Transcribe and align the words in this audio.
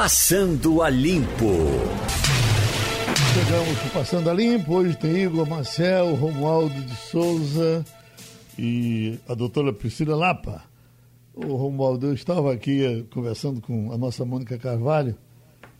Passando 0.00 0.80
a 0.80 0.88
Limpo. 0.88 1.56
Chegamos 3.34 3.78
para 3.80 3.90
Passando 3.90 4.30
a 4.30 4.32
Limpo. 4.32 4.74
Hoje 4.74 4.96
tem 4.96 5.24
Igor 5.24 5.44
Marcel, 5.44 6.14
Romualdo 6.14 6.80
de 6.82 6.94
Souza 6.94 7.84
e 8.56 9.18
a 9.28 9.34
doutora 9.34 9.72
Priscila 9.72 10.14
Lapa. 10.14 10.62
O 11.34 11.56
Romualdo, 11.56 12.06
eu 12.06 12.12
estava 12.14 12.52
aqui 12.52 12.84
eh, 12.84 13.04
conversando 13.12 13.60
com 13.60 13.92
a 13.92 13.98
nossa 13.98 14.24
Mônica 14.24 14.56
Carvalho, 14.56 15.16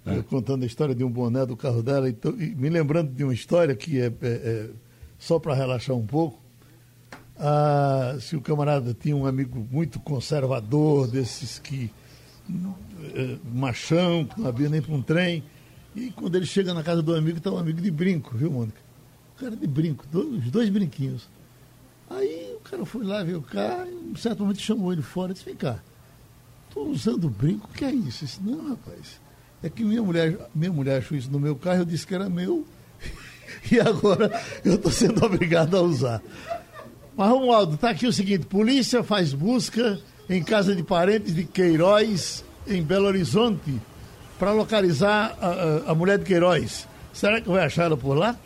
é. 0.04 0.20
contando 0.22 0.64
a 0.64 0.66
história 0.66 0.96
de 0.96 1.04
um 1.04 1.10
boné 1.10 1.46
do 1.46 1.56
carro 1.56 1.80
dela 1.80 2.08
e, 2.10 2.18
e 2.40 2.56
me 2.56 2.68
lembrando 2.70 3.12
de 3.12 3.22
uma 3.22 3.32
história 3.32 3.76
que 3.76 4.00
é, 4.00 4.06
é, 4.06 4.10
é 4.22 4.70
só 5.16 5.38
para 5.38 5.54
relaxar 5.54 5.94
um 5.94 6.04
pouco. 6.04 6.42
Ah, 7.38 8.16
se 8.20 8.34
o 8.34 8.40
camarada 8.40 8.92
tinha 8.92 9.14
um 9.14 9.26
amigo 9.26 9.64
muito 9.70 10.00
conservador, 10.00 11.06
desses 11.06 11.60
que 11.60 11.88
machão, 13.52 14.24
que 14.24 14.40
não 14.40 14.48
havia 14.48 14.68
nem 14.68 14.80
para 14.80 14.94
um 14.94 15.02
trem. 15.02 15.42
E 15.94 16.10
quando 16.10 16.36
ele 16.36 16.46
chega 16.46 16.72
na 16.72 16.82
casa 16.82 17.02
do 17.02 17.14
amigo, 17.14 17.38
está 17.38 17.50
um 17.50 17.58
amigo 17.58 17.80
de 17.80 17.90
brinco, 17.90 18.36
viu, 18.36 18.50
Mônica? 18.50 18.78
O 19.36 19.40
cara 19.40 19.56
de 19.56 19.66
brinco, 19.66 20.04
dois, 20.10 20.44
os 20.44 20.50
dois 20.50 20.68
brinquinhos. 20.68 21.28
Aí 22.10 22.54
o 22.56 22.60
cara 22.60 22.84
foi 22.86 23.04
lá 23.04 23.22
ver 23.22 23.36
o 23.36 23.42
carro, 23.42 23.88
e 23.90 24.12
um 24.12 24.16
certo 24.16 24.40
momento 24.40 24.60
chamou 24.60 24.92
ele 24.92 25.02
fora 25.02 25.32
e 25.32 25.34
disse, 25.34 25.44
vem 25.44 25.54
cá, 25.54 25.78
tô 26.70 26.84
usando 26.84 27.28
brinco, 27.28 27.68
o 27.70 27.74
que 27.74 27.84
é 27.84 27.92
isso? 27.92 28.24
Disse, 28.24 28.40
não, 28.42 28.70
rapaz, 28.70 29.20
é 29.62 29.68
que 29.68 29.84
minha 29.84 30.02
mulher, 30.02 30.38
minha 30.54 30.72
mulher 30.72 30.98
achou 30.98 31.16
isso 31.16 31.30
no 31.30 31.38
meu 31.38 31.54
carro, 31.54 31.80
eu 31.80 31.84
disse 31.84 32.06
que 32.06 32.14
era 32.14 32.28
meu, 32.30 32.66
e 33.70 33.78
agora 33.78 34.42
eu 34.64 34.76
estou 34.76 34.90
sendo 34.90 35.22
obrigado 35.24 35.76
a 35.76 35.82
usar. 35.82 36.22
Mas, 37.16 37.28
Romualdo, 37.28 37.74
está 37.74 37.90
aqui 37.90 38.06
o 38.06 38.12
seguinte, 38.12 38.46
polícia 38.46 39.02
faz 39.02 39.34
busca 39.34 40.00
em 40.28 40.42
casa 40.42 40.74
de 40.74 40.82
parentes 40.82 41.34
de 41.34 41.44
Queiroz, 41.44 42.44
em 42.66 42.82
Belo 42.82 43.06
Horizonte, 43.06 43.80
para 44.38 44.52
localizar 44.52 45.36
a, 45.40 45.46
a, 45.46 45.92
a, 45.92 45.94
mulher 45.94 46.18
de 46.18 46.24
Queiroz. 46.24 46.86
Será 47.12 47.40
que 47.40 47.48
vai 47.48 47.64
achar 47.64 47.84
ela 47.84 47.96
por 47.96 48.14
lá? 48.14 48.36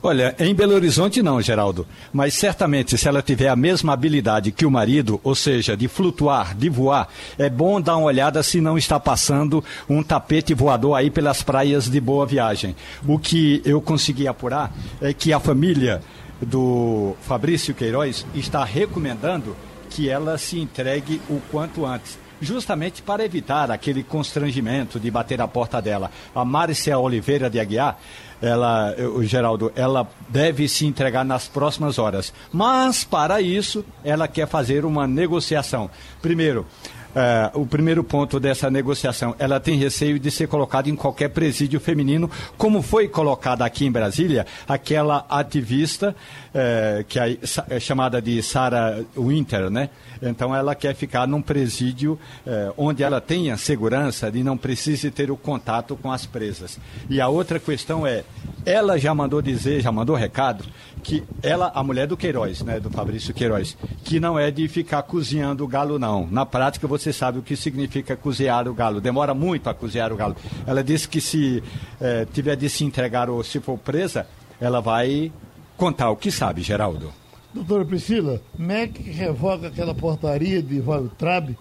Olha, 0.00 0.34
em 0.38 0.54
Belo 0.54 0.74
Horizonte 0.74 1.20
não, 1.20 1.42
Geraldo. 1.42 1.84
Mas 2.12 2.34
certamente, 2.34 2.96
se 2.96 3.08
ela 3.08 3.20
tiver 3.20 3.48
a 3.48 3.56
mesma 3.56 3.92
habilidade 3.92 4.52
que 4.52 4.64
o 4.64 4.70
marido, 4.70 5.20
ou 5.24 5.34
seja, 5.34 5.76
de 5.76 5.88
flutuar, 5.88 6.54
de 6.54 6.68
voar, 6.68 7.08
é 7.36 7.50
bom 7.50 7.80
dar 7.80 7.96
uma 7.96 8.06
olhada 8.06 8.40
se 8.44 8.60
não 8.60 8.78
está 8.78 9.00
passando 9.00 9.62
um 9.88 10.00
tapete 10.00 10.54
voador 10.54 10.96
aí 10.96 11.10
pelas 11.10 11.42
praias 11.42 11.90
de 11.90 12.00
Boa 12.00 12.24
Viagem. 12.24 12.76
O 13.08 13.18
que 13.18 13.60
eu 13.64 13.80
consegui 13.80 14.28
apurar 14.28 14.72
é 15.00 15.12
que 15.12 15.32
a 15.32 15.40
família 15.40 16.00
do 16.40 17.16
Fabrício 17.22 17.74
Queiroz 17.74 18.24
está 18.36 18.64
recomendando 18.64 19.56
que 19.88 20.08
ela 20.08 20.38
se 20.38 20.58
entregue 20.58 21.20
o 21.28 21.40
quanto 21.50 21.84
antes 21.84 22.18
justamente 22.40 23.02
para 23.02 23.24
evitar 23.24 23.70
aquele 23.70 24.02
constrangimento 24.02 24.98
de 24.98 25.10
bater 25.10 25.40
a 25.40 25.48
porta 25.48 25.80
dela. 25.82 26.10
A 26.34 26.44
Márcia 26.44 26.98
Oliveira 26.98 27.50
de 27.50 27.58
Aguiar, 27.58 27.98
ela, 28.40 28.94
o 29.14 29.22
Geraldo, 29.24 29.72
ela 29.74 30.08
deve 30.28 30.68
se 30.68 30.86
entregar 30.86 31.24
nas 31.24 31.48
próximas 31.48 31.98
horas. 31.98 32.32
Mas, 32.52 33.04
para 33.04 33.40
isso, 33.40 33.84
ela 34.04 34.28
quer 34.28 34.46
fazer 34.46 34.84
uma 34.84 35.06
negociação. 35.06 35.90
Primeiro, 36.22 36.66
Uh, 37.08 37.62
o 37.62 37.66
primeiro 37.66 38.04
ponto 38.04 38.38
dessa 38.38 38.70
negociação, 38.70 39.34
ela 39.38 39.58
tem 39.58 39.76
receio 39.76 40.18
de 40.18 40.30
ser 40.30 40.46
colocada 40.46 40.90
em 40.90 40.94
qualquer 40.94 41.30
presídio 41.30 41.80
feminino, 41.80 42.30
como 42.56 42.82
foi 42.82 43.08
colocada 43.08 43.64
aqui 43.64 43.86
em 43.86 43.90
Brasília, 43.90 44.46
aquela 44.68 45.24
ativista 45.28 46.14
uh, 46.50 47.04
que 47.04 47.18
é, 47.18 47.36
é 47.70 47.80
chamada 47.80 48.20
de 48.20 48.42
Sarah 48.42 49.00
Winter, 49.16 49.70
né? 49.70 49.88
Então 50.20 50.54
ela 50.54 50.74
quer 50.74 50.94
ficar 50.94 51.26
num 51.26 51.40
presídio 51.40 52.18
uh, 52.46 52.74
onde 52.76 53.02
ela 53.02 53.20
tenha 53.20 53.56
segurança 53.56 54.30
e 54.34 54.42
não 54.42 54.56
precise 54.56 55.10
ter 55.10 55.30
o 55.30 55.36
contato 55.36 55.96
com 55.96 56.12
as 56.12 56.26
presas. 56.26 56.78
E 57.08 57.20
a 57.20 57.28
outra 57.28 57.58
questão 57.58 58.06
é, 58.06 58.24
ela 58.66 58.98
já 58.98 59.14
mandou 59.14 59.40
dizer, 59.40 59.80
já 59.80 59.90
mandou 59.90 60.14
recado, 60.14 60.64
que 60.98 61.22
ela, 61.42 61.70
a 61.74 61.82
mulher 61.82 62.06
do 62.06 62.16
Queiroz, 62.16 62.62
né, 62.62 62.80
do 62.80 62.90
Fabrício 62.90 63.32
Queiroz, 63.32 63.76
que 64.04 64.18
não 64.18 64.38
é 64.38 64.50
de 64.50 64.66
ficar 64.68 65.02
cozinhando 65.02 65.64
o 65.64 65.68
galo, 65.68 65.98
não. 65.98 66.26
Na 66.30 66.44
prática, 66.44 66.86
você 66.86 67.12
sabe 67.12 67.38
o 67.38 67.42
que 67.42 67.56
significa 67.56 68.16
cozinhar 68.16 68.68
o 68.68 68.74
galo. 68.74 69.00
Demora 69.00 69.34
muito 69.34 69.68
a 69.68 69.74
cozinhar 69.74 70.12
o 70.12 70.16
galo. 70.16 70.36
Ela 70.66 70.82
disse 70.82 71.08
que 71.08 71.20
se 71.20 71.62
eh, 72.00 72.26
tiver 72.32 72.56
de 72.56 72.68
se 72.68 72.84
entregar 72.84 73.30
ou 73.30 73.42
se 73.42 73.60
for 73.60 73.78
presa, 73.78 74.26
ela 74.60 74.80
vai 74.80 75.32
contar 75.76 76.10
o 76.10 76.16
que 76.16 76.30
sabe, 76.30 76.62
Geraldo. 76.62 77.12
Doutora 77.54 77.84
Priscila, 77.84 78.42
MEC 78.58 79.10
revoga 79.10 79.68
aquela 79.68 79.94
portaria 79.94 80.62
de 80.62 80.80
Valtrab, 80.80 81.56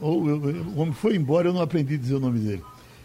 o 0.00 0.80
homem 0.80 0.92
foi 0.92 1.16
embora, 1.16 1.48
eu 1.48 1.52
não 1.52 1.62
aprendi 1.62 1.94
a 1.94 1.98
dizer 1.98 2.14
o 2.14 2.20
nome 2.20 2.38
dele, 2.38 2.62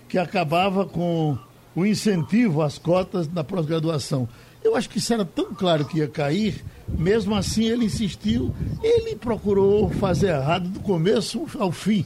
que 0.07 0.17
acabava 0.17 0.85
com 0.85 1.37
o 1.75 1.85
incentivo 1.85 2.61
às 2.61 2.77
cotas 2.77 3.31
na 3.31 3.43
pós-graduação. 3.43 4.27
Eu 4.65 4.75
acho 4.75 4.89
que 4.89 4.97
isso 4.97 5.13
era 5.13 5.23
tão 5.23 5.53
claro 5.53 5.85
que 5.85 5.99
ia 5.99 6.07
cair, 6.07 6.65
mesmo 6.89 7.35
assim 7.35 7.65
ele 7.65 7.85
insistiu, 7.85 8.51
ele 8.81 9.15
procurou 9.15 9.91
fazer 9.91 10.29
errado 10.29 10.67
do 10.67 10.79
começo 10.79 11.45
ao 11.59 11.71
fim. 11.71 12.03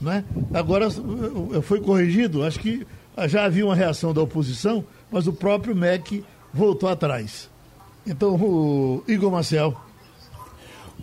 Né? 0.00 0.24
Agora 0.54 0.86
eh, 0.86 1.60
foi 1.62 1.80
corrigido, 1.80 2.44
acho 2.44 2.60
que 2.60 2.86
já 3.26 3.44
havia 3.44 3.66
uma 3.66 3.74
reação 3.74 4.14
da 4.14 4.22
oposição, 4.22 4.84
mas 5.10 5.26
o 5.26 5.32
próprio 5.32 5.74
MEC 5.74 6.24
voltou 6.54 6.88
atrás. 6.88 7.50
Então, 8.06 8.36
o 8.36 9.02
Igor 9.08 9.32
Marcel. 9.32 9.76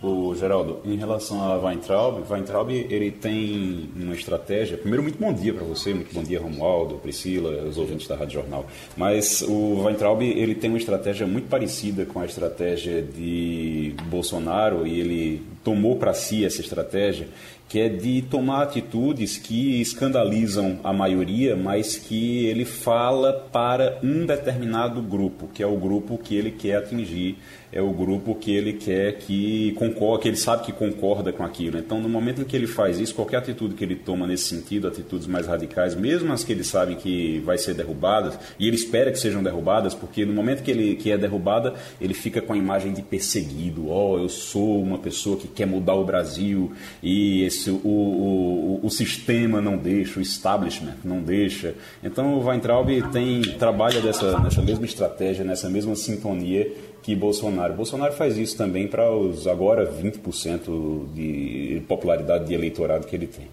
O 0.06 0.34
Geraldo, 0.34 0.80
em 0.84 0.96
relação 0.96 1.42
a 1.42 1.56
Weintraub, 1.56 2.30
Weintraub 2.30 2.70
ele 2.70 3.10
tem 3.10 3.88
uma 3.96 4.14
estratégia. 4.14 4.76
Primeiro, 4.76 5.02
muito 5.02 5.18
bom 5.18 5.32
dia 5.32 5.54
para 5.54 5.64
você, 5.64 5.94
muito 5.94 6.12
bom 6.12 6.22
dia 6.22 6.38
Romualdo, 6.38 6.96
Priscila, 6.96 7.62
os 7.62 7.78
ouvintes 7.78 8.06
da 8.06 8.14
Rádio 8.14 8.34
Jornal. 8.34 8.66
Mas 8.98 9.40
o 9.40 9.82
Weintraub 9.82 10.20
ele 10.20 10.54
tem 10.54 10.68
uma 10.68 10.78
estratégia 10.78 11.26
muito 11.26 11.48
parecida 11.48 12.04
com 12.04 12.20
a 12.20 12.26
estratégia 12.26 13.00
de 13.00 13.94
Bolsonaro 14.10 14.86
e 14.86 15.00
ele 15.00 15.42
tomou 15.64 15.96
para 15.96 16.12
si 16.12 16.44
essa 16.44 16.60
estratégia, 16.60 17.26
que 17.66 17.80
é 17.80 17.88
de 17.88 18.20
tomar 18.20 18.62
atitudes 18.62 19.38
que 19.38 19.80
escandalizam 19.80 20.78
a 20.84 20.92
maioria, 20.92 21.56
mas 21.56 21.96
que 21.96 22.44
ele 22.44 22.66
fala 22.66 23.32
para 23.50 23.98
um 24.02 24.26
determinado 24.26 25.00
grupo, 25.00 25.48
que 25.52 25.62
é 25.62 25.66
o 25.66 25.76
grupo 25.78 26.18
que 26.18 26.36
ele 26.36 26.50
quer 26.50 26.76
atingir 26.76 27.38
é 27.74 27.82
o 27.82 27.90
grupo 27.90 28.36
que 28.36 28.54
ele 28.54 28.74
quer 28.74 29.18
que 29.18 29.72
concorda, 29.72 30.22
que 30.22 30.28
ele 30.28 30.36
sabe 30.36 30.64
que 30.64 30.72
concorda 30.72 31.32
com 31.32 31.42
aquilo. 31.42 31.76
Então, 31.76 32.00
no 32.00 32.08
momento 32.08 32.42
em 32.42 32.44
que 32.44 32.54
ele 32.54 32.68
faz 32.68 33.00
isso, 33.00 33.12
qualquer 33.12 33.38
atitude 33.38 33.74
que 33.74 33.82
ele 33.82 33.96
toma 33.96 34.28
nesse 34.28 34.44
sentido, 34.44 34.86
atitudes 34.86 35.26
mais 35.26 35.48
radicais, 35.48 35.96
mesmo 35.96 36.32
as 36.32 36.44
que 36.44 36.52
ele 36.52 36.62
sabe 36.62 36.94
que 36.94 37.40
vai 37.40 37.58
ser 37.58 37.74
derrubadas, 37.74 38.38
e 38.60 38.68
ele 38.68 38.76
espera 38.76 39.10
que 39.10 39.18
sejam 39.18 39.42
derrubadas, 39.42 39.92
porque 39.92 40.24
no 40.24 40.32
momento 40.32 40.62
que 40.62 40.70
ele 40.70 40.94
que 40.94 41.10
é 41.10 41.18
derrubada, 41.18 41.74
ele 42.00 42.14
fica 42.14 42.40
com 42.40 42.52
a 42.52 42.56
imagem 42.56 42.92
de 42.92 43.02
perseguido. 43.02 43.88
Oh, 43.88 44.18
eu 44.18 44.28
sou 44.28 44.80
uma 44.80 44.98
pessoa 44.98 45.36
que 45.36 45.48
quer 45.48 45.66
mudar 45.66 45.94
o 45.94 46.04
Brasil 46.04 46.70
e 47.02 47.42
esse 47.42 47.70
o, 47.70 47.80
o, 47.84 48.80
o, 48.84 48.86
o 48.86 48.90
sistema 48.90 49.60
não 49.60 49.76
deixa, 49.76 50.20
o 50.20 50.22
establishment 50.22 50.98
não 51.02 51.20
deixa. 51.20 51.74
Então, 52.04 52.34
o 52.34 52.46
Weintraub 52.46 52.88
tem 53.10 53.42
trabalha 53.58 54.00
dessa 54.00 54.38
nessa 54.38 54.62
mesma 54.62 54.84
estratégia, 54.84 55.44
nessa 55.44 55.68
mesma 55.68 55.96
sintonia 55.96 56.93
que 57.04 57.14
Bolsonaro. 57.14 57.74
Bolsonaro 57.74 58.14
faz 58.14 58.38
isso 58.38 58.56
também 58.56 58.88
para 58.88 59.14
os 59.14 59.46
agora 59.46 59.86
20% 59.86 61.12
de 61.12 61.82
popularidade 61.86 62.46
de 62.46 62.54
eleitorado 62.54 63.06
que 63.06 63.14
ele 63.14 63.26
tem. 63.26 63.46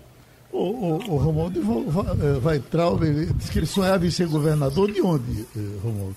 O, 0.53 0.57
o, 0.57 0.93
o 0.95 1.17
Romualdo 1.17 1.61
vai, 2.39 2.59
vai, 2.59 2.63
ele 3.05 3.25
disse 3.33 3.51
que 3.51 3.59
ele 3.59 3.65
sonhava 3.65 4.05
em 4.05 4.11
ser 4.11 4.27
governador 4.27 4.89
de 4.89 5.01
onde, 5.01 5.45
eh, 5.55 5.59
Romualdo? 5.83 6.15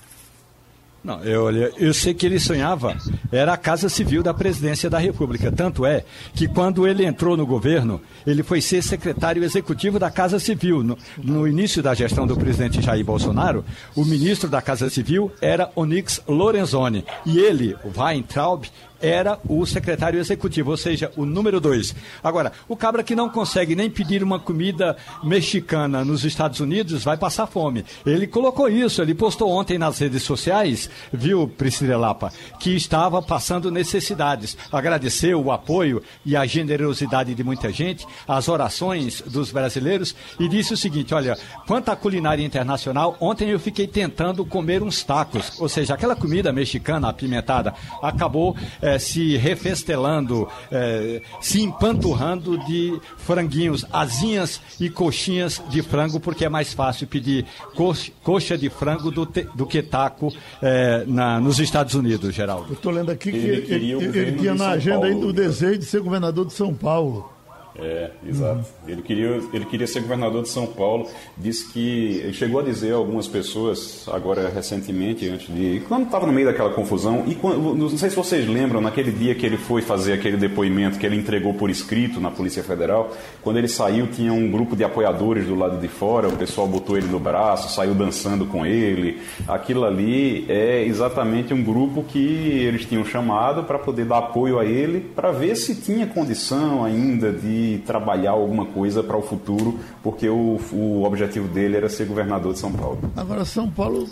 Não, 1.05 1.23
eu, 1.23 1.51
eu 1.77 1.93
sei 1.93 2.15
que 2.15 2.25
ele 2.25 2.39
sonhava, 2.39 2.97
era 3.31 3.53
a 3.53 3.57
Casa 3.57 3.87
Civil 3.89 4.23
da 4.23 4.33
Presidência 4.33 4.89
da 4.89 4.97
República. 4.97 5.51
Tanto 5.51 5.85
é 5.85 6.03
que 6.33 6.47
quando 6.47 6.87
ele 6.87 7.05
entrou 7.05 7.37
no 7.37 7.45
governo, 7.45 8.01
ele 8.25 8.41
foi 8.41 8.59
ser 8.59 8.81
secretário 8.81 9.43
executivo 9.43 9.99
da 9.99 10.09
Casa 10.09 10.39
Civil. 10.39 10.81
No, 10.81 10.97
no 11.23 11.47
início 11.47 11.83
da 11.83 11.93
gestão 11.93 12.25
do 12.25 12.35
presidente 12.35 12.81
Jair 12.81 13.05
Bolsonaro, 13.05 13.63
o 13.95 14.03
ministro 14.03 14.49
da 14.49 14.63
Casa 14.63 14.89
Civil 14.89 15.31
era 15.39 15.69
Onyx 15.75 16.23
Lorenzoni. 16.27 17.05
E 17.23 17.37
ele, 17.37 17.75
o 17.83 18.01
Weintraub, 18.01 18.65
era 19.01 19.39
o 19.47 19.65
secretário 19.65 20.19
executivo, 20.19 20.71
ou 20.71 20.77
seja, 20.77 21.11
o 21.15 21.25
número 21.25 21.59
dois. 21.59 21.95
Agora, 22.23 22.51
o 22.67 22.75
cabra 22.75 23.03
que 23.03 23.15
não 23.15 23.29
consegue 23.29 23.75
nem 23.75 23.89
pedir 23.89 24.23
uma 24.23 24.39
comida 24.39 24.95
mexicana 25.23 26.03
nos 26.03 26.23
Estados 26.23 26.59
Unidos 26.59 27.03
vai 27.03 27.17
passar 27.17 27.47
fome. 27.47 27.85
Ele 28.05 28.27
colocou 28.27 28.69
isso, 28.69 29.01
ele 29.01 29.13
postou 29.13 29.49
ontem 29.49 29.77
nas 29.77 29.99
redes 29.99 30.23
sociais, 30.23 30.89
viu, 31.11 31.47
Priscila 31.47 31.97
Lapa, 31.97 32.31
que 32.59 32.75
estava 32.75 33.21
passando 33.21 33.71
necessidades. 33.71 34.57
Agradeceu 34.71 35.41
o 35.43 35.51
apoio 35.51 36.01
e 36.25 36.35
a 36.35 36.45
generosidade 36.45 37.33
de 37.33 37.43
muita 37.43 37.71
gente, 37.71 38.05
as 38.27 38.47
orações 38.47 39.21
dos 39.21 39.51
brasileiros 39.51 40.15
e 40.39 40.47
disse 40.47 40.73
o 40.73 40.77
seguinte: 40.77 41.13
olha, 41.13 41.37
quanto 41.67 41.89
à 41.89 41.95
culinária 41.95 42.43
internacional, 42.43 43.15
ontem 43.19 43.49
eu 43.49 43.59
fiquei 43.59 43.87
tentando 43.87 44.45
comer 44.45 44.81
uns 44.81 45.03
tacos, 45.03 45.59
ou 45.59 45.69
seja, 45.69 45.93
aquela 45.93 46.15
comida 46.15 46.51
mexicana 46.51 47.09
apimentada 47.09 47.73
acabou. 48.01 48.55
É, 48.81 48.94
eh, 48.95 48.99
se 48.99 49.37
refestelando, 49.37 50.47
eh, 50.71 51.21
se 51.41 51.61
empanturrando 51.61 52.57
de 52.65 52.99
franguinhos, 53.17 53.85
asinhas 53.91 54.61
e 54.79 54.89
coxinhas 54.89 55.61
de 55.69 55.81
frango, 55.81 56.19
porque 56.19 56.45
é 56.45 56.49
mais 56.49 56.73
fácil 56.73 57.07
pedir 57.07 57.45
coxa, 57.75 58.11
coxa 58.23 58.57
de 58.57 58.69
frango 58.69 59.11
do, 59.11 59.25
te, 59.25 59.47
do 59.53 59.65
que 59.65 59.81
taco 59.81 60.33
eh, 60.61 61.03
na, 61.07 61.39
nos 61.39 61.59
Estados 61.59 61.93
Unidos, 61.93 62.33
Geraldo. 62.33 62.67
Eu 62.69 62.73
estou 62.73 62.91
lendo 62.91 63.11
aqui 63.11 63.31
que 63.31 63.37
ele, 63.37 63.73
ele, 63.73 63.91
ele, 63.93 64.19
ele 64.19 64.31
tinha 64.39 64.55
na 64.55 64.69
agenda 64.71 65.05
ainda 65.05 65.25
o 65.25 65.33
desejo 65.33 65.79
de 65.79 65.85
ser 65.85 66.01
governador 66.01 66.45
de 66.45 66.53
São 66.53 66.73
Paulo. 66.73 67.34
É, 67.77 68.11
exato. 68.25 68.59
Uhum. 68.59 68.89
Ele, 68.89 69.01
queria, 69.01 69.41
ele 69.51 69.65
queria 69.65 69.85
ser 69.85 69.99
governador 70.01 70.43
de 70.43 70.49
São 70.49 70.65
Paulo. 70.65 71.07
Disse 71.37 71.71
que. 71.71 72.21
Ele 72.23 72.33
chegou 72.33 72.61
a 72.61 72.63
dizer 72.63 72.93
a 72.93 72.95
algumas 72.95 73.27
pessoas, 73.27 74.07
agora 74.07 74.49
recentemente, 74.49 75.27
antes 75.27 75.53
de. 75.53 75.81
Quando 75.87 76.05
estava 76.05 76.25
no 76.25 76.31
meio 76.31 76.47
daquela 76.47 76.69
confusão, 76.69 77.23
e 77.27 77.35
quando, 77.35 77.75
não 77.75 77.89
sei 77.89 78.09
se 78.09 78.15
vocês 78.15 78.47
lembram, 78.47 78.79
naquele 78.79 79.11
dia 79.11 79.35
que 79.35 79.45
ele 79.45 79.57
foi 79.57 79.81
fazer 79.81 80.13
aquele 80.13 80.37
depoimento 80.37 80.97
que 80.97 81.05
ele 81.05 81.17
entregou 81.17 81.53
por 81.53 81.69
escrito 81.69 82.19
na 82.19 82.31
Polícia 82.31 82.63
Federal, 82.63 83.13
quando 83.41 83.57
ele 83.57 83.67
saiu, 83.67 84.07
tinha 84.07 84.31
um 84.31 84.49
grupo 84.49 84.75
de 84.75 84.83
apoiadores 84.83 85.45
do 85.45 85.55
lado 85.55 85.79
de 85.79 85.87
fora, 85.87 86.29
o 86.29 86.37
pessoal 86.37 86.67
botou 86.67 86.97
ele 86.97 87.07
no 87.07 87.19
braço, 87.19 87.73
saiu 87.73 87.93
dançando 87.93 88.45
com 88.45 88.65
ele. 88.65 89.19
Aquilo 89.47 89.83
ali 89.83 90.45
é 90.47 90.85
exatamente 90.85 91.53
um 91.53 91.61
grupo 91.61 92.03
que 92.03 92.19
eles 92.19 92.85
tinham 92.85 93.03
chamado 93.03 93.63
para 93.63 93.77
poder 93.77 94.05
dar 94.05 94.19
apoio 94.19 94.59
a 94.59 94.65
ele, 94.65 95.01
para 95.01 95.31
ver 95.31 95.55
se 95.55 95.75
tinha 95.75 96.07
condição 96.07 96.85
ainda 96.85 97.31
de 97.31 97.64
trabalhar 97.85 98.31
alguma 98.31 98.65
coisa 98.65 99.03
para 99.03 99.17
o 99.17 99.21
futuro, 99.21 99.79
porque 100.01 100.27
o, 100.29 100.59
o 100.71 101.03
objetivo 101.03 101.47
dele 101.47 101.77
era 101.77 101.89
ser 101.89 102.05
governador 102.05 102.53
de 102.53 102.59
São 102.59 102.71
Paulo. 102.71 102.99
Agora, 103.15 103.45
São 103.45 103.69
Paulo, 103.69 104.07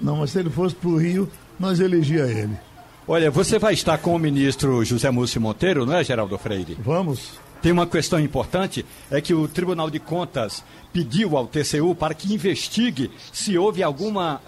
não, 0.00 0.16
mas 0.16 0.30
se 0.30 0.38
ele 0.38 0.50
fosse 0.50 0.74
para 0.74 0.88
o 0.88 0.96
Rio, 0.96 1.28
nós 1.58 1.80
elegia 1.80 2.24
ele. 2.24 2.56
Olha, 3.06 3.30
você 3.30 3.58
vai 3.58 3.74
estar 3.74 3.98
com 3.98 4.14
o 4.14 4.18
ministro 4.18 4.84
José 4.84 5.10
Múcio 5.10 5.40
Monteiro, 5.40 5.84
não 5.84 5.96
é, 5.96 6.04
Geraldo 6.04 6.38
Freire? 6.38 6.76
Vamos. 6.80 7.38
Tem 7.62 7.72
uma 7.72 7.86
questão 7.86 8.18
importante, 8.18 8.86
é 9.10 9.20
que 9.20 9.34
o 9.34 9.46
Tribunal 9.46 9.90
de 9.90 9.98
Contas 9.98 10.64
pediu 10.92 11.36
ao 11.36 11.46
TCU 11.46 11.94
para 11.94 12.14
que 12.14 12.32
investigue 12.32 13.10
se 13.32 13.56
houve 13.56 13.82
alguma 13.82 14.40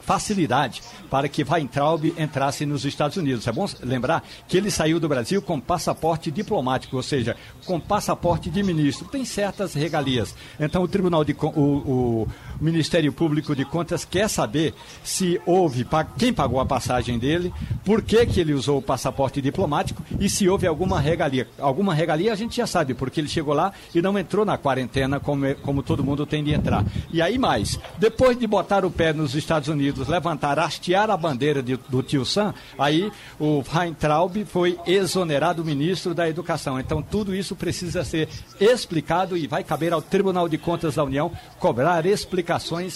facilidade 0.00 0.80
para 1.10 1.28
que 1.28 1.44
Weintraub 1.44 2.04
entrasse 2.16 2.64
nos 2.64 2.84
Estados 2.84 3.16
Unidos. 3.16 3.46
É 3.46 3.52
bom 3.52 3.66
lembrar 3.82 4.26
que 4.48 4.56
ele 4.56 4.70
saiu 4.70 4.98
do 4.98 5.08
Brasil 5.08 5.42
com 5.42 5.60
passaporte 5.60 6.30
diplomático, 6.30 6.96
ou 6.96 7.02
seja, 7.02 7.36
com 7.64 7.78
passaporte 7.78 8.48
de 8.48 8.62
ministro. 8.62 9.06
Tem 9.08 9.24
certas 9.24 9.74
regalias. 9.74 10.34
Então 10.58 10.82
o 10.82 10.88
Tribunal 10.88 11.24
de 11.24 11.36
o, 11.40 11.48
o 11.48 12.28
Ministério 12.60 13.12
Público 13.12 13.54
de 13.54 13.64
Contas 13.64 14.04
quer 14.04 14.28
saber 14.28 14.74
se 15.04 15.40
houve 15.44 15.86
quem 16.18 16.32
pagou 16.32 16.60
a 16.60 16.66
passagem 16.66 17.18
dele, 17.18 17.52
por 17.84 18.02
que, 18.02 18.24
que 18.26 18.40
ele 18.40 18.54
usou 18.54 18.78
o 18.78 18.82
passaporte 18.82 19.42
diplomático 19.42 20.02
e 20.18 20.28
se 20.28 20.48
houve 20.48 20.66
alguma 20.66 21.00
regalia. 21.00 21.48
Alguma 21.58 21.94
regalia 21.94 22.32
a 22.32 22.36
gente 22.36 22.56
já 22.56 22.66
sabe, 22.66 22.94
porque 22.94 23.20
ele 23.20 23.28
chegou 23.28 23.54
lá 23.54 23.72
e 23.94 24.00
não 24.00 24.18
entrou 24.18 24.44
na 24.44 24.56
quarentena 24.56 25.20
como 25.20 25.46
como 25.62 25.82
todo 25.82 26.02
mundo 26.02 26.26
tem 26.26 26.42
de 26.42 26.52
entrar. 26.52 26.84
E 27.12 27.20
aí 27.20 27.38
mais, 27.38 27.78
depois 27.98 28.38
de 28.38 28.46
botar 28.46 28.84
o 28.84 28.90
pé 28.90 29.12
nos 29.12 29.34
Estados 29.34 29.68
Unidos, 29.68 30.08
levantar, 30.08 30.58
hastear 30.58 31.10
a 31.10 31.16
bandeira 31.16 31.62
de, 31.62 31.76
do 31.88 32.02
tio 32.02 32.24
Sam, 32.24 32.54
aí 32.78 33.12
o 33.38 33.62
Weintraub 33.74 34.44
foi 34.46 34.78
exonerado 34.86 35.64
ministro 35.64 36.14
da 36.14 36.28
Educação. 36.28 36.80
Então 36.80 37.02
tudo 37.02 37.34
isso 37.34 37.54
precisa 37.54 38.04
ser 38.04 38.28
explicado 38.58 39.36
e 39.36 39.46
vai 39.46 39.62
caber 39.62 39.92
ao 39.92 40.02
Tribunal 40.02 40.48
de 40.48 40.58
Contas 40.58 40.94
da 40.94 41.04
União 41.04 41.30
cobrar 41.58 42.06
explicações 42.06 42.45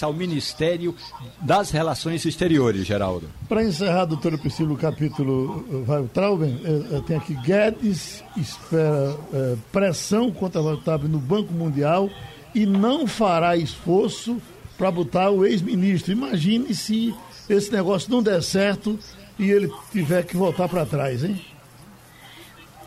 ao 0.01 0.13
Ministério 0.13 0.95
das 1.39 1.71
Relações 1.71 2.25
Exteriores, 2.25 2.85
Geraldo. 2.85 3.29
Para 3.47 3.63
encerrar, 3.63 4.05
doutora 4.05 4.37
Priscila, 4.37 4.73
o 4.73 4.77
capítulo 4.77 5.85
Weintraub, 5.87 6.43
eh, 6.43 6.47
eh, 6.95 7.01
tem 7.05 7.17
aqui 7.17 7.33
Guedes 7.35 8.23
espera 8.37 9.15
eh, 9.33 9.55
pressão 9.71 10.31
contra 10.31 10.61
Weintraub 10.61 11.03
no 11.03 11.19
Banco 11.19 11.53
Mundial 11.53 12.09
e 12.55 12.65
não 12.65 13.07
fará 13.07 13.55
esforço 13.55 14.41
para 14.77 14.91
botar 14.91 15.29
o 15.29 15.45
ex-ministro. 15.45 16.11
Imagine 16.11 16.73
se 16.73 17.13
esse 17.49 17.71
negócio 17.71 18.09
não 18.09 18.23
der 18.23 18.41
certo 18.41 18.97
e 19.37 19.49
ele 19.49 19.71
tiver 19.91 20.23
que 20.23 20.35
voltar 20.35 20.67
para 20.67 20.85
trás, 20.85 21.23
hein? 21.23 21.39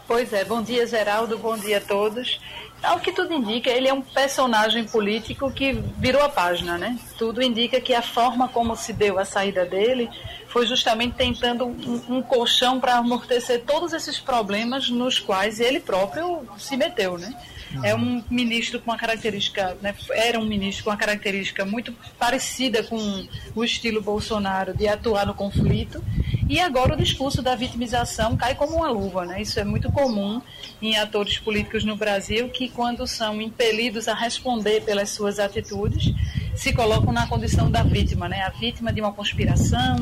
Pois 0.06 0.32
é, 0.32 0.44
bom 0.44 0.62
dia 0.62 0.86
Geraldo, 0.86 1.38
bom 1.38 1.56
dia 1.56 1.78
a 1.78 1.80
todos. 1.80 2.40
Ao 2.84 3.00
que 3.00 3.12
tudo 3.12 3.32
indica, 3.32 3.70
ele 3.70 3.88
é 3.88 3.92
um 3.92 4.02
personagem 4.02 4.84
político 4.84 5.50
que 5.50 5.72
virou 5.98 6.22
a 6.22 6.28
página, 6.28 6.76
né? 6.76 6.98
Tudo 7.18 7.42
indica 7.42 7.80
que 7.80 7.94
a 7.94 8.02
forma 8.02 8.48
como 8.48 8.76
se 8.76 8.92
deu 8.92 9.18
a 9.18 9.24
saída 9.24 9.64
dele 9.64 10.10
foi 10.48 10.66
justamente 10.66 11.16
tentando 11.16 11.66
um, 11.66 12.02
um 12.08 12.22
colchão 12.22 12.78
para 12.78 12.96
amortecer 12.96 13.64
todos 13.66 13.92
esses 13.92 14.20
problemas 14.20 14.88
nos 14.88 15.18
quais 15.18 15.58
ele 15.58 15.80
próprio 15.80 16.46
se 16.58 16.76
meteu, 16.76 17.18
né? 17.18 17.34
É 17.82 17.94
um 17.94 18.22
ministro 18.30 18.80
com 18.80 18.90
uma 18.90 18.96
característica, 18.96 19.76
né, 19.80 19.94
era 20.10 20.38
um 20.38 20.44
ministro 20.44 20.84
com 20.84 20.90
uma 20.90 20.96
característica 20.96 21.64
muito 21.64 21.92
parecida 22.18 22.82
com 22.82 23.26
o 23.54 23.64
estilo 23.64 24.00
Bolsonaro 24.02 24.76
de 24.76 24.86
atuar 24.86 25.26
no 25.26 25.34
conflito. 25.34 26.02
E 26.48 26.60
agora 26.60 26.94
o 26.94 26.96
discurso 26.96 27.40
da 27.40 27.54
vitimização 27.54 28.36
cai 28.36 28.54
como 28.54 28.76
uma 28.76 28.90
luva, 28.90 29.24
né? 29.24 29.40
Isso 29.40 29.58
é 29.58 29.64
muito 29.64 29.90
comum 29.90 30.42
em 30.80 30.96
atores 30.96 31.38
políticos 31.38 31.84
no 31.84 31.96
Brasil 31.96 32.50
que 32.50 32.68
quando 32.68 33.06
são 33.06 33.40
impelidos 33.40 34.08
a 34.08 34.14
responder 34.14 34.82
pelas 34.82 35.08
suas 35.10 35.38
atitudes, 35.38 36.14
se 36.54 36.72
colocam 36.72 37.12
na 37.12 37.26
condição 37.26 37.70
da 37.70 37.82
vítima, 37.82 38.28
né? 38.28 38.42
A 38.42 38.50
vítima 38.50 38.92
de 38.92 39.00
uma 39.00 39.12
conspiração, 39.12 39.96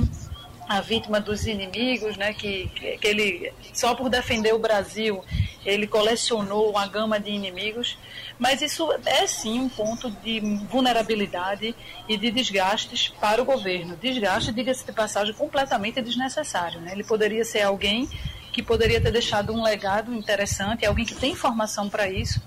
a 0.69 0.81
vítima 0.81 1.21
dos 1.21 1.47
inimigos, 1.47 2.17
né, 2.17 2.33
que, 2.33 2.69
que 2.69 3.07
ele, 3.07 3.53
só 3.73 3.95
por 3.95 4.09
defender 4.09 4.55
o 4.55 4.59
Brasil, 4.59 5.23
ele 5.65 5.87
colecionou 5.87 6.71
uma 6.71 6.87
gama 6.87 7.21
de 7.21 7.31
inimigos, 7.31 7.99
mas 8.39 8.63
isso 8.63 8.93
é 9.05 9.27
sim 9.27 9.61
um 9.61 9.69
ponto 9.69 10.11
de 10.11 10.41
vulnerabilidade 10.69 11.75
e 12.09 12.17
de 12.17 12.31
desgastes 12.31 13.09
para 13.21 13.41
o 13.41 13.45
governo. 13.45 13.97
Desgaste, 13.97 14.53
diga-se 14.53 14.85
de 14.85 14.93
passagem, 14.93 15.35
completamente 15.35 16.01
desnecessário. 16.01 16.81
Né? 16.81 16.93
Ele 16.93 17.05
poderia 17.05 17.45
ser 17.45 17.63
alguém 17.63 18.09
que 18.53 18.63
poderia 18.63 19.01
ter 19.01 19.11
deixado 19.11 19.53
um 19.53 19.63
legado 19.63 20.13
interessante, 20.15 20.85
alguém 20.85 21.07
que 21.07 21.15
tem 21.15 21.33
informação 21.33 21.89
para 21.89 22.11
isso, 22.11 22.41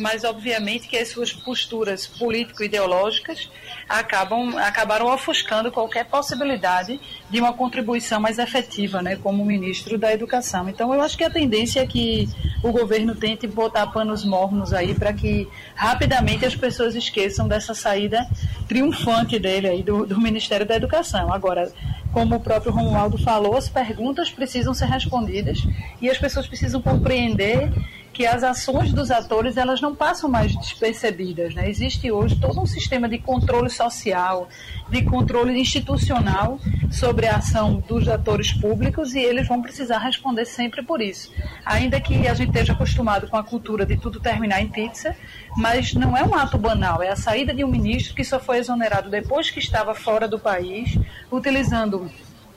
mas 0.00 0.24
obviamente 0.24 0.88
que 0.88 0.96
as 0.96 1.08
suas 1.08 1.32
posturas 1.32 2.06
político-ideológicas 2.06 3.50
acabam, 3.88 4.56
acabaram 4.56 5.06
ofuscando 5.12 5.70
qualquer 5.70 6.06
possibilidade 6.06 6.98
de 7.28 7.40
uma 7.40 7.52
contribuição 7.52 8.20
mais 8.20 8.38
efetiva, 8.38 9.02
né, 9.02 9.16
como 9.16 9.44
ministro 9.44 9.98
da 9.98 10.12
Educação. 10.12 10.68
Então, 10.68 10.92
eu 10.94 11.00
acho 11.02 11.16
que 11.16 11.24
a 11.24 11.30
tendência 11.30 11.80
é 11.80 11.86
que 11.86 12.28
o 12.62 12.72
governo 12.72 13.14
tente 13.14 13.46
botar 13.46 13.86
panos 13.88 14.24
mornos 14.24 14.72
aí 14.72 14.94
para 14.94 15.12
que 15.12 15.46
rapidamente 15.74 16.44
as 16.44 16.56
pessoas 16.56 16.94
esqueçam 16.94 17.46
dessa 17.46 17.74
saída 17.74 18.26
triunfante 18.66 19.38
dele 19.38 19.68
aí 19.68 19.82
do, 19.82 20.06
do 20.06 20.20
Ministério 20.20 20.66
da 20.66 20.76
Educação. 20.76 21.32
Agora, 21.32 21.72
como 22.12 22.36
o 22.36 22.40
próprio 22.40 22.72
Romualdo 22.72 23.18
falou, 23.18 23.56
as 23.56 23.68
perguntas 23.68 24.30
precisam 24.30 24.74
ser 24.74 24.86
respondidas 24.86 25.58
e 26.00 26.10
as 26.10 26.18
pessoas 26.18 26.46
precisam 26.46 26.80
compreender 26.80 27.70
que 28.12 28.26
as 28.26 28.42
ações 28.42 28.92
dos 28.92 29.10
atores 29.10 29.56
elas 29.56 29.80
não 29.80 29.94
passam 29.94 30.28
mais 30.28 30.54
despercebidas. 30.56 31.54
Né? 31.54 31.68
Existe 31.68 32.10
hoje 32.10 32.36
todo 32.36 32.60
um 32.60 32.66
sistema 32.66 33.08
de 33.08 33.18
controle 33.18 33.70
social, 33.70 34.48
de 34.88 35.02
controle 35.02 35.58
institucional 35.58 36.58
sobre 36.90 37.26
a 37.26 37.36
ação 37.36 37.82
dos 37.86 38.08
atores 38.08 38.52
públicos 38.52 39.14
e 39.14 39.20
eles 39.20 39.46
vão 39.46 39.62
precisar 39.62 39.98
responder 39.98 40.44
sempre 40.44 40.82
por 40.82 41.00
isso. 41.00 41.32
Ainda 41.64 42.00
que 42.00 42.26
a 42.26 42.34
gente 42.34 42.48
esteja 42.48 42.72
acostumado 42.72 43.28
com 43.28 43.36
a 43.36 43.44
cultura 43.44 43.86
de 43.86 43.96
tudo 43.96 44.18
terminar 44.18 44.60
em 44.60 44.68
pizza, 44.68 45.16
mas 45.56 45.94
não 45.94 46.16
é 46.16 46.24
um 46.24 46.34
ato 46.34 46.58
banal, 46.58 47.02
é 47.02 47.08
a 47.08 47.16
saída 47.16 47.54
de 47.54 47.64
um 47.64 47.68
ministro 47.68 48.14
que 48.14 48.24
só 48.24 48.40
foi 48.40 48.58
exonerado 48.58 49.08
depois 49.08 49.50
que 49.50 49.60
estava 49.60 49.94
fora 49.94 50.26
do 50.26 50.38
país, 50.38 50.98
utilizando 51.30 52.10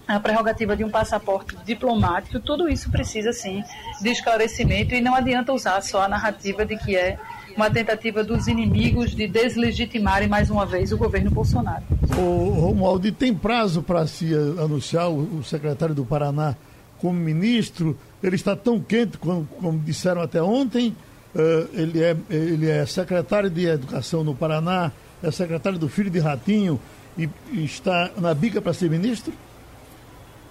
a 0.07 0.19
prerrogativa 0.19 0.75
de 0.75 0.83
um 0.83 0.89
passaporte 0.89 1.55
diplomático, 1.65 2.39
tudo 2.39 2.67
isso 2.67 2.89
precisa 2.91 3.31
sim 3.31 3.63
de 4.01 4.09
esclarecimento 4.09 4.93
e 4.93 5.01
não 5.01 5.15
adianta 5.15 5.53
usar 5.53 5.81
só 5.81 6.03
a 6.03 6.07
narrativa 6.07 6.65
de 6.65 6.77
que 6.77 6.95
é 6.95 7.17
uma 7.55 7.69
tentativa 7.69 8.23
dos 8.23 8.47
inimigos 8.47 9.15
de 9.15 9.27
deslegitimarem 9.27 10.27
mais 10.27 10.49
uma 10.49 10.65
vez 10.65 10.91
o 10.91 10.97
governo 10.97 11.31
Bolsonaro. 11.31 11.83
O 12.17 12.49
Romualdo, 12.49 13.11
tem 13.11 13.33
prazo 13.33 13.81
para 13.81 14.05
se 14.07 14.33
anunciar 14.33 15.09
o, 15.09 15.43
secretário 15.43 15.95
do 15.95 16.03
Paraná 16.03 16.55
como 16.99 17.19
ministro? 17.19 17.97
Ele 18.21 18.35
está 18.35 18.55
tão 18.55 18.79
quente 18.79 19.17
como, 19.17 19.45
como 19.59 19.79
disseram 19.79 20.21
até 20.21 20.41
ontem. 20.41 20.95
Uh, 21.35 21.67
ele, 21.73 22.03
é, 22.03 22.15
ele 22.29 22.69
é 22.69 22.85
secretário 22.85 23.49
de 23.49 23.65
Educação 23.65 24.23
no 24.23 24.35
Paraná, 24.35 24.91
é 25.21 25.31
secretário 25.31 25.79
do 25.79 25.89
Filho 25.89 26.09
de 26.09 26.19
Ratinho 26.19 26.79
e, 27.17 27.27
e 27.51 27.65
está 27.65 28.11
na 28.17 28.33
bica 28.33 28.61
para 28.61 28.73
ser 28.73 28.89
ministro? 28.89 29.33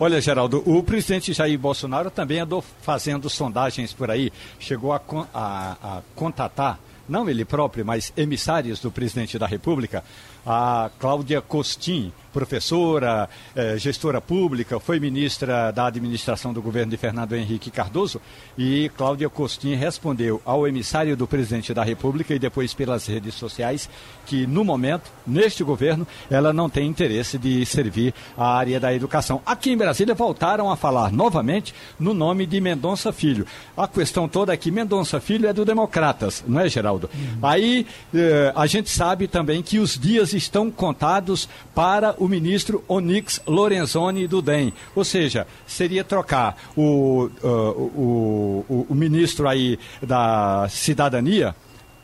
Olha, 0.05 0.21
Geraldo, 0.21 0.65
o 0.67 0.83
presidente 0.83 1.33
Jair 1.33 1.57
Bolsonaro 1.57 2.11
também 2.11 2.41
andou 2.41 2.61
fazendo 2.83 3.31
sondagens 3.31 3.93
por 3.93 4.11
aí, 4.11 4.33
chegou 4.59 4.93
a, 4.93 5.01
a, 5.33 5.77
a 5.81 6.03
contatar, 6.17 6.81
não 7.09 7.31
ele 7.31 7.45
próprio, 7.45 7.87
mas 7.87 8.13
emissários 8.17 8.81
do 8.81 8.91
presidente 8.91 9.39
da 9.39 9.47
República, 9.47 10.03
a 10.45 10.91
Cláudia 10.99 11.41
Costin, 11.41 12.13
professora, 12.33 13.29
eh, 13.55 13.77
gestora 13.77 14.21
pública, 14.21 14.81
foi 14.81 14.99
ministra 14.99 15.71
da 15.71 15.87
administração 15.87 16.53
do 16.53 16.63
governo 16.63 16.91
de 16.91 16.97
Fernando 16.97 17.35
Henrique 17.35 17.71
Cardoso 17.71 18.21
e 18.57 18.91
Cláudia 18.97 19.29
Costin 19.29 19.75
respondeu 19.75 20.41
ao 20.45 20.67
emissário 20.67 21.17
do 21.17 21.27
presidente 21.27 21.75
da 21.75 21.83
República 21.83 22.35
e 22.35 22.39
depois 22.39 22.75
pelas 22.75 23.07
redes 23.07 23.35
sociais 23.35 23.89
que 24.27 24.47
no 24.47 24.65
momento, 24.65 25.11
neste 25.27 25.63
governo, 25.63 26.07
ela 26.31 26.53
não 26.53 26.71
tem 26.71 26.87
interesse 26.87 27.39
de 27.39 27.65
servir 27.67 28.15
a 28.37 28.57
área 28.57 28.81
da 28.81 28.95
educação. 28.95 29.41
Aqui 29.45 29.71
em 29.71 29.77
Brasília 29.77 30.15
voltaram 30.15 30.71
a 30.71 30.77
falar 30.77 31.13
novamente 31.13 31.75
no 31.99 32.15
nome 32.15 32.47
de 32.47 32.61
Mendonça 32.61 33.13
Filho. 33.13 33.47
A 33.77 33.87
questão 33.87 34.29
toda 34.29 34.53
é 34.53 34.57
que 34.57 34.71
Mendonça 34.71 35.21
Filho 35.21 35.49
é 35.49 35.53
do 35.53 35.65
Democratas, 35.65 36.45
não 36.47 36.61
é, 36.61 36.69
Geraldo? 36.69 37.11
Uhum. 37.15 37.39
Aí 37.43 37.87
eh, 38.15 38.53
a 38.55 38.67
gente 38.67 38.91
sabe 38.91 39.27
também 39.27 39.63
que 39.63 39.79
os 39.79 39.99
dias 39.99 40.33
estão 40.33 40.71
contados 40.71 41.49
para 41.75 42.15
o 42.23 42.29
ministro 42.29 42.85
Onix 42.87 43.41
Lorenzoni 43.47 44.29
do 44.29 44.41
DEM. 44.41 44.73
Ou 44.95 45.05
seja, 45.05 45.45
seria 45.67 46.05
trocar 46.05 46.57
o, 46.77 47.29
uh, 47.43 47.49
o, 47.49 48.65
o, 48.69 48.87
o 48.91 48.95
ministro 48.95 49.49
aí 49.49 49.77
da 50.01 50.67
cidadania 50.71 51.55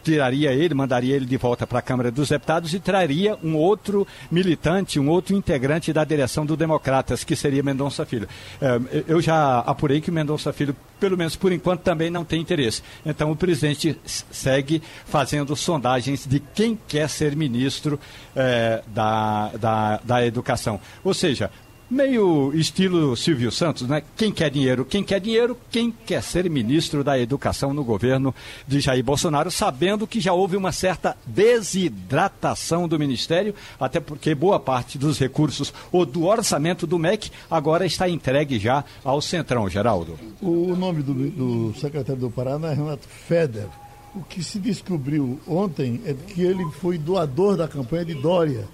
tiraria 0.09 0.53
ele, 0.53 0.75
mandaria 0.75 1.15
ele 1.15 1.27
de 1.27 1.37
volta 1.37 1.67
para 1.67 1.81
a 1.81 1.83
Câmara 1.83 2.11
dos 2.11 2.31
Deputados 2.31 2.73
e 2.73 2.81
traria 2.81 3.37
um 3.43 3.55
outro 3.55 4.07
militante, 4.31 4.99
um 4.99 5.09
outro 5.11 5.37
integrante 5.37 5.93
da 5.93 6.03
direção 6.03 6.47
do 6.47 6.57
Democratas, 6.57 7.25
que 7.25 7.37
seria 7.37 7.63
Mendonça 7.63 8.07
Filho. 8.07 8.27
É, 8.61 9.05
eu 9.07 9.21
já 9.21 9.59
apurei 9.61 10.01
que 10.01 10.11
Mendonça 10.11 10.51
Filho, 10.53 10.75
pelo 10.99 11.17
menos 11.17 11.37
por 11.37 11.53
enquanto, 11.53 11.83
também 11.83 12.09
não 12.09 12.25
tem 12.25 12.41
interesse. 12.41 12.83
Então 13.05 13.31
o 13.31 13.37
presidente 13.37 13.99
segue 14.07 14.83
fazendo 15.05 15.55
sondagens 15.55 16.27
de 16.27 16.41
quem 16.41 16.79
quer 16.89 17.09
ser 17.09 17.37
ministro 17.37 18.01
é, 18.35 18.83
da, 18.87 19.51
da, 19.61 20.01
da 20.03 20.27
educação. 20.27 20.81
Ou 21.05 21.13
seja, 21.13 21.51
meio 21.91 22.53
estilo 22.55 23.17
Silvio 23.17 23.51
Santos, 23.51 23.89
né? 23.89 24.03
Quem 24.17 24.31
quer 24.31 24.51
dinheiro, 24.51 24.85
quem 24.85 25.03
quer 25.03 25.21
dinheiro, 25.21 25.57
quem 25.71 25.91
quer 25.91 26.23
ser 26.23 26.49
ministro 26.51 27.03
da 27.03 27.19
Educação 27.19 27.73
no 27.73 27.83
governo 27.83 28.35
de 28.67 28.81
Jair 28.81 29.03
Bolsonaro, 29.03 29.51
sabendo 29.51 30.07
que 30.07 30.21
já 30.21 30.33
houve 30.33 30.57
uma 30.57 30.73
certa 30.73 31.17
desidratação 31.27 32.87
do 32.87 32.99
ministério, 32.99 33.55
até 33.81 34.01
porque 34.01 34.35
boa 34.35 34.61
parte 34.61 34.99
dos 34.99 35.19
recursos 35.19 35.73
ou 35.91 36.05
do 36.05 36.27
orçamento 36.27 36.87
do 36.87 36.99
MEC 36.99 37.31
agora 37.51 37.87
está 37.87 38.09
entregue 38.09 38.59
já 38.59 38.85
ao 39.03 39.21
Centrão, 39.21 39.69
Geraldo. 39.69 40.19
O 40.43 40.77
nome 40.77 41.03
do, 41.03 41.15
do 41.15 41.75
secretário 41.79 42.21
do 42.21 42.31
Paraná 42.31 42.71
é 42.71 42.75
Renato 42.75 43.09
Feder. 43.09 43.67
O 44.15 44.23
que 44.23 44.43
se 44.43 44.59
descobriu 44.59 45.39
ontem 45.47 46.01
é 46.05 46.13
que 46.13 46.43
ele 46.43 46.65
foi 46.81 46.99
doador 46.99 47.57
da 47.57 47.69
campanha 47.69 48.05
de 48.05 48.15
Dória 48.15 48.67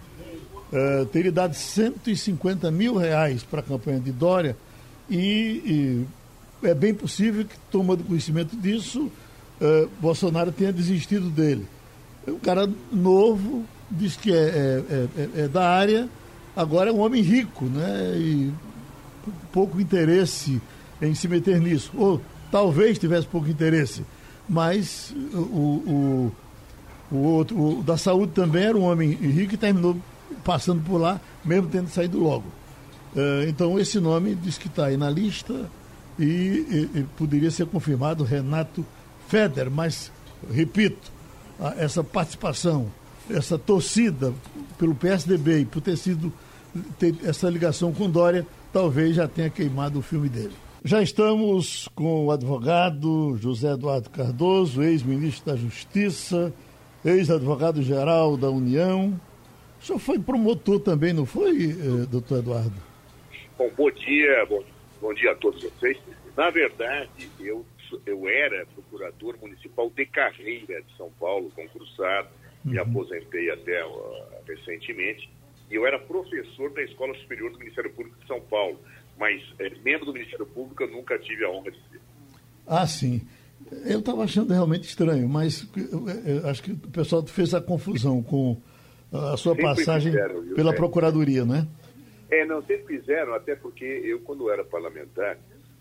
uh, 0.74 1.06
teria 1.06 1.30
dado 1.30 1.54
150 1.54 2.70
mil 2.70 2.96
reais 2.96 3.42
para 3.42 3.60
a 3.60 3.62
campanha 3.62 4.00
de 4.00 4.10
Dória 4.10 4.56
e, 5.08 6.04
e, 6.62 6.66
é 6.66 6.74
bem 6.74 6.92
possível 6.92 7.44
que, 7.44 7.54
tomando 7.70 8.02
conhecimento 8.04 8.56
disso, 8.56 9.10
uh, 9.60 9.88
Bolsonaro 10.00 10.50
tenha 10.50 10.72
desistido 10.72 11.30
dele. 11.30 11.66
É 12.26 12.30
um 12.30 12.38
cara 12.38 12.68
novo, 12.90 13.64
diz 13.90 14.16
que 14.16 14.32
é, 14.32 14.36
é, 14.36 14.82
é, 15.16 15.42
é, 15.42 15.48
da 15.48 15.68
área, 15.68 16.08
agora 16.56 16.90
é 16.90 16.92
um 16.92 17.00
homem 17.00 17.22
rico, 17.22 17.66
né? 17.66 18.16
E 18.16 18.52
pouco 19.52 19.80
interesse 19.80 20.60
em 21.00 21.14
se 21.14 21.28
meter 21.28 21.60
nisso. 21.60 21.92
Ou 21.94 22.20
talvez 22.50 22.98
tivesse 22.98 23.26
pouco 23.26 23.48
interesse, 23.48 24.02
mas 24.48 25.14
o, 25.34 25.38
o, 25.38 26.32
o 27.12 27.16
outro, 27.16 27.78
o 27.78 27.82
da 27.82 27.98
saúde 27.98 28.32
também 28.32 28.64
era 28.64 28.76
um 28.76 28.84
homem 28.84 29.10
rico 29.12 29.54
e 29.54 29.58
terminou 29.58 29.98
passando 30.42 30.82
por 30.82 30.98
lá, 30.98 31.20
mesmo 31.44 31.68
tendo 31.68 31.88
saído 31.88 32.18
logo. 32.18 32.46
Uh, 33.14 33.48
então, 33.48 33.78
esse 33.78 34.00
nome 34.00 34.34
diz 34.34 34.58
que 34.58 34.66
está 34.66 34.86
aí 34.86 34.96
na 34.96 35.08
lista 35.08 35.70
e, 36.18 36.24
e, 36.24 36.90
e, 36.94 37.06
poderia 37.16 37.50
ser 37.50 37.66
confirmado 37.66 38.24
Renato 38.24 38.84
Feder, 39.28 39.70
mas, 39.70 40.10
repito, 40.52 41.12
essa 41.76 42.02
participação, 42.02 42.90
essa 43.30 43.56
torcida 43.56 44.32
pelo 44.78 44.94
PSDB 44.94 45.60
e 45.60 45.64
por 45.64 45.80
ter 45.80 45.96
sido 45.96 46.32
ter 46.98 47.14
essa 47.24 47.48
ligação 47.48 47.92
com 47.92 48.10
Dória, 48.10 48.46
talvez 48.72 49.14
já 49.16 49.28
tenha 49.28 49.48
queimado 49.48 50.00
o 50.00 50.02
filme 50.02 50.28
dele. 50.28 50.52
Já 50.84 51.00
estamos 51.00 51.88
com 51.94 52.26
o 52.26 52.30
advogado 52.30 53.38
José 53.40 53.72
Eduardo 53.72 54.10
Cardoso, 54.10 54.82
ex-ministro 54.82 55.46
da 55.46 55.56
Justiça, 55.56 56.52
ex-advogado-geral 57.04 58.36
da 58.36 58.50
União, 58.50 59.18
o 59.84 59.86
senhor 59.86 59.98
foi 59.98 60.18
promotor 60.18 60.80
também, 60.80 61.12
não 61.12 61.26
foi, 61.26 61.70
eh, 61.70 62.06
doutor 62.10 62.38
Eduardo? 62.38 62.72
Bom, 63.58 63.70
bom 63.76 63.90
dia, 63.90 64.46
bom, 64.46 64.64
bom 64.98 65.12
dia 65.12 65.32
a 65.32 65.34
todos 65.34 65.62
vocês. 65.62 65.98
Na 66.34 66.48
verdade, 66.48 67.28
eu, 67.38 67.66
eu 68.06 68.26
era 68.26 68.64
procurador 68.74 69.36
municipal 69.38 69.90
de 69.90 70.06
carreira 70.06 70.80
de 70.80 70.96
São 70.96 71.10
Paulo, 71.20 71.52
concursado, 71.54 72.28
uhum. 72.64 72.72
me 72.72 72.78
aposentei 72.78 73.50
até 73.50 73.84
uh, 73.84 74.24
recentemente, 74.48 75.28
e 75.70 75.74
eu 75.74 75.86
era 75.86 75.98
professor 75.98 76.72
da 76.72 76.82
Escola 76.82 77.14
Superior 77.18 77.52
do 77.52 77.58
Ministério 77.58 77.92
Público 77.92 78.18
de 78.18 78.26
São 78.26 78.40
Paulo, 78.40 78.80
mas 79.18 79.42
é, 79.58 79.70
membro 79.84 80.06
do 80.06 80.14
Ministério 80.14 80.46
Público 80.46 80.82
eu 80.82 80.90
nunca 80.90 81.18
tive 81.18 81.44
a 81.44 81.50
honra 81.50 81.70
de 81.70 81.78
ser. 81.90 82.00
Ah, 82.66 82.86
sim. 82.86 83.20
Eu 83.84 83.98
estava 83.98 84.24
achando 84.24 84.50
realmente 84.50 84.84
estranho, 84.84 85.28
mas 85.28 85.68
eu, 85.76 86.08
eu, 86.26 86.48
acho 86.48 86.62
que 86.62 86.72
o 86.72 86.76
pessoal 86.76 87.24
fez 87.26 87.52
a 87.52 87.60
confusão 87.60 88.22
com 88.22 88.60
a 89.14 89.37
sua 89.37 89.54
sempre 89.54 89.62
passagem 89.62 90.12
fizeram, 90.12 90.54
pela 90.54 90.73
é. 90.73 90.76
Procuradoria, 90.76 91.44
não 91.44 91.54
é? 91.54 91.66
É, 92.30 92.44
não, 92.44 92.62
sempre 92.62 92.99
fizeram, 92.99 93.35
até 93.35 93.54
porque 93.54 93.85
eu, 93.85 94.21
quando 94.21 94.50
era 94.50 94.64
parlamentar, 94.64 95.38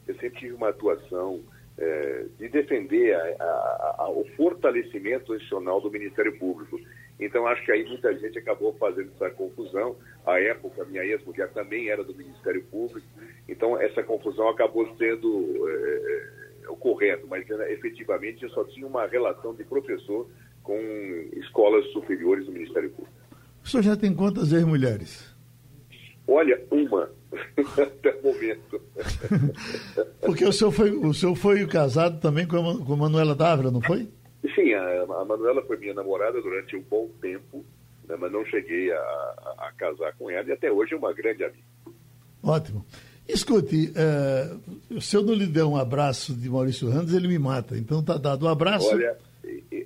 eu 0.08 0.14
sempre 0.16 0.40
tive 0.40 0.54
uma 0.54 0.70
atuação 0.70 1.42
é, 1.78 2.26
de 2.38 2.50
defender 2.50 3.16
a, 3.16 3.44
a, 3.44 3.96
a, 4.00 4.10
o 4.10 4.26
fortalecimento 4.36 5.34
institucional 5.34 5.82
do 5.82 5.90
Ministério 5.90 6.38
Público. 6.38 6.80
Então, 7.20 7.48
acho 7.48 7.64
que 7.66 7.72
aí 7.72 7.84
muita 7.88 8.14
gente 8.18 8.38
acabou 8.38 8.74
fazendo 8.74 9.12
essa 9.16 9.30
confusão. 9.32 9.96
À 10.26 10.40
época, 10.40 10.86
minha 10.86 11.04
ex-mulher 11.04 11.50
também 11.54 11.90
era 11.90 12.04
do 12.04 12.14
Ministério 12.14 12.64
Público. 12.66 13.08
Então, 13.48 13.80
essa 13.80 14.04
confusão 14.04 14.50
acabou 14.50 14.96
sendo 14.98 15.68
é, 15.68 16.70
ocorrendo, 16.70 17.28
mas 17.28 17.50
efetivamente 17.50 18.44
eu 18.44 18.50
só 18.50 18.64
tinha 18.66 18.86
uma 18.86 19.08
relação 19.08 19.54
de 19.54 19.64
professor 19.64 20.28
com 20.64 20.80
escolas 21.34 21.86
superiores 21.92 22.46
do 22.46 22.52
Ministério 22.52 22.90
Público. 22.92 23.23
O 23.64 23.70
senhor 23.70 23.84
já 23.84 23.96
tem 23.96 24.14
quantas 24.14 24.52
ex-mulheres? 24.52 25.34
Olha, 26.28 26.62
uma, 26.70 27.10
até 27.82 28.16
o 28.16 28.24
momento. 28.24 28.82
Porque 30.22 30.46
o 30.46 30.52
senhor 30.52 30.72
foi, 30.72 30.92
o 30.92 31.14
senhor 31.14 31.36
foi 31.36 31.66
casado 31.66 32.20
também 32.20 32.48
com 32.48 32.58
a, 32.58 32.86
com 32.86 32.94
a 32.94 32.98
Manuela 32.98 33.36
Dávila, 33.36 33.72
não 33.72 33.82
foi? 33.82 34.08
Sim, 34.54 34.74
a, 34.74 35.04
a 35.04 35.26
Manuela 35.26 35.62
foi 35.64 35.78
minha 35.78 35.94
namorada 35.94 36.42
durante 36.42 36.76
um 36.76 36.82
bom 36.82 37.10
tempo, 37.22 37.66
né, 38.08 38.16
mas 38.20 38.32
não 38.32 38.46
cheguei 38.46 38.92
a, 38.92 38.98
a, 38.98 39.68
a, 39.68 39.72
casar 39.78 40.14
com 40.18 40.30
ela 40.30 40.48
e 40.48 40.52
até 40.52 40.72
hoje 40.72 40.94
é 40.94 40.98
uma 40.98 41.14
grande 41.14 41.44
amiga. 41.44 41.64
Ótimo. 42.44 42.86
Escute, 43.28 43.94
é, 43.96 45.00
se 45.00 45.16
eu 45.16 45.24
não 45.24 45.34
lhe 45.34 45.48
der 45.48 45.64
um 45.64 45.78
abraço 45.78 46.34
de 46.34 46.50
Maurício 46.50 46.90
Randes, 46.90 47.14
ele 47.14 47.30
me 47.30 47.40
mata. 47.40 47.78
Então 47.78 48.04
tá 48.04 48.18
dado 48.18 48.46
um 48.46 48.50
abraço. 48.50 48.90
Olha, 48.90 49.18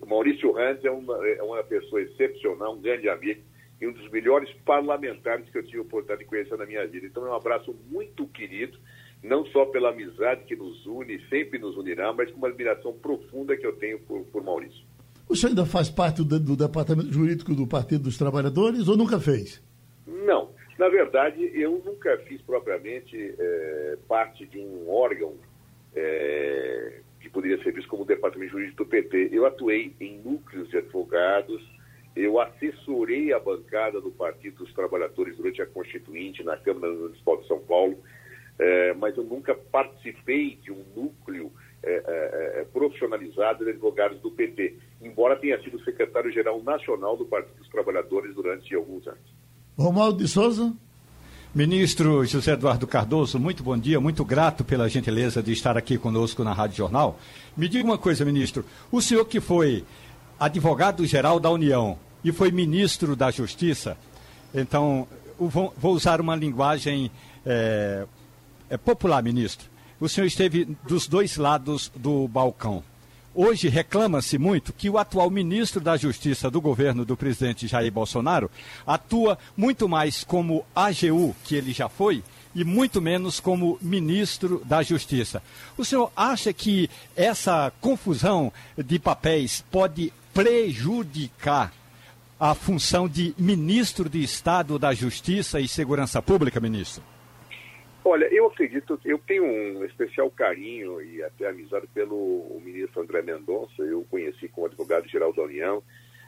Maurício 0.07 0.51
Randes 0.51 0.83
é 0.83 0.89
uma, 0.89 1.27
é 1.27 1.43
uma 1.43 1.63
pessoa 1.63 2.01
excepcional, 2.01 2.73
um 2.73 2.81
grande 2.81 3.07
amigo 3.07 3.41
e 3.79 3.87
um 3.87 3.91
dos 3.91 4.09
melhores 4.09 4.51
parlamentares 4.65 5.49
que 5.49 5.57
eu 5.57 5.63
tive 5.63 5.79
a 5.79 5.81
oportunidade 5.81 6.21
de 6.21 6.25
conhecer 6.25 6.57
na 6.57 6.65
minha 6.65 6.85
vida. 6.87 7.05
Então 7.05 7.25
é 7.25 7.29
um 7.29 7.35
abraço 7.35 7.75
muito 7.89 8.25
querido, 8.27 8.77
não 9.23 9.45
só 9.47 9.65
pela 9.65 9.89
amizade 9.89 10.45
que 10.45 10.55
nos 10.55 10.85
une, 10.85 11.19
sempre 11.27 11.59
nos 11.59 11.77
unirá, 11.77 12.11
mas 12.13 12.31
com 12.31 12.37
uma 12.37 12.47
admiração 12.47 12.93
profunda 12.93 13.55
que 13.55 13.65
eu 13.65 13.75
tenho 13.75 13.99
por, 13.99 14.23
por 14.25 14.43
Maurício. 14.43 14.83
O 15.29 15.35
senhor 15.35 15.49
ainda 15.49 15.65
faz 15.65 15.89
parte 15.89 16.23
do, 16.23 16.39
do, 16.39 16.55
departamento 16.55 17.11
jurídico 17.11 17.53
do 17.53 17.67
Partido 17.67 18.03
dos 18.03 18.17
Trabalhadores 18.17 18.87
ou 18.87 18.95
nunca 18.95 19.19
fez? 19.19 19.61
Não. 20.07 20.49
Na 20.79 20.89
verdade, 20.89 21.51
eu 21.53 21.81
nunca 21.83 22.17
fiz 22.19 22.41
propriamente 22.43 23.35
é, 23.37 23.97
parte 24.07 24.45
de 24.45 24.59
um 24.59 24.89
órgão 24.89 25.33
é, 25.95 26.99
que 27.19 27.29
poderia 27.29 27.61
ser 27.63 27.73
visto 27.73 27.89
como 27.89 28.03
o 28.03 28.05
departamento 28.05 28.51
jurídico 28.51 28.83
do 28.83 28.89
PT. 28.89 29.29
Eu 29.31 29.45
atuei 29.45 29.93
em 29.99 30.19
núcleos 30.19 30.69
de 30.69 30.77
advogados, 30.77 31.61
eu 32.17 32.39
assessorei 32.39 33.31
a 33.31 33.39
bancada 33.39 34.01
do 34.01 34.11
Partido 34.11 34.63
dos 34.63 34.73
Trabalhadores 34.73 35.37
durante 35.37 35.61
a 35.61 35.65
Constituinte 35.65 36.43
na 36.43 36.57
Câmara 36.57 36.93
Municipal 36.93 37.37
de 37.37 37.47
São 37.47 37.59
Paulo, 37.59 37.97
é, 38.59 38.93
mas 38.93 39.15
eu 39.15 39.23
nunca 39.23 39.53
participei 39.53 40.55
de 40.55 40.71
um 40.71 40.83
núcleo 40.95 41.51
é, 41.83 42.61
é, 42.61 42.65
profissionalizado 42.73 43.63
de 43.63 43.71
advogados 43.71 44.19
do 44.19 44.31
PT, 44.31 44.75
embora 45.01 45.35
tenha 45.35 45.61
sido 45.61 45.79
secretário-geral 45.83 46.61
nacional 46.63 47.15
do 47.15 47.25
Partido 47.25 47.55
dos 47.57 47.69
Trabalhadores 47.69 48.33
durante 48.33 48.73
alguns 48.73 49.07
anos. 49.07 49.37
Romualdo 49.77 50.17
de 50.17 50.27
Souza? 50.27 50.73
Ministro 51.53 52.25
José 52.25 52.53
Eduardo 52.53 52.85
Cardoso, 52.85 53.39
muito 53.39 53.63
bom 53.63 53.77
dia, 53.77 53.99
muito 53.99 54.25
grato 54.25 54.63
pela 54.63 54.89
gentileza 54.89 55.41
de 55.41 55.53
estar 55.53 55.77
aqui 55.77 55.97
conosco 55.97 56.43
na 56.43 56.51
Rádio 56.51 56.77
Jornal. 56.77 57.19
Me 57.55 57.67
diga 57.69 57.85
uma 57.85 57.97
coisa, 57.97 58.25
ministro, 58.25 58.65
o 58.91 59.01
senhor 59.01 59.25
que 59.25 59.39
foi 59.39 59.83
advogado-geral 60.39 61.39
da 61.39 61.49
União, 61.49 61.97
e 62.27 62.31
foi 62.33 62.51
ministro 62.51 63.15
da 63.15 63.31
Justiça. 63.31 63.97
Então, 64.53 65.07
vou, 65.39 65.73
usar 65.93 66.19
uma 66.19 66.35
linguagem 66.35 67.09
é, 67.45 68.05
é, 68.69 68.75
popular, 68.75 69.23
ministro. 69.23 69.69
O 69.97 70.09
senhor 70.09 70.27
esteve 70.27 70.65
dos 70.85 71.07
dois 71.07 71.37
lados 71.37 71.89
do 71.95 72.27
balcão. 72.27 72.83
Hoje 73.33 73.69
reclama-se 73.69 74.37
muito 74.37 74.73
que 74.73 74.89
o 74.89 74.97
atual 74.97 75.29
ministro 75.29 75.79
da 75.79 75.95
Justiça 75.95 76.51
do 76.51 76.59
governo 76.59 77.05
do 77.05 77.15
presidente 77.15 77.65
Jair 77.65 77.91
Bolsonaro 77.93 78.51
atua 78.85 79.37
muito 79.55 79.87
mais 79.87 80.25
como 80.25 80.65
AGU, 80.75 81.33
que 81.45 81.55
ele 81.55 81.71
já 81.71 81.87
foi, 81.87 82.23
e 82.53 82.65
muito 82.65 83.01
menos 83.01 83.39
como 83.39 83.77
ministro 83.81 84.61
da 84.65 84.83
Justiça. 84.83 85.41
O 85.77 85.85
senhor 85.85 86.11
acha 86.13 86.51
que 86.51 86.89
essa 87.15 87.71
confusão 87.79 88.51
de 88.77 88.99
papéis 88.99 89.63
pode 89.71 90.11
prejudicar 90.33 91.71
a 92.39 92.53
função 92.53 93.07
de 93.07 93.33
ministro 93.37 94.07
de 94.07 94.23
Estado 94.23 94.77
da 94.77 94.93
Justiça 94.93 95.59
e 95.59 95.67
Segurança 95.67 96.21
Pública, 96.21 96.59
ministro? 96.59 97.03
Olha, 98.05 98.25
eu 98.31 98.45
acredito, 98.47 98.99
eu 99.03 99.17
tenho 99.17 99.43
um 99.43 99.83
especial 99.83 100.29
carinho 100.29 101.01
e 101.01 101.21
até 101.23 101.49
amizade 101.49 101.87
pelo 101.87 102.61
ministro 102.63 103.01
André 103.01 103.21
Mendonça. 103.21 103.81
Eu 103.81 104.05
conheci 104.09 104.47
como 104.47 104.67
advogado-geral 104.67 105.33
da 105.33 105.43
União. 105.43 105.83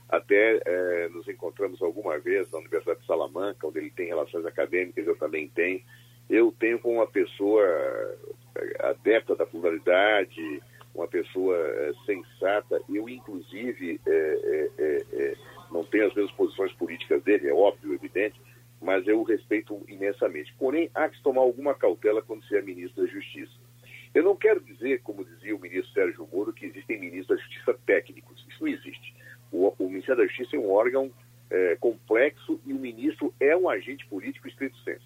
Até 0.10 0.60
é, 0.66 1.10
nos 1.10 1.28
encontramos 1.28 1.82
alguma 1.82 2.18
vez 2.18 2.50
na 2.52 2.58
Universidade 2.58 3.00
de 3.00 3.06
Salamanca, 3.06 3.68
onde 3.68 3.78
ele 3.78 3.92
tem 3.92 4.08
relações 4.08 4.46
acadêmicas, 4.46 5.06
eu 5.06 5.16
também 5.16 5.48
tenho. 5.48 5.82
Eu 6.28 6.54
tenho 6.60 6.80
como 6.80 6.96
uma 6.96 7.08
pessoa 7.08 7.64
eh, 7.64 8.78
adepta 8.80 9.36
da 9.36 9.46
pluralidade, 9.46 10.62
uma 10.94 11.08
pessoa 11.08 11.56
é, 11.58 11.92
sensata. 12.06 12.82
Eu, 12.90 13.08
inclusive, 13.08 14.00
não 15.72 15.84
tenho 15.84 16.08
as 16.08 16.14
mesmas 16.14 16.36
posições 16.36 16.72
políticas 16.74 17.24
dele, 17.24 17.48
é 17.48 17.54
óbvio, 17.54 17.94
evidente, 17.94 18.40
mas 18.82 19.08
eu 19.08 19.20
o 19.20 19.24
respeito 19.24 19.82
imensamente. 19.88 20.54
Porém, 20.58 20.90
há 20.94 21.10
que 21.10 21.22
tomar 21.22 21.42
alguma 21.42 21.74
cautela 21.74 22.22
quando 22.22 22.46
se 22.46 22.56
é 22.56 22.62
ministro 22.62 23.04
da 23.04 23.12
Justiça. 23.12 23.54
Eu 24.14 24.24
não 24.24 24.36
quero 24.36 24.60
dizer, 24.62 25.02
como 25.02 25.24
dizia 25.24 25.56
o 25.56 25.60
ministro 25.60 25.94
Sérgio 25.94 26.28
Moro, 26.32 26.54
que 26.54 26.66
existem 26.66 27.00
ministros 27.00 27.38
da 27.38 27.44
Justiça 27.44 27.80
técnicos. 27.86 28.46
Isso 28.50 28.62
não 28.62 28.68
existe. 28.68 29.14
O, 29.52 29.74
o 29.78 29.90
Ministério 29.90 30.22
da 30.22 30.28
Justiça 30.28 30.56
é 30.56 30.60
um 30.60 30.72
órgão 30.72 31.12
é, 31.50 31.76
complexo 31.80 32.60
e 32.66 32.74
o 32.74 32.80
ministro 32.80 33.34
é 33.40 33.56
um 33.56 33.70
agente 33.70 34.06
político 34.08 34.48
estrito 34.48 34.78
senso. 34.80 35.06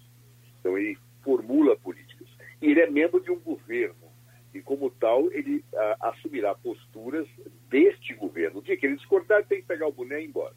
Então, 0.60 0.78
ele 0.78 0.96
formula 1.22 1.76
políticas. 1.76 2.28
E 2.62 2.70
ele 2.70 2.80
é 2.80 2.88
membro 2.88 3.20
de 3.20 3.30
um 3.30 3.38
governo. 3.38 4.03
E, 4.54 4.62
como 4.62 4.88
tal, 4.90 5.30
ele 5.32 5.64
a, 5.74 6.10
assumirá 6.10 6.54
posturas 6.54 7.26
deste 7.68 8.14
governo. 8.14 8.60
O 8.60 8.62
dia 8.62 8.76
que 8.76 8.86
ele 8.86 8.96
discordar, 8.96 9.38
ele 9.38 9.48
tem 9.48 9.60
que 9.60 9.66
pegar 9.66 9.88
o 9.88 9.92
boné 9.92 10.20
e 10.20 10.24
ir 10.24 10.28
embora. 10.28 10.54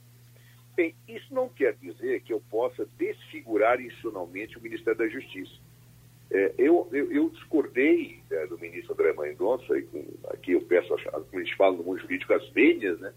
Bem, 0.75 0.94
isso 1.08 1.34
não 1.34 1.50
quer 1.50 1.74
dizer 1.74 2.22
que 2.22 2.32
eu 2.32 2.39
possa 2.51 2.88
desfigurar 2.98 3.82
institucionalmente 3.82 4.58
o 4.58 4.62
Ministério 4.62 5.00
da 5.00 5.08
Justiça. 5.08 5.60
É, 6.30 6.54
eu, 6.58 6.88
eu, 6.92 7.12
eu, 7.12 7.30
discordei 7.30 8.20
é, 8.30 8.46
do 8.48 8.60
ministro 8.60 8.94
André 8.94 9.13
Mendonça, 9.13 9.77
e 9.77 9.82
com, 9.84 10.06
aqui 10.27 10.51
eu 10.51 10.62
peço, 10.62 10.89
como 10.89 11.25
a 11.34 11.39
gente 11.39 11.56
fala 11.56 11.77
no 11.77 11.84
mundo 11.84 12.01
jurídico, 12.01 12.34
as 12.34 12.48
vênias 12.50 13.00
né, 13.00 13.13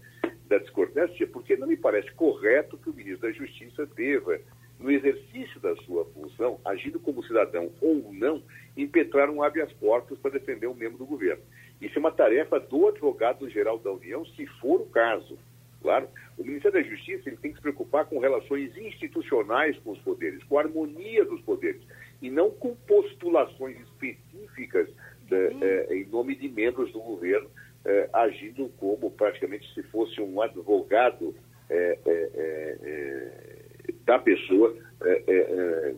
da 0.47 0.57
discordância, 0.59 1.27
porque 1.27 1.57
não 1.57 1.67
me 1.67 1.75
parece 1.75 2.09
correto 2.13 2.77
que 2.77 2.89
o 2.89 2.93
ministro 2.93 3.27
da 3.27 3.33
Justiça 3.33 3.85
deva, 3.85 4.39
no 4.81 4.91
exercício 4.91 5.59
da 5.59 5.75
sua 5.77 6.05
função, 6.05 6.59
agindo 6.65 6.99
como 6.99 7.23
cidadão 7.23 7.71
ou 7.81 8.11
não, 8.11 8.41
impetrar 8.75 9.29
um 9.29 9.43
habeas 9.43 9.71
corpus 9.73 10.17
para 10.19 10.31
defender 10.31 10.67
um 10.67 10.73
membro 10.73 10.97
do 10.97 11.05
governo. 11.05 11.43
Isso 11.79 11.97
é 11.97 11.99
uma 11.99 12.11
tarefa 12.11 12.59
do 12.59 12.87
advogado-geral 12.87 13.79
da 13.79 13.91
União, 13.91 14.25
se 14.25 14.45
for 14.59 14.81
o 14.81 14.85
caso. 14.87 15.37
Claro, 15.81 16.07
o 16.37 16.43
Ministério 16.43 16.81
da 16.81 16.87
Justiça 16.87 17.27
ele 17.27 17.37
tem 17.37 17.51
que 17.51 17.57
se 17.57 17.61
preocupar 17.61 18.05
com 18.05 18.19
relações 18.19 18.75
institucionais 18.77 19.77
com 19.79 19.91
os 19.91 19.99
poderes, 19.99 20.43
com 20.43 20.59
a 20.59 20.61
harmonia 20.61 21.25
dos 21.25 21.41
poderes, 21.41 21.81
e 22.21 22.29
não 22.29 22.51
com 22.51 22.75
postulações 22.75 23.77
específicas 23.79 24.87
é, 25.31 25.95
em 25.95 26.05
nome 26.05 26.35
de 26.35 26.49
membros 26.49 26.91
do 26.91 26.99
governo, 26.99 27.49
é, 27.83 28.09
agindo 28.13 28.69
como 28.77 29.09
praticamente 29.09 29.73
se 29.73 29.81
fosse 29.83 30.21
um 30.21 30.39
advogado 30.39 31.33
é, 31.69 31.97
da 34.05 34.19
pessoa 34.19 34.75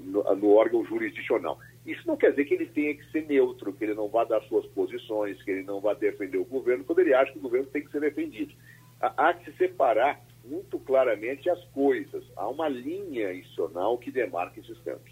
no, 0.06 0.36
no 0.36 0.51
órgão 0.53 0.86
jurisdicional. 0.86 1.60
Isso 1.86 2.01
não 2.07 2.16
quer 2.16 2.29
dizer 2.29 2.46
que 2.46 2.53
ele 2.53 2.68
tenha 2.68 2.96
que 2.96 3.12
ser 3.12 3.25
neutro, 3.27 3.74
que 3.74 3.84
ele 3.84 3.94
não 3.94 4.07
vá 4.07 4.24
dar 4.24 4.42
suas 4.44 4.66
posições, 4.68 5.42
que 5.44 5.51
ele 5.51 5.64
não 5.64 5.81
vá 5.81 5.94
defender 5.94 6.38
o 6.38 6.46
governo, 6.46 6.84
quando 6.86 7.00
ele 7.00 7.14
acha 7.14 7.31
que 7.31 7.40
o 7.40 7.42
governo 7.42 7.68
tem 7.68 7.84
que 7.84 7.92
ser 7.92 8.00
defendido. 8.00 8.53
Há 9.01 9.34
que 9.34 9.51
se 9.51 9.57
separar 9.57 10.22
muito 10.46 10.79
claramente 10.79 11.50
as 11.50 11.62
coisas. 11.66 12.24
Há 12.38 12.48
uma 12.48 12.70
linha 12.70 13.34
institucional 13.34 13.98
que 13.98 14.12
demarca 14.12 14.60
esses 14.60 14.77
campos. 14.79 15.12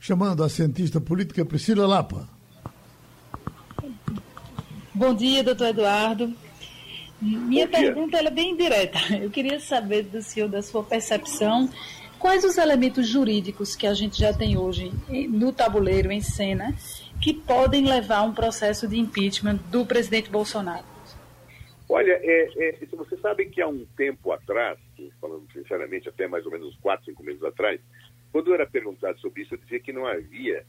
Chamando 0.00 0.42
a 0.42 0.48
cientista 0.48 1.00
política 1.00 1.44
Priscila 1.44 1.86
Lapa. 1.86 2.28
Bom 4.94 5.14
dia, 5.14 5.44
doutor 5.44 5.68
Eduardo. 5.68 6.32
Minha 7.20 7.68
pergunta 7.68 8.16
é 8.16 8.30
bem 8.30 8.56
direta. 8.56 8.98
Eu 9.20 9.28
queria 9.28 9.60
saber 9.60 10.04
do 10.04 10.22
senhor, 10.22 10.48
da 10.48 10.62
sua 10.62 10.82
percepção, 10.82 11.68
quais 12.18 12.44
os 12.44 12.58
elementos 12.58 13.06
jurídicos 13.06 13.76
que 13.76 13.86
a 13.86 13.94
gente 13.94 14.18
já 14.18 14.32
tem 14.32 14.56
hoje 14.58 14.92
no 15.28 15.52
tabuleiro, 15.52 16.10
em 16.10 16.20
cena, 16.20 16.74
que 17.20 17.32
podem 17.32 17.84
levar 17.86 18.18
a 18.18 18.22
um 18.22 18.34
processo 18.34 18.86
de 18.86 18.98
impeachment 18.98 19.56
do 19.70 19.86
presidente 19.86 20.30
Bolsonaro? 20.30 20.84
Olha, 21.88 22.20
é, 22.22 22.50
é, 22.56 22.86
você 22.92 23.16
sabe 23.16 23.46
que 23.46 23.62
há 23.62 23.68
um 23.68 23.86
tempo 23.96 24.30
atrás, 24.30 24.78
falando 25.20 25.46
sinceramente, 25.52 26.08
até 26.08 26.28
mais 26.28 26.44
ou 26.44 26.52
menos 26.52 26.76
quatro, 26.76 27.06
cinco 27.06 27.22
meses 27.22 27.42
atrás, 27.42 27.80
quando 28.30 28.48
eu 28.48 28.54
era 28.54 28.66
perguntado 28.66 29.18
sobre 29.20 29.42
isso, 29.42 29.54
eu 29.54 29.58
dizia 29.58 29.80
que 29.80 29.92
não 29.92 30.06
havia 30.06 30.66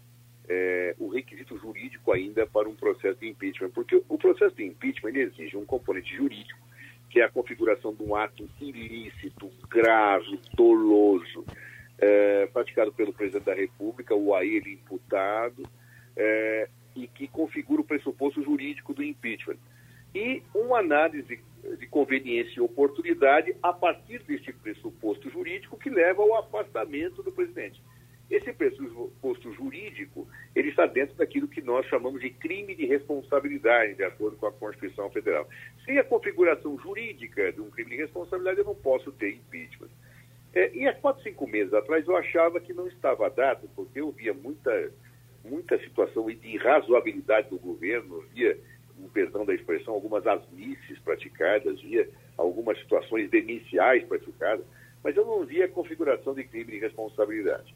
é, 0.47 0.95
o 0.97 1.09
requisito 1.09 1.57
jurídico 1.57 2.11
ainda 2.11 2.47
para 2.47 2.69
um 2.69 2.75
processo 2.75 3.19
de 3.19 3.27
impeachment, 3.27 3.69
porque 3.71 4.01
o 4.07 4.17
processo 4.17 4.55
de 4.55 4.63
impeachment 4.63 5.13
exige 5.13 5.57
um 5.57 5.65
componente 5.65 6.15
jurídico, 6.15 6.59
que 7.09 7.19
é 7.19 7.25
a 7.25 7.29
configuração 7.29 7.93
de 7.93 8.03
um 8.03 8.15
ato 8.15 8.47
ilícito, 8.59 9.49
grave, 9.69 10.39
doloso, 10.53 11.45
é, 11.97 12.47
praticado 12.47 12.93
pelo 12.93 13.11
presidente 13.11 13.45
da 13.45 13.53
República, 13.53 14.13
ou 14.13 14.35
a 14.35 14.45
ele 14.45 14.73
imputado, 14.73 15.63
é, 16.15 16.69
e 16.95 17.07
que 17.07 17.27
configura 17.27 17.81
o 17.81 17.85
pressuposto 17.85 18.43
jurídico 18.43 18.93
do 18.93 19.03
impeachment 19.03 19.57
e 20.13 20.41
uma 20.55 20.79
análise 20.79 21.39
de 21.77 21.87
conveniência 21.87 22.53
e 22.57 22.61
oportunidade 22.61 23.55
a 23.61 23.71
partir 23.71 24.23
desse 24.23 24.51
pressuposto 24.53 25.29
jurídico 25.29 25.77
que 25.77 25.89
leva 25.89 26.21
ao 26.21 26.35
afastamento 26.39 27.21
do 27.21 27.31
presidente. 27.31 27.81
Esse 28.29 28.53
pressuposto 28.53 29.51
jurídico, 29.53 30.27
ele 30.55 30.69
está 30.69 30.85
dentro 30.85 31.15
daquilo 31.15 31.47
que 31.47 31.61
nós 31.61 31.85
chamamos 31.87 32.21
de 32.21 32.29
crime 32.29 32.75
de 32.75 32.85
responsabilidade, 32.85 33.95
de 33.95 34.03
acordo 34.03 34.37
com 34.37 34.45
a 34.45 34.51
Constituição 34.51 35.09
Federal. 35.09 35.47
Sem 35.83 35.97
a 35.97 36.03
configuração 36.03 36.77
jurídica 36.77 37.51
de 37.51 37.59
um 37.59 37.71
crime 37.71 37.91
de 37.91 37.97
responsabilidade, 37.97 38.59
eu 38.59 38.65
não 38.65 38.75
posso 38.75 39.11
ter 39.13 39.31
impeachment. 39.31 39.89
É, 40.53 40.71
e 40.75 40.87
há 40.87 40.93
quatro, 40.93 41.23
cinco 41.23 41.47
meses 41.47 41.73
atrás, 41.73 42.07
eu 42.07 42.15
achava 42.15 42.59
que 42.59 42.71
não 42.71 42.87
estava 42.87 43.29
dado, 43.31 43.67
porque 43.75 43.99
eu 43.99 44.11
via 44.11 44.33
muita, 44.33 44.91
muita 45.43 45.79
situação 45.79 46.27
de 46.27 46.47
irrazoabilidade 46.47 47.49
do 47.49 47.57
governo, 47.57 48.23
via 48.33 48.57
um 48.99 49.07
perdão 49.09 49.43
da 49.43 49.55
expressão, 49.55 49.93
algumas 49.93 50.25
asmices 50.27 50.99
praticadas, 50.99 51.81
via 51.81 52.07
algumas 52.37 52.77
situações 52.79 53.29
demenciais 53.29 54.03
praticadas, 54.03 54.65
mas 55.03 55.15
eu 55.15 55.25
não 55.25 55.45
via 55.45 55.65
a 55.65 55.69
configuração 55.69 56.33
de 56.33 56.43
crime 56.43 56.73
de 56.73 56.79
responsabilidade. 56.79 57.73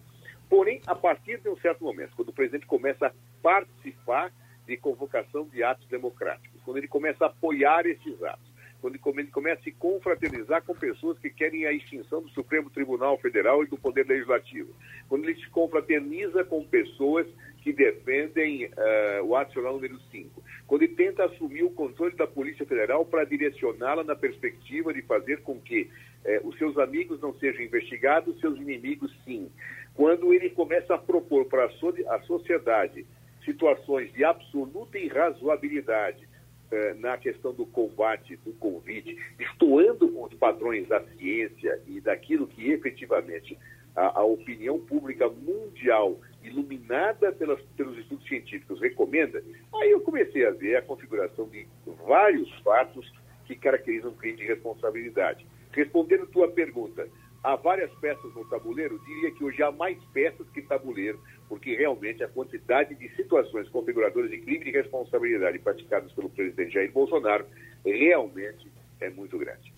Porém, 0.54 0.80
a 0.86 0.94
partir 0.94 1.42
de 1.42 1.50
um 1.50 1.58
certo 1.58 1.84
momento, 1.84 2.16
quando 2.16 2.30
o 2.30 2.32
presidente 2.32 2.68
começa 2.68 3.08
a 3.08 3.12
participar 3.42 4.32
de 4.68 4.78
convocação 4.78 5.46
de 5.46 5.64
atos 5.64 5.88
democráticos, 5.88 6.62
quando 6.64 6.78
ele 6.78 6.88
começa 6.88 7.26
a 7.26 7.28
apoiar 7.28 7.88
esses 7.88 8.22
atos, 8.22 8.54
quando 8.80 8.94
ele 9.18 9.30
começa 9.32 9.62
a 9.62 9.64
se 9.64 9.72
confraternizar 9.72 10.62
com 10.62 10.76
pessoas 10.76 11.18
que 11.18 11.32
querem 11.32 11.66
a 11.66 11.74
extinção 11.74 12.22
do 12.22 12.30
Supremo 12.30 12.70
Tribunal 12.70 13.18
Federal 13.18 13.64
e 13.64 13.68
do 13.68 13.78
Poder 13.78 14.06
Legislativo, 14.06 14.72
quando 15.10 15.24
ele 15.24 15.42
se 15.42 15.50
confraterniza 15.50 16.44
com 16.44 16.64
pessoas 16.64 17.26
que 17.64 17.74
defendem 17.74 18.66
uh, 18.66 19.24
o 19.24 19.36
ato 19.36 19.60
número 19.60 19.98
5, 20.12 20.44
quando 20.68 20.84
ele 20.84 20.94
tenta 20.94 21.24
assumir 21.24 21.64
o 21.64 21.72
controle 21.72 22.14
da 22.16 22.28
Polícia 22.28 22.66
Federal 22.66 23.06
para 23.06 23.24
direcioná-la 23.24 24.04
na 24.04 24.16
perspectiva 24.16 24.94
de 24.94 25.02
fazer 25.02 25.42
com 25.42 25.60
que 25.60 25.90
uh, 26.26 26.48
os 26.48 26.56
seus 26.60 26.78
amigos 26.78 27.20
não 27.22 27.34
sejam 27.40 27.64
investigados, 27.64 28.40
seus 28.40 28.60
inimigos 28.60 29.12
sim. 29.24 29.50
Quando 29.96 30.34
ele 30.34 30.50
começa 30.50 30.96
a 30.96 30.98
propor 30.98 31.46
para 31.46 31.66
a, 31.66 31.70
so 31.72 31.94
a 32.10 32.20
sociedade 32.22 33.06
situações 33.46 34.12
de 34.14 34.24
absoluta 34.24 34.98
irrazoabilidade 34.98 36.28
uh, 36.72 37.00
na 37.00 37.18
questão 37.18 37.54
do 37.54 37.66
combate 37.66 38.36
do 38.38 38.54
Covid, 38.54 39.18
estoando 39.40 40.08
com 40.10 40.24
os 40.24 40.34
padrões 40.36 40.88
da 40.88 41.02
ciência 41.18 41.82
e 41.88 42.00
daquilo 42.00 42.48
que 42.48 42.72
efetivamente 42.72 43.58
a, 43.96 44.20
a 44.20 44.24
opinião 44.24 44.80
pública 44.80 45.30
mundial 45.30 46.20
iluminada 46.42 47.32
pelas, 47.32 47.62
pelos 47.78 47.98
estudos 47.98 48.28
científicos 48.28 48.82
recomenda, 48.82 49.44
aí 49.76 49.92
eu 49.92 50.02
comecei 50.02 50.46
a 50.46 50.52
ver 50.52 50.78
a 50.78 50.82
configuração 50.82 51.48
de 51.48 51.68
vários 52.06 52.50
fatos 52.62 53.12
que 53.46 53.56
caracterizam 53.56 54.14
crime 54.14 54.38
de 54.38 54.46
responsabilidade. 54.46 55.46
Respondendo 55.72 56.24
a 56.24 56.28
tua 56.28 56.52
pergunta, 56.52 57.08
há 57.44 57.56
várias 57.58 57.92
peças 57.96 58.34
no 58.34 58.46
tabuleiro, 58.46 59.00
diria 59.06 59.32
que 59.32 59.44
hoje 59.44 59.62
há 59.62 59.72
mais 59.72 59.98
peças 60.14 60.48
que 60.50 60.62
tabuleiro, 60.62 61.20
porque 61.50 61.76
realmente 61.76 62.24
a 62.24 62.28
quantidade 62.30 62.96
de 62.96 63.10
situações 63.16 63.68
configuradoras 63.70 64.32
de 64.32 64.38
crime 64.40 64.64
de 64.64 64.72
responsabilidade 64.72 65.60
praticadas 65.60 66.12
pelo 66.14 66.30
presidente 66.30 66.74
Jair 66.74 66.92
Bolsonaro 66.92 67.46
realmente 67.86 68.72
é 69.02 69.10
muito 69.10 69.38
grande. 69.38 69.74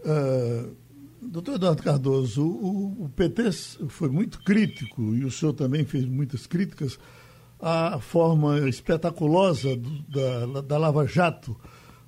Uh, 0.00 0.74
doutor 1.20 1.56
Eduardo 1.56 1.82
Cardoso, 1.82 2.46
o, 2.46 3.04
o, 3.04 3.08
PT 3.10 3.52
foi 3.88 4.08
muito 4.08 4.42
crítico, 4.42 5.14
e 5.14 5.24
o 5.24 5.30
senhor 5.30 5.52
também 5.52 5.84
fez 5.84 6.06
muitas 6.06 6.46
críticas, 6.46 6.98
à 7.60 7.98
forma 7.98 8.68
espetaculosa 8.68 9.76
do, 9.76 10.02
da, 10.08 10.60
da 10.60 10.78
Lava 10.78 11.06
Jato 11.06 11.58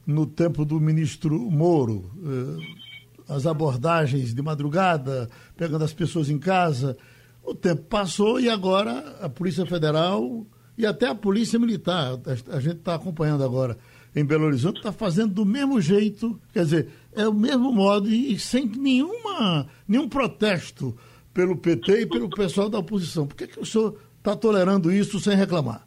no 0.06 0.26
tempo 0.26 0.64
do 0.64 0.80
ministro 0.80 1.38
Moro. 1.38 2.10
Uh, 2.16 2.85
as 3.28 3.46
abordagens 3.46 4.34
de 4.34 4.42
madrugada, 4.42 5.28
pegando 5.56 5.84
as 5.84 5.92
pessoas 5.92 6.30
em 6.30 6.38
casa. 6.38 6.96
O 7.42 7.54
tempo 7.54 7.82
passou 7.82 8.40
e 8.40 8.48
agora 8.48 9.16
a 9.20 9.28
Polícia 9.28 9.66
Federal 9.66 10.46
e 10.76 10.84
até 10.84 11.06
a 11.06 11.14
Polícia 11.14 11.58
Militar, 11.58 12.18
a 12.50 12.60
gente 12.60 12.78
está 12.78 12.94
acompanhando 12.94 13.44
agora 13.44 13.78
em 14.14 14.24
Belo 14.24 14.46
Horizonte, 14.46 14.78
está 14.78 14.92
fazendo 14.92 15.34
do 15.34 15.44
mesmo 15.44 15.80
jeito, 15.80 16.40
quer 16.52 16.64
dizer, 16.64 16.88
é 17.14 17.28
o 17.28 17.34
mesmo 17.34 17.70
modo 17.72 18.08
e, 18.08 18.38
sem 18.38 18.66
nenhuma, 18.66 19.68
nenhum 19.86 20.08
protesto 20.08 20.96
pelo 21.34 21.56
PT 21.56 22.00
e 22.00 22.06
pelo 22.06 22.30
pessoal 22.30 22.70
da 22.70 22.78
oposição. 22.78 23.26
Por 23.26 23.36
que, 23.36 23.46
que 23.46 23.60
o 23.60 23.66
senhor 23.66 23.98
está 24.18 24.34
tolerando 24.34 24.90
isso 24.90 25.20
sem 25.20 25.36
reclamar? 25.36 25.86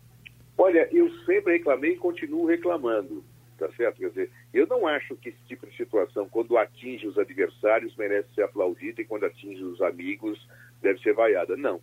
Olha, 0.57 0.87
eu 0.91 1.09
sempre 1.25 1.53
reclamei 1.53 1.93
e 1.93 1.97
continuo 1.97 2.45
reclamando 2.45 3.23
tá 3.59 3.69
certo? 3.75 3.97
Quer 3.97 4.09
dizer, 4.09 4.31
eu 4.53 4.65
não 4.65 4.87
acho 4.87 5.15
que 5.15 5.29
esse 5.29 5.41
tipo 5.47 5.67
de 5.67 5.75
situação, 5.77 6.27
quando 6.27 6.57
atinge 6.57 7.07
os 7.07 7.17
adversários, 7.17 7.95
merece 7.95 8.33
ser 8.33 8.43
aplaudida 8.43 9.01
e 9.01 9.05
quando 9.05 9.25
atinge 9.25 9.63
os 9.63 9.81
amigos, 9.81 10.47
deve 10.81 10.99
ser 11.01 11.13
vaiada. 11.13 11.55
Não. 11.55 11.79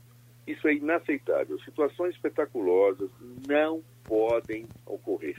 Isso 0.47 0.67
é 0.67 0.75
inaceitável. 0.75 1.59
Situações 1.61 2.15
espetaculosas 2.15 3.11
não 3.49 3.83
podem 4.05 4.67
ocorrer. 4.85 5.37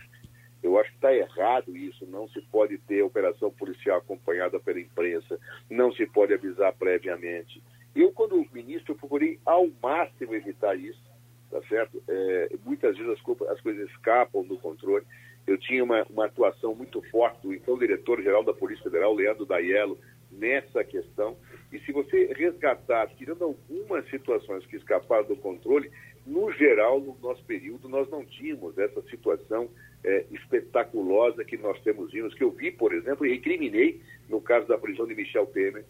Eu 0.64 0.78
acho 0.80 0.90
que 0.90 0.98
está 0.98 1.14
errado 1.14 1.76
isso. 1.76 2.06
Não 2.06 2.28
se 2.30 2.42
pode 2.42 2.78
ter 2.80 3.02
operação 3.02 3.52
policial 3.52 4.00
acompanhada 4.00 4.60
pela 4.60 4.80
imprensa, 4.80 5.40
não 5.70 5.92
se 5.92 6.06
pode 6.06 6.34
avisar 6.34 6.74
previamente. 6.74 7.62
Eu, 7.96 8.12
quando 8.12 8.46
ministro, 8.54 8.96
procurei 8.96 9.40
ao 9.46 9.68
máximo 9.82 10.36
evitar 10.36 10.76
isso, 10.76 11.02
tá 11.50 11.62
certo? 11.64 12.02
É, 12.08 12.50
muitas 12.64 12.98
vezes 12.98 13.14
as, 13.14 13.50
as 13.50 13.62
coisas 13.62 13.90
escapam 13.90 14.44
do 14.44 14.58
controle 14.58 15.06
eu 15.48 15.58
tinha 15.58 15.84
uma, 15.84 16.04
uma 16.10 16.26
atuação 16.26 16.76
muito 16.76 17.02
forte 17.10 17.42
do 17.42 17.54
então 17.54 17.78
diretor-geral 17.78 18.44
da 18.44 18.54
Polícia 18.54 18.84
Federal, 18.84 19.16
Leandro 19.16 19.46
Daiello, 19.46 19.98
nessa 20.30 20.84
questão. 20.84 21.38
E 21.72 21.80
se 21.80 21.92
você 21.94 22.34
resgatar, 22.34 23.08
tirando 23.16 23.44
algumas 23.44 24.08
situações 24.10 24.66
que 24.66 24.76
escaparam 24.76 25.26
do 25.26 25.38
controle, 25.38 25.90
no 26.26 26.52
geral, 26.52 27.00
no 27.00 27.18
nosso 27.22 27.44
período, 27.46 27.88
nós 27.88 28.10
não 28.10 28.26
tínhamos 28.26 28.78
essa 28.78 29.02
situação 29.04 29.70
é, 30.04 30.26
espetaculosa 30.32 31.46
que 31.46 31.58
nós 31.58 31.82
temos 31.82 32.12
vindo, 32.12 32.30
que 32.30 32.44
eu 32.44 32.52
vi, 32.52 32.70
por 32.70 32.94
exemplo, 32.94 33.26
e 33.26 33.32
recriminei 33.32 34.02
no 34.28 34.42
caso 34.42 34.68
da 34.68 34.78
prisão 34.78 35.08
de 35.08 35.16
Michel 35.16 35.46
Temer. 35.48 35.86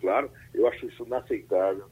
Claro, 0.00 0.30
eu 0.52 0.66
acho 0.66 0.86
isso 0.86 1.04
inaceitável. 1.04 1.84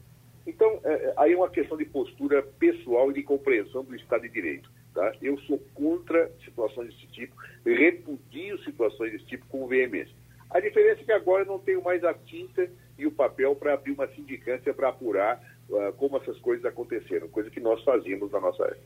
Então, 0.45 0.81
é, 0.83 1.13
aí 1.17 1.31
é 1.31 1.37
uma 1.37 1.49
questão 1.49 1.77
de 1.77 1.85
postura 1.85 2.41
pessoal 2.41 3.11
e 3.11 3.13
de 3.13 3.23
compreensão 3.23 3.83
do 3.83 3.95
Estado 3.95 4.23
de 4.23 4.29
Direito. 4.29 4.69
Tá? 4.99 5.13
Eu 5.21 5.39
sou 5.43 5.57
contra 5.73 6.29
situações 6.43 6.89
desse 6.89 7.07
tipo, 7.07 7.33
repudio 7.63 8.61
situações 8.65 9.13
desse 9.13 9.25
tipo 9.27 9.45
com 9.47 9.65
veemência. 9.65 10.13
A 10.49 10.59
diferença 10.59 10.99
é 10.99 11.03
que 11.05 11.11
agora 11.13 11.43
eu 11.43 11.47
não 11.47 11.57
tenho 11.57 11.81
mais 11.81 12.03
a 12.03 12.13
tinta 12.13 12.69
e 12.97 13.07
o 13.07 13.11
papel 13.11 13.55
para 13.55 13.75
abrir 13.75 13.93
uma 13.93 14.09
sindicância 14.09 14.73
para 14.73 14.89
apurar 14.89 15.41
uh, 15.69 15.93
como 15.93 16.17
essas 16.17 16.37
coisas 16.39 16.65
aconteceram, 16.65 17.29
coisa 17.29 17.49
que 17.49 17.61
nós 17.61 17.81
fazíamos 17.85 18.29
na 18.29 18.41
nossa 18.41 18.61
época. 18.63 18.81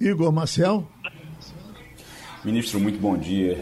Igor 0.00 0.32
Marcel. 0.32 0.88
Ministro, 2.44 2.80
muito 2.80 2.98
bom 2.98 3.16
dia. 3.16 3.56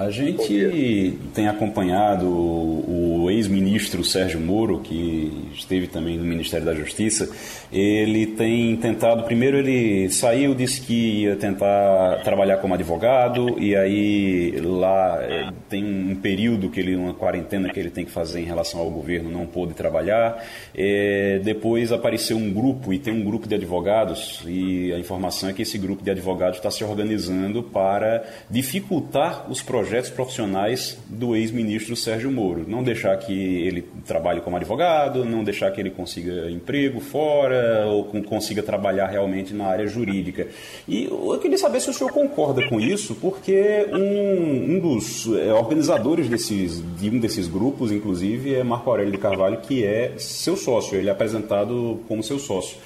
A 0.00 0.08
gente 0.08 1.18
tem 1.34 1.46
acompanhado 1.46 2.26
o, 2.26 3.30
ex-ministro 3.30 4.02
Sérgio 4.02 4.40
Moro, 4.40 4.80
que 4.80 5.50
esteve 5.54 5.86
também 5.86 6.16
no 6.16 6.24
Ministério 6.24 6.64
da 6.64 6.74
Justiça. 6.74 7.30
Ele 7.70 8.26
tem 8.26 8.74
tentado, 8.78 9.24
primeiro 9.24 9.58
ele 9.58 10.08
saiu, 10.08 10.54
disse 10.54 10.80
que 10.80 11.24
ia 11.24 11.36
tentar 11.36 12.22
trabalhar 12.24 12.56
como 12.56 12.72
advogado, 12.72 13.60
e 13.60 13.76
aí 13.76 14.58
lá 14.62 15.18
é, 15.22 15.50
tem 15.68 15.84
um 15.84 16.16
período 16.16 16.70
que 16.70 16.80
ele, 16.80 16.96
uma 16.96 17.12
quarentena 17.12 17.68
que 17.68 17.78
ele 17.78 17.90
tem 17.90 18.06
que 18.06 18.10
fazer 18.10 18.40
em 18.40 18.44
relação 18.44 18.80
ao 18.80 18.90
governo, 18.90 19.30
não 19.30 19.44
pôde 19.44 19.74
trabalhar. 19.74 20.42
É, 20.74 21.40
depois 21.44 21.92
apareceu 21.92 22.38
um 22.38 22.50
grupo, 22.50 22.90
e 22.90 22.98
tem 22.98 23.12
um 23.12 23.22
grupo 23.22 23.46
de 23.46 23.54
advogados, 23.54 24.42
e 24.46 24.94
a 24.94 24.98
informação 24.98 25.50
é 25.50 25.52
que 25.52 25.60
esse 25.60 25.76
grupo 25.76 26.02
de 26.02 26.10
advogados 26.10 26.56
está 26.56 26.70
se 26.70 26.82
organizando 26.82 27.62
para 27.62 28.24
dificultar 28.48 29.44
os 29.50 29.60
projetos 29.60 29.89
projetos 29.90 30.10
profissionais 30.10 30.96
do 31.08 31.34
ex-ministro 31.34 31.96
Sérgio 31.96 32.30
Moro. 32.30 32.64
Não 32.64 32.80
deixar 32.80 33.16
que 33.16 33.32
ele 33.32 33.82
trabalhe 34.06 34.40
como 34.40 34.56
advogado, 34.56 35.24
não 35.24 35.42
deixar 35.42 35.68
que 35.72 35.80
ele 35.80 35.90
consiga 35.90 36.48
emprego 36.48 37.00
fora 37.00 37.86
ou 37.88 38.04
consiga 38.22 38.62
trabalhar 38.62 39.08
realmente 39.08 39.52
na 39.52 39.66
área 39.66 39.88
jurídica. 39.88 40.46
E 40.86 41.06
eu 41.06 41.36
queria 41.40 41.58
saber 41.58 41.80
se 41.80 41.90
o 41.90 41.92
senhor 41.92 42.12
concorda 42.12 42.68
com 42.68 42.78
isso, 42.78 43.16
porque 43.16 43.84
um, 43.92 44.76
um 44.76 44.78
dos 44.78 45.26
é, 45.26 45.52
organizadores 45.52 46.28
desses, 46.28 46.80
de 46.96 47.10
um 47.10 47.18
desses 47.18 47.48
grupos, 47.48 47.90
inclusive, 47.90 48.54
é 48.54 48.62
Marco 48.62 48.88
Aurélio 48.88 49.10
de 49.10 49.18
Carvalho, 49.18 49.56
que 49.56 49.84
é 49.84 50.14
seu 50.18 50.56
sócio, 50.56 50.96
ele 50.96 51.08
é 51.08 51.12
apresentado 51.12 51.98
como 52.06 52.22
seu 52.22 52.38
sócio. 52.38 52.76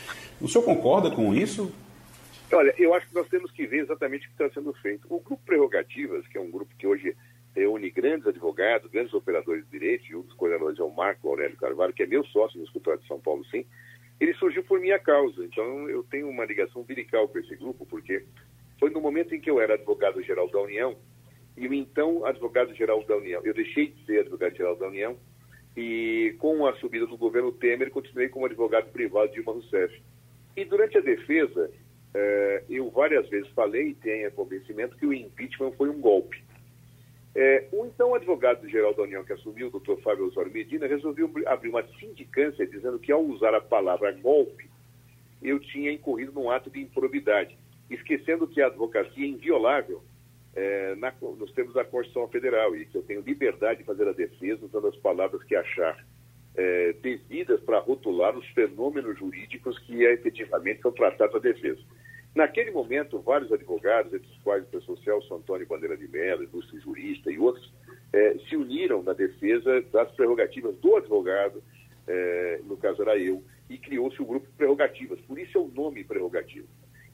O 0.40 0.49
senhor 0.49 0.64
concorda 0.64 1.11
com 1.11 1.35
isso? 1.35 1.71
Olha, 2.53 2.75
eu 2.79 2.95
acho 2.95 3.09
que 3.09 3.15
nós 3.15 3.29
temos 3.29 3.51
que 3.51 3.67
ver 3.67 3.81
exatamente 3.81 4.27
o 4.27 4.31
que 4.31 4.43
está 4.43 4.55
sendo 4.55 4.73
feito. 4.75 5.07
O 5.09 5.21
Grupo 5.21 5.43
Prerrogativas, 5.45 6.27
que 6.29 6.39
é 6.39 6.41
um 6.41 6.51
grupo 6.51 6.75
que 6.77 6.87
hoje 6.87 7.17
reúne 7.55 7.91
grandes 7.91 8.27
advogados, 8.27 8.91
grandes 8.91 9.15
operadores 9.15 9.65
de 9.65 9.71
direito, 9.71 10.05
e 10.11 10.17
um 10.17 10.23
dos 10.23 10.35
coordenadores 10.35 10.79
é 10.79 10.83
o 10.83 10.91
Marco 10.91 11.29
Aurélio 11.29 11.57
Carvalho, 11.57 11.93
que 11.93 12.03
é 12.03 12.07
meu 12.07 12.25
sócio 12.27 12.59
no 12.59 12.65
escritório 12.65 13.01
de 13.01 13.07
São 13.07 13.21
Paulo, 13.21 13.45
sim, 13.47 13.65
ele 14.21 14.35
surgiu 14.35 14.63
por 14.65 14.81
minha 14.81 14.99
causa. 14.99 15.45
Então, 15.45 15.89
eu 15.89 16.03
tenho 16.05 16.29
uma 16.29 16.45
ligação 16.45 16.83
virical 16.83 17.29
com 17.29 17.39
esse 17.39 17.55
grupo, 17.57 17.87
porque 17.87 18.25
foi 18.79 18.91
no 18.91 19.01
momento 19.01 19.35
em 19.35 19.41
que 19.41 19.51
eu 19.51 19.61
era 19.61 19.75
advogado-geral 19.75 20.49
da 20.51 20.61
União, 20.61 20.97
e 21.57 21.69
o 21.69 21.75
então 21.75 22.25
advogado-geral 22.27 23.05
da 23.05 23.17
União, 23.17 23.41
eu 23.45 23.55
deixei 23.55 23.89
de 23.89 24.05
ser 24.05 24.21
advogado-geral 24.21 24.77
da 24.77 24.89
União, 24.89 25.17
e 25.77 26.35
com 26.39 26.67
a 26.67 26.75
subida 26.77 27.07
do 27.07 27.17
governo 27.17 27.53
Temer, 27.53 27.91
continuei 27.91 28.29
como 28.29 28.47
advogado 28.47 28.91
privado 28.91 29.29
de 29.29 29.35
Dilma 29.35 29.53
Rousseff. 29.53 30.03
E 30.57 30.65
durante 30.65 30.99
a 30.99 31.01
defesa, 31.01 31.71
é, 32.14 32.62
eu 32.70 32.90
várias 32.90 33.29
vezes 33.29 33.48
falei 33.50 33.88
e 33.88 33.94
tenho 33.94 34.31
convencimento 34.33 34.96
que 34.96 35.07
o 35.07 35.12
impeachment 35.12 35.72
foi 35.72 35.88
um 35.88 36.00
golpe. 36.00 36.42
É, 37.35 37.66
o 37.72 37.85
então 37.85 38.14
advogado-geral 38.14 38.94
da 38.94 39.03
União 39.03 39.24
que 39.24 39.33
assumiu, 39.33 39.66
o 39.66 39.70
doutor 39.70 40.00
Fábio 40.00 40.27
Osório 40.27 40.53
Medina, 40.53 40.87
resolveu 40.87 41.29
abrir 41.46 41.68
uma 41.68 41.83
sindicância 41.98 42.64
dizendo 42.64 42.98
que 42.98 43.11
ao 43.11 43.24
usar 43.24 43.53
a 43.55 43.61
palavra 43.61 44.12
golpe, 44.12 44.70
eu 45.42 45.59
tinha 45.59 45.90
incorrido 45.90 46.33
num 46.33 46.48
ato 46.48 46.70
de 46.70 46.81
improbidade, 46.81 47.59
esquecendo 47.90 48.46
que 48.46 48.62
a 48.62 48.68
advocacia 48.68 49.24
é 49.24 49.29
inviolável 49.29 50.00
é, 50.55 50.94
na, 50.94 51.12
nos 51.20 51.53
termos 51.53 51.74
da 51.74 51.85
Constituição 51.85 52.29
Federal 52.29 52.77
e 52.77 52.87
que 52.87 52.96
eu 52.96 53.03
tenho 53.03 53.20
liberdade 53.20 53.81
de 53.81 53.85
fazer 53.85 54.07
a 54.07 54.12
defesa 54.12 54.64
usando 54.64 54.87
as 54.87 54.96
palavras 54.96 55.42
que 55.42 55.57
achar 55.57 56.05
é, 56.55 56.92
devidas 57.03 57.61
para 57.62 57.81
rotular 57.81 58.37
os 58.38 58.46
fenômenos 58.50 59.18
jurídicos 59.18 59.77
que 59.81 60.07
é, 60.07 60.12
efetivamente 60.12 60.81
são 60.81 60.92
tratados 60.92 61.35
a 61.35 61.38
defesa. 61.40 61.81
Naquele 62.35 62.73
momento, 62.73 63.20
vários 63.20 63.53
advogados, 63.53 64.12
entre 64.12 64.29
os 64.29 64.38
quais 64.42 64.64
o 64.64 64.66
professor 64.66 64.99
Celso 64.99 65.35
Antônio 65.35 65.68
Bandeira 65.68 65.97
de 65.97 66.09
Mello, 66.09 66.42
ilustre 66.42 66.81
jurista 66.81 67.31
e 67.31 67.38
outros, 67.38 67.73
é, 68.12 68.37
se 68.49 68.57
uniram 68.57 69.03
na 69.03 69.12
defesa 69.12 69.83
das 69.92 70.11
prerrogativas 70.12 70.77
do 70.79 70.97
advogado, 70.97 71.62
é, 72.09 72.61
no 72.64 72.77
caso 72.77 73.03
era 73.03 73.16
eu, 73.16 73.42
e 73.70 73.79
criou-se 73.79 74.20
o 74.20 74.27
grupo 74.27 74.49
Prerrogativas. 74.57 75.20
Por 75.20 75.38
isso 75.38 75.57
é 75.57 75.61
o 75.61 75.68
nome 75.68 76.03
Prerrogativo. 76.03 76.66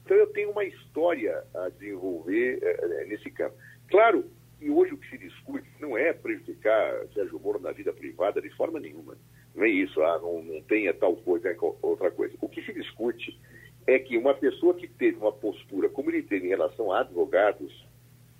Então 0.03 0.17
eu 0.17 0.27
tenho 0.27 0.49
uma 0.49 0.65
história 0.65 1.43
a 1.53 1.69
desenvolver 1.69 2.59
é, 2.61 3.03
é 3.03 3.05
nesse 3.05 3.29
campo. 3.29 3.55
Claro, 3.89 4.25
e 4.59 4.71
hoje 4.71 4.93
o 4.93 4.97
que 4.97 5.09
se 5.09 5.17
discute 5.19 5.67
não 5.79 5.95
é 5.95 6.13
prejudicar 6.13 7.07
Sérgio 7.13 7.39
Moro 7.39 7.59
na 7.59 7.71
vida 7.71 7.93
privada 7.93 8.41
de 8.41 8.49
forma 8.51 8.79
nenhuma. 8.79 9.15
Não 9.53 9.63
é 9.63 9.69
isso, 9.69 10.01
ah, 10.01 10.19
não, 10.19 10.41
não 10.43 10.61
tenha 10.63 10.93
tal 10.93 11.15
coisa, 11.17 11.49
é 11.49 11.57
outra 11.81 12.09
coisa. 12.09 12.35
O 12.41 12.49
que 12.49 12.63
se 12.63 12.73
discute 12.73 13.39
é 13.87 13.99
que 13.99 14.17
uma 14.17 14.33
pessoa 14.33 14.73
que 14.73 14.87
teve 14.87 15.17
uma 15.17 15.31
postura 15.31 15.89
como 15.89 16.09
ele 16.09 16.23
teve 16.23 16.45
em 16.45 16.49
relação 16.49 16.91
a 16.91 17.01
advogados, 17.01 17.85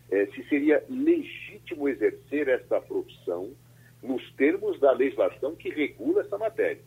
é, 0.09 0.25
se 0.27 0.43
seria 0.49 0.83
legítimo 0.89 1.87
exercer 1.87 2.47
essa 2.47 2.79
profissão 2.81 3.51
nos 4.03 4.31
termos 4.33 4.79
da 4.79 4.91
legislação 4.91 5.55
que 5.55 5.69
regula 5.69 6.21
essa 6.21 6.37
matéria. 6.37 6.81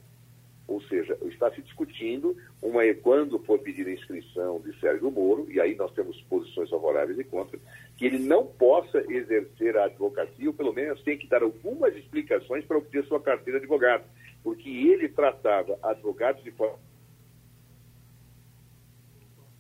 Ou 0.67 0.81
seja, 0.83 1.17
está 1.27 1.51
se 1.51 1.61
discutindo 1.61 2.37
uma, 2.63 2.83
quando 3.03 3.39
for 3.41 3.59
pedir 3.59 3.87
a 3.87 3.93
inscrição 3.93 4.61
de 4.61 4.79
Sérgio 4.81 5.11
Moro, 5.11 5.47
e 5.51 5.61
aí 5.61 5.75
nós 5.75 5.93
temos 5.93 6.21
posições 6.23 6.71
favoráveis 6.71 7.19
e 7.19 7.25
contra, 7.25 7.59
que 7.99 8.07
ele 8.07 8.19
não 8.19 8.47
possa 8.47 9.05
exercer 9.13 9.77
a 9.77 9.85
advocacia, 9.85 10.49
ou 10.49 10.55
pelo 10.55 10.73
menos 10.73 11.03
tem 11.03 11.19
que 11.19 11.27
dar 11.27 11.43
algumas 11.43 11.95
explicações 11.95 12.65
para 12.65 12.79
obter 12.79 13.05
sua 13.05 13.21
carteira 13.21 13.59
de 13.61 13.67
advogado. 13.67 14.05
porque 14.43 14.69
ele 14.69 15.09
tratava 15.09 15.79
advogados 15.83 16.43
de 16.45 16.51
forma. 16.51 16.79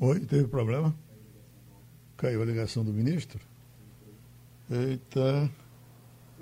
Oi, 0.04 0.20
teve 0.20 0.46
problema? 0.48 0.94
Caiu 2.18 2.42
a 2.42 2.44
ligação 2.44 2.84
do 2.84 2.92
ministro? 2.92 3.40
Eita. 4.70 5.50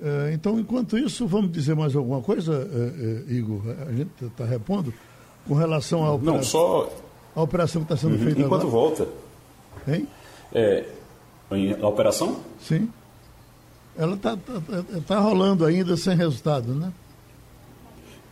É, 0.03 0.33
então, 0.35 0.59
enquanto 0.59 0.99
isso, 0.99 1.29
vamos 1.29 1.53
dizer 1.53 1.77
mais 1.77 1.95
alguma 1.95 2.21
coisa, 2.21 2.55
é, 2.55 3.31
é, 3.31 3.33
Igor? 3.33 3.63
A 3.87 3.93
gente 3.93 4.11
está 4.21 4.45
repondo 4.45 4.93
com 5.47 5.55
relação 5.55 6.05
à 6.05 6.13
operação, 6.13 6.35
Não, 6.35 6.43
só... 6.43 6.93
a 7.37 7.41
operação 7.41 7.85
que 7.85 7.93
está 7.93 7.97
sendo 7.97 8.19
uhum. 8.19 8.25
feita 8.25 8.41
Enquanto 8.41 8.67
agora. 8.67 8.73
volta. 8.73 9.09
Hein? 9.87 10.09
É, 10.53 10.85
a 11.81 11.87
operação? 11.87 12.41
Sim. 12.61 12.91
Ela 13.97 14.17
está 14.17 14.37
tá, 14.37 14.53
tá 15.07 15.21
rolando 15.21 15.65
ainda 15.65 15.97
sem 15.97 16.17
resultado, 16.17 16.75
né? 16.75 16.93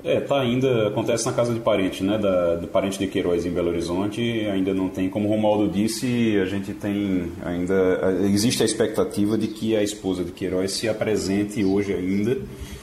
É, 0.02 0.18
tá 0.20 0.40
ainda, 0.40 0.88
acontece 0.88 1.26
na 1.26 1.32
casa 1.32 1.52
de 1.52 1.60
parente, 1.60 2.02
né, 2.02 2.16
da, 2.16 2.56
do 2.56 2.66
parente 2.66 2.98
de 2.98 3.06
Queiroz 3.06 3.44
em 3.44 3.50
Belo 3.50 3.68
Horizonte, 3.68 4.20
ainda 4.46 4.72
não 4.72 4.88
tem, 4.88 5.10
como 5.10 5.28
o 5.28 5.30
Romualdo 5.30 5.68
disse, 5.68 6.38
a 6.40 6.46
gente 6.46 6.72
tem 6.72 7.30
ainda, 7.44 7.74
existe 8.24 8.62
a 8.62 8.66
expectativa 8.66 9.36
de 9.36 9.48
que 9.48 9.76
a 9.76 9.82
esposa 9.82 10.24
de 10.24 10.32
Queiroz 10.32 10.72
se 10.72 10.88
apresente 10.88 11.62
hoje 11.62 11.92
ainda, 11.92 12.38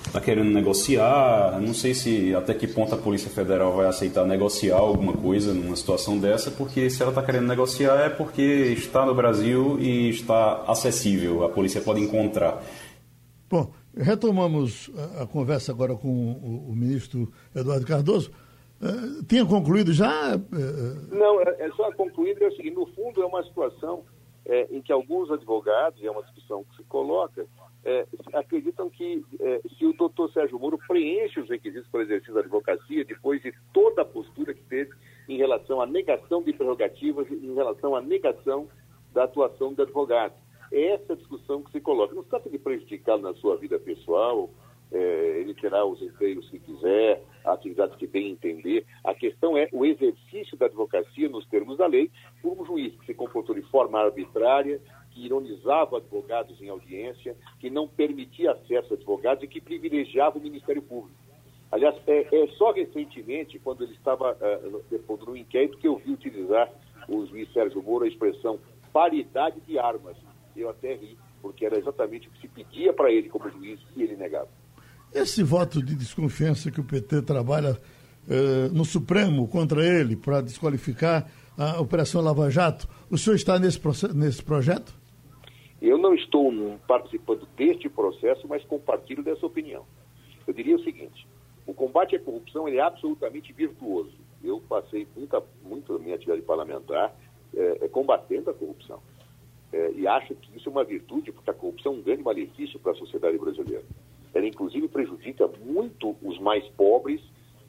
está 0.05 0.21
querendo 0.21 0.51
negociar, 0.51 1.59
não 1.59 1.73
sei 1.73 1.95
se 1.95 2.35
até 2.35 2.53
que 2.53 2.67
ponto 2.67 2.93
a 2.93 2.97
Polícia 2.97 3.29
Federal 3.29 3.75
vai 3.75 3.87
aceitar 3.87 4.25
negociar 4.25 4.77
alguma 4.77 5.13
coisa 5.13 5.53
numa 5.53 5.75
situação 5.75 6.19
dessa, 6.19 6.51
porque 6.51 6.87
se 6.89 7.01
ela 7.01 7.11
está 7.11 7.23
querendo 7.23 7.47
negociar 7.47 7.95
é 7.95 8.09
porque 8.09 8.41
está 8.77 9.05
no 9.05 9.15
Brasil 9.15 9.77
e 9.79 10.09
está 10.09 10.63
acessível, 10.67 11.43
a 11.43 11.49
polícia 11.49 11.81
pode 11.81 11.99
encontrar. 11.99 12.63
Bom, 13.49 13.71
retomamos 13.99 14.91
a, 15.17 15.23
a 15.23 15.27
conversa 15.27 15.71
agora 15.71 15.95
com 15.95 16.07
o, 16.07 16.69
o, 16.69 16.75
ministro 16.75 17.31
Eduardo 17.55 17.85
Cardoso. 17.85 18.31
Uh, 18.81 19.23
tinha 19.25 19.45
concluído 19.45 19.91
já? 19.91 20.35
Uh... 20.35 21.15
Não, 21.15 21.41
é, 21.41 21.55
é, 21.59 21.71
só 21.71 21.91
concluído 21.93 22.43
é 22.43 22.47
o 22.47 22.55
seguinte, 22.55 22.75
no 22.75 22.85
fundo 22.87 23.21
é 23.21 23.25
uma 23.25 23.43
situação 23.43 24.03
é, 24.45 24.67
em 24.71 24.81
que 24.81 24.91
alguns 24.91 25.31
advogados, 25.31 26.01
e 26.01 26.07
é 26.07 26.11
uma 26.11 26.23
discussão 26.23 26.63
que 26.63 26.77
se 26.77 26.83
coloca, 26.83 27.45
é, 27.83 28.05
acreditam 28.33 28.89
que 28.89 29.23
se 29.77 29.85
o 29.85 29.93
doutor 29.93 30.31
Sérgio 30.31 30.59
Moro 30.59 30.79
preenche 30.87 31.39
os 31.39 31.49
requisitos 31.49 31.89
para 31.89 31.99
o 31.99 32.03
exercício 32.03 32.33
da 32.33 32.41
advocacia, 32.41 33.03
depois 33.03 33.41
de 33.41 33.53
toda 33.73 34.01
a 34.01 34.05
postura 34.05 34.53
que 34.53 34.63
teve 34.63 34.91
em 35.27 35.37
relação 35.37 35.81
à 35.81 35.85
negação 35.85 36.41
de 36.43 36.53
prerrogativas, 36.53 37.29
em 37.31 37.53
relação 37.53 37.95
à 37.95 38.01
negação 38.01 38.67
da 39.13 39.23
atuação 39.23 39.73
de 39.73 39.81
advogados. 39.81 40.37
Essa 40.71 41.15
discussão 41.15 41.61
que 41.63 41.71
se 41.71 41.79
coloca. 41.79 42.13
Não 42.13 42.23
se 42.23 42.29
trata 42.29 42.49
de 42.49 42.57
prejudicá-lo 42.57 43.21
na 43.21 43.33
sua 43.35 43.55
vida 43.57 43.79
pessoal, 43.79 44.49
é, 44.91 45.39
ele 45.39 45.53
terá 45.53 45.85
os 45.85 46.01
empregos 46.01 46.49
que 46.49 46.59
quiser, 46.59 47.21
a 47.43 47.53
atividade 47.53 47.97
que 47.97 48.07
bem 48.07 48.31
entender. 48.31 48.85
A 49.03 49.13
questão 49.13 49.57
é 49.57 49.67
o 49.71 49.85
exercício 49.85 50.57
da 50.57 50.65
advocacia 50.65 51.27
nos 51.29 51.45
termos 51.47 51.77
da 51.77 51.87
lei 51.87 52.09
por 52.41 52.59
um 52.59 52.65
juiz 52.65 52.95
que 52.99 53.05
se 53.05 53.13
comportou 53.13 53.53
de 53.53 53.61
forma 53.63 53.99
arbitrária, 53.99 54.79
que 55.11 55.25
ironizava 55.25 55.97
advogados 55.97 56.61
em 56.61 56.69
audiência, 56.69 57.35
que 57.59 57.69
não 57.69 57.87
permitia 57.87 58.51
acesso 58.51 58.93
a 58.93 58.97
advogados 58.97 59.43
e 59.43 59.47
que 59.47 59.59
privilegiava 59.59 60.37
o 60.37 60.41
Ministério 60.41 60.81
Público. 60.81 61.17
Aliás, 61.69 61.95
é, 62.07 62.43
é 62.43 62.47
só 62.57 62.71
recentemente, 62.71 63.59
quando 63.59 63.83
ele 63.83 63.93
estava 63.93 64.37
uh, 64.37 65.25
no 65.25 65.35
inquérito, 65.35 65.77
que 65.79 65.87
eu 65.87 65.97
vi 65.97 66.11
utilizar 66.11 66.71
o 67.09 67.25
juiz 67.25 67.51
Sérgio 67.51 67.83
Moro 67.83 68.05
a 68.05 68.07
expressão 68.07 68.57
paridade 68.93 69.59
de 69.61 69.77
armas. 69.77 70.15
Eu 70.57 70.69
até 70.69 70.95
ri, 70.95 71.17
porque 71.41 71.65
era 71.65 71.77
exatamente 71.77 72.27
o 72.27 72.31
que 72.31 72.41
se 72.41 72.47
pedia 72.47 72.91
para 72.91 73.11
ele 73.11 73.29
como 73.29 73.49
juiz 73.49 73.79
e 73.95 74.03
ele 74.03 74.15
negava. 74.15 74.49
Esse 75.13 75.43
voto 75.43 75.81
de 75.81 75.95
desconfiança 75.95 76.71
que 76.71 76.81
o 76.81 76.83
PT 76.83 77.21
trabalha 77.21 77.77
eh, 78.29 78.69
no 78.73 78.83
Supremo 78.83 79.47
contra 79.47 79.85
ele 79.85 80.15
para 80.15 80.41
desqualificar 80.41 81.29
a 81.57 81.79
Operação 81.79 82.21
Lava 82.21 82.49
Jato, 82.51 82.87
o 83.09 83.17
senhor 83.17 83.35
está 83.35 83.57
nesse, 83.57 83.79
nesse 84.13 84.43
projeto? 84.43 84.93
Eu 85.81 85.97
não 85.97 86.13
estou 86.13 86.51
participando 86.87 87.47
deste 87.55 87.87
processo, 87.89 88.47
mas 88.47 88.63
compartilho 88.65 89.23
dessa 89.23 89.45
opinião. 89.45 89.85
Eu 90.45 90.53
diria 90.53 90.75
o 90.75 90.83
seguinte: 90.83 91.27
o 91.65 91.73
combate 91.73 92.15
à 92.15 92.19
corrupção 92.19 92.67
é 92.67 92.79
absolutamente 92.79 93.53
virtuoso. 93.53 94.13
Eu 94.43 94.61
passei 94.67 95.07
muita, 95.15 95.41
muito 95.63 95.97
da 95.97 96.03
minha 96.03 96.15
atividade 96.15 96.41
parlamentar 96.41 97.15
é, 97.55 97.87
combatendo 97.87 98.49
a 98.49 98.53
corrupção. 98.53 99.01
É, 99.71 99.91
e 99.91 100.07
acho 100.07 100.33
que 100.35 100.57
isso 100.57 100.69
é 100.69 100.71
uma 100.71 100.83
virtude, 100.83 101.31
porque 101.31 101.49
a 101.49 101.53
corrupção 101.53 101.93
é 101.93 101.95
um 101.97 102.01
grande 102.01 102.23
malefício 102.23 102.79
para 102.79 102.93
a 102.93 102.95
sociedade 102.95 103.37
brasileira. 103.37 103.83
Ela, 104.33 104.47
inclusive, 104.47 104.87
prejudica 104.87 105.47
muito 105.65 106.15
os 106.21 106.39
mais 106.39 106.65
pobres, 106.69 107.21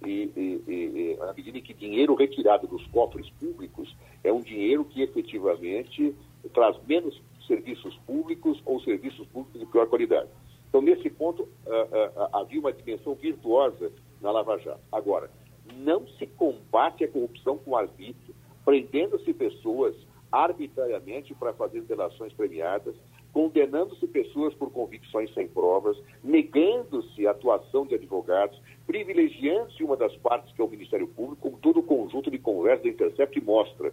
e, 0.07 0.31
e, 0.37 0.63
e, 0.69 1.19
à 1.21 1.33
medida 1.33 1.61
que 1.61 1.75
dinheiro 1.75 2.15
retirado 2.15 2.69
dos 2.69 2.87
cofres 2.89 3.29
públicos 3.31 3.97
é 4.23 4.33
um 4.33 4.41
dinheiro 4.41 4.85
que 4.85 5.03
efetivamente 5.03 6.15
traz 6.55 6.77
menos 6.87 7.21
serviços 7.49 7.97
públicos 8.07 8.63
ou 8.65 8.81
serviços 8.81 9.27
públicos 9.29 9.59
de 9.59 9.67
pior 9.67 9.89
qualidade. 9.89 10.29
Então, 10.69 10.83
nesse 10.83 11.09
ponto, 11.11 11.43
uh, 11.43 11.47
uh, 11.47 12.29
havia 12.37 12.61
uma 12.61 12.73
dimensão 12.73 13.15
virtuosa 13.15 13.91
na 14.21 14.31
Lava 14.31 14.59
Jato. 14.59 14.81
Agora, 14.93 15.31
não 15.77 16.07
se 16.19 16.27
combate 16.27 17.05
a 17.05 17.09
corrupção 17.09 17.59
com 17.59 17.77
arbítrio, 17.77 18.35
prendendo-se 18.65 19.33
pessoas 19.33 19.97
arbitrariamente 20.31 21.35
para 21.35 21.53
fazer 21.53 21.83
delações 21.83 22.33
premiadas, 22.33 22.95
condenando-se 23.33 24.07
pessoas 24.07 24.55
por 24.55 24.71
convicções 24.71 25.33
sem 25.35 25.47
provas, 25.49 25.97
negando-se 26.23 27.27
a 27.27 27.31
atuação 27.31 27.87
de 27.87 27.95
advogados, 27.95 28.61
privilegiando-se 28.87 29.83
uma 29.85 29.97
das 29.97 30.15
partes, 30.17 30.53
que 30.55 30.61
é 30.61 30.65
o 30.65 30.69
Ministério 30.69 31.07
Público, 31.09 31.43
como 31.43 31.59
todo 31.59 31.81
o 31.81 31.83
conjunto 31.83 32.31
de 32.31 32.39
conversa 32.39 32.85
da 32.85 32.89
Intercept 32.89 33.41
mostra, 33.41 33.93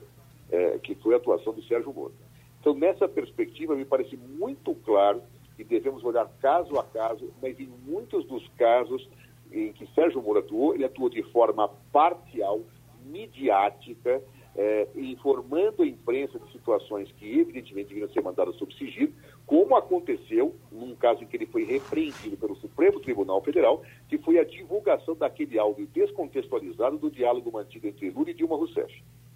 é, 0.51 0.79
que 0.79 0.95
foi 0.95 1.13
a 1.13 1.17
atuação 1.17 1.53
de 1.53 1.67
Sérgio 1.67 1.93
Moro. 1.93 2.13
Então, 2.59 2.73
nessa 2.73 3.07
perspectiva, 3.07 3.75
me 3.75 3.85
parece 3.85 4.17
muito 4.17 4.73
claro 4.83 5.21
que 5.55 5.63
devemos 5.63 6.03
olhar 6.03 6.27
caso 6.41 6.79
a 6.79 6.83
caso, 6.83 7.31
mas 7.41 7.59
em 7.59 7.69
muitos 7.85 8.25
dos 8.25 8.47
casos 8.57 9.07
em 9.51 9.71
que 9.71 9.87
Sérgio 9.93 10.21
Moro 10.21 10.39
atuou, 10.39 10.73
ele 10.73 10.85
atuou 10.85 11.09
de 11.09 11.23
forma 11.31 11.69
parcial, 11.91 12.61
midiática, 13.05 14.21
é, 14.55 14.87
informando 14.95 15.83
a 15.83 15.85
imprensa 15.85 16.39
de 16.39 16.51
situações 16.51 17.11
que 17.13 17.39
evidentemente 17.39 17.89
deviam 17.89 18.09
ser 18.09 18.21
mandadas 18.21 18.55
sob 18.55 18.73
sigilo, 18.75 19.11
como 19.45 19.75
aconteceu 19.75 20.55
num 20.71 20.95
caso 20.95 21.23
em 21.23 21.27
que 21.27 21.35
ele 21.35 21.45
foi 21.45 21.63
repreendido 21.63 22.37
pelo 22.37 22.55
Supremo 22.55 22.99
Tribunal 22.99 23.41
Federal, 23.41 23.83
que 24.07 24.17
foi 24.17 24.39
a 24.39 24.43
divulgação 24.43 25.15
daquele 25.15 25.59
áudio 25.59 25.87
descontextualizado 25.87 26.97
do 26.97 27.11
diálogo 27.11 27.51
mantido 27.51 27.87
entre 27.87 28.09
Lula 28.09 28.31
e 28.31 28.33
Dilma 28.33 28.55
Rousseff. 28.55 28.93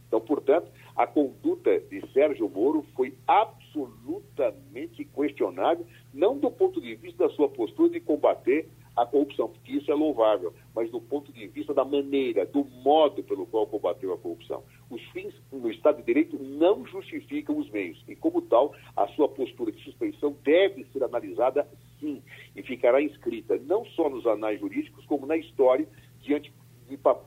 Então, 0.08 0.20
portanto, 0.20 0.72
a 0.96 1.06
conduta 1.06 1.80
de 1.82 2.02
Sérgio 2.12 2.50
Moro 2.50 2.84
foi 2.96 3.14
absolutamente 3.28 5.06
questionável, 5.06 5.86
não 6.12 6.36
do 6.36 6.50
ponto 6.50 6.82
de 6.82 6.96
vista 6.96 7.28
da 7.28 7.34
sua 7.36 7.48
postura 7.48 7.92
de 7.92 8.00
combater 8.00 8.68
a 9.02 9.06
corrupção, 9.06 9.50
porque 9.50 9.74
isso 9.74 9.92
é 9.92 9.96
louvável, 9.96 10.54
mas 10.76 10.92
do 10.92 11.00
ponto 11.00 11.32
de 11.32 11.48
vista 11.48 11.74
da 11.74 11.86
maneira, 11.86 12.46
do 12.46 12.66
modo 12.84 13.24
pelo 13.24 13.46
qual 13.46 13.66
combateu 13.66 14.14
a 14.14 14.18
corrupção. 14.18 14.64
Os 14.90 15.02
fins 15.12 15.34
no 15.52 15.70
Estado 15.72 15.98
de 15.98 16.04
Direito 16.04 16.38
não 16.42 16.86
justificam 16.86 17.58
os 17.58 17.70
meios, 17.70 18.04
e 18.08 18.16
como 18.16 18.42
tal, 18.42 18.76
a 18.96 19.08
sua 19.10 19.30
postura 19.30 19.72
de 19.72 19.84
suspeição 19.84 20.36
deve 20.44 20.86
ser 20.86 21.04
analisada 21.04 21.68
sim, 22.00 22.22
e 22.56 22.62
ficará 22.64 23.02
inscrita 23.02 23.58
não 23.58 23.86
só 23.86 24.10
nos 24.10 24.26
anais 24.26 24.60
jurídicos, 24.60 25.06
como 25.06 25.26
na 25.26 25.38
história, 25.38 25.88
diante 26.22 26.52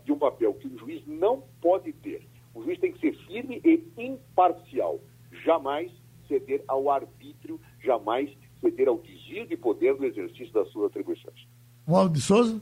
de 0.05 0.13
um 0.13 0.19
papel 0.19 0.55
que 0.55 0.67
o 0.67 0.79
juiz 0.79 1.03
não 1.07 1.45
pode 1.61 1.93
ter. 1.93 2.27
O 2.55 2.63
juiz 2.63 2.79
tem 2.81 2.93
que 2.93 2.99
ser 2.99 3.17
firme 3.27 3.61
e 3.65 3.83
imparcial, 3.97 5.01
jamais 5.45 5.91
ceder 6.27 6.63
ao 6.69 6.91
arbítrio, 6.91 7.61
jamais 7.83 8.31
ceder 8.61 8.89
ao 8.89 8.99
desvio 8.99 9.47
de 9.47 9.57
poder 9.57 9.95
no 9.95 10.05
exercício 10.05 10.53
das 10.53 10.69
suas 10.69 10.91
atribuições. 10.91 11.47
Waldo 11.87 12.15
de 12.15 12.21
Souza? 12.21 12.61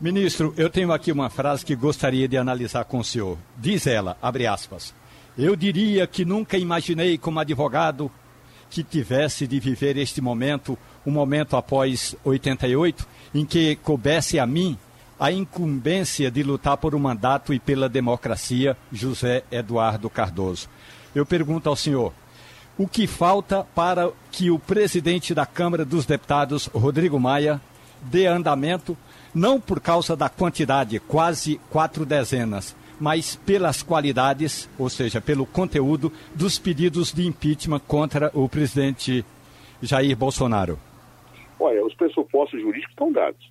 Ministro, 0.00 0.52
eu 0.56 0.68
tenho 0.68 0.92
aqui 0.92 1.12
uma 1.12 1.30
frase 1.30 1.64
que 1.64 1.76
gostaria 1.76 2.26
de 2.26 2.36
analisar 2.36 2.84
com 2.84 2.98
o 2.98 3.04
senhor. 3.04 3.38
Diz 3.56 3.86
ela, 3.86 4.18
abre 4.20 4.46
aspas, 4.46 4.92
eu 5.38 5.54
diria 5.54 6.06
que 6.06 6.24
nunca 6.24 6.58
imaginei 6.58 7.16
como 7.16 7.38
advogado 7.38 8.10
que 8.68 8.82
tivesse 8.82 9.46
de 9.46 9.60
viver 9.60 9.96
este 9.96 10.20
momento, 10.20 10.76
um 11.06 11.12
momento 11.12 11.56
após 11.56 12.16
88, 12.24 13.06
em 13.32 13.46
que 13.46 13.76
coubesse 13.76 14.40
a 14.40 14.46
mim 14.46 14.76
a 15.18 15.30
incumbência 15.30 16.30
de 16.30 16.42
lutar 16.42 16.76
por 16.76 16.94
um 16.94 16.98
mandato 16.98 17.54
e 17.54 17.60
pela 17.60 17.88
democracia, 17.88 18.76
José 18.92 19.44
Eduardo 19.50 20.10
Cardoso. 20.10 20.68
Eu 21.14 21.24
pergunto 21.24 21.68
ao 21.68 21.76
senhor, 21.76 22.12
o 22.76 22.88
que 22.88 23.06
falta 23.06 23.64
para 23.74 24.10
que 24.30 24.50
o 24.50 24.58
presidente 24.58 25.32
da 25.32 25.46
Câmara 25.46 25.84
dos 25.84 26.04
Deputados, 26.04 26.66
Rodrigo 26.66 27.18
Maia, 27.18 27.60
dê 28.02 28.26
andamento, 28.26 28.96
não 29.34 29.60
por 29.60 29.80
causa 29.80 30.16
da 30.16 30.28
quantidade, 30.28 30.98
quase 31.00 31.58
quatro 31.70 32.06
dezenas, 32.06 32.76
mas 33.00 33.36
pelas 33.36 33.82
qualidades, 33.82 34.68
ou 34.78 34.88
seja, 34.88 35.20
pelo 35.20 35.46
conteúdo 35.46 36.12
dos 36.34 36.58
pedidos 36.58 37.12
de 37.12 37.26
impeachment 37.26 37.80
contra 37.80 38.30
o 38.34 38.48
presidente 38.48 39.24
Jair 39.82 40.16
Bolsonaro? 40.16 40.78
Olha, 41.58 41.84
os 41.84 41.94
pressupostos 41.94 42.60
jurídicos 42.60 42.90
estão 42.90 43.12
dados. 43.12 43.50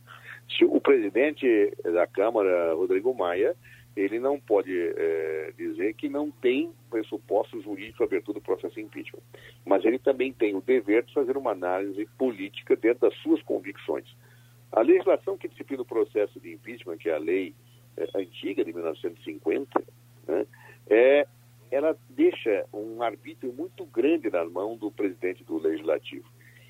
Se 0.57 0.63
o 0.63 0.79
presidente 0.79 1.45
da 1.83 2.05
Câmara, 2.05 2.73
Rodrigo 2.73 3.13
Maia, 3.13 3.55
ele 3.95 4.19
não 4.19 4.39
pode 4.39 4.71
é, 4.77 5.53
dizer 5.57 5.93
que 5.93 6.09
não 6.09 6.29
tem 6.29 6.71
pressuposto 6.89 7.61
jurídico 7.61 7.97
para 7.97 8.07
abertura 8.07 8.39
do 8.39 8.43
processo 8.43 8.75
de 8.75 8.81
impeachment. 8.81 9.21
Mas 9.65 9.85
ele 9.85 9.97
também 9.97 10.33
tem 10.33 10.53
o 10.53 10.61
dever 10.61 11.03
de 11.03 11.13
fazer 11.13 11.37
uma 11.37 11.51
análise 11.51 12.05
política 12.17 12.75
dentro 12.75 13.09
das 13.09 13.17
suas 13.19 13.41
convicções. 13.43 14.05
A 14.71 14.81
legislação 14.81 15.37
que 15.37 15.47
disciplina 15.47 15.83
o 15.83 15.85
processo 15.85 16.39
de 16.39 16.53
impeachment, 16.53 16.97
que 16.97 17.09
é 17.09 17.15
a 17.15 17.19
lei 17.19 17.55
é, 17.97 18.07
antiga 18.15 18.63
de 18.63 18.73
1950, 18.73 19.83
né, 20.27 20.45
é, 20.87 21.27
ela 21.71 21.97
deixa 22.09 22.65
um 22.73 23.01
arbítrio 23.01 23.53
muito 23.53 23.85
grande 23.85 24.29
na 24.29 24.45
mão 24.45 24.77
do 24.77 24.91
presidente 24.91 25.43
do 25.43 25.57
legislativo. 25.57 26.29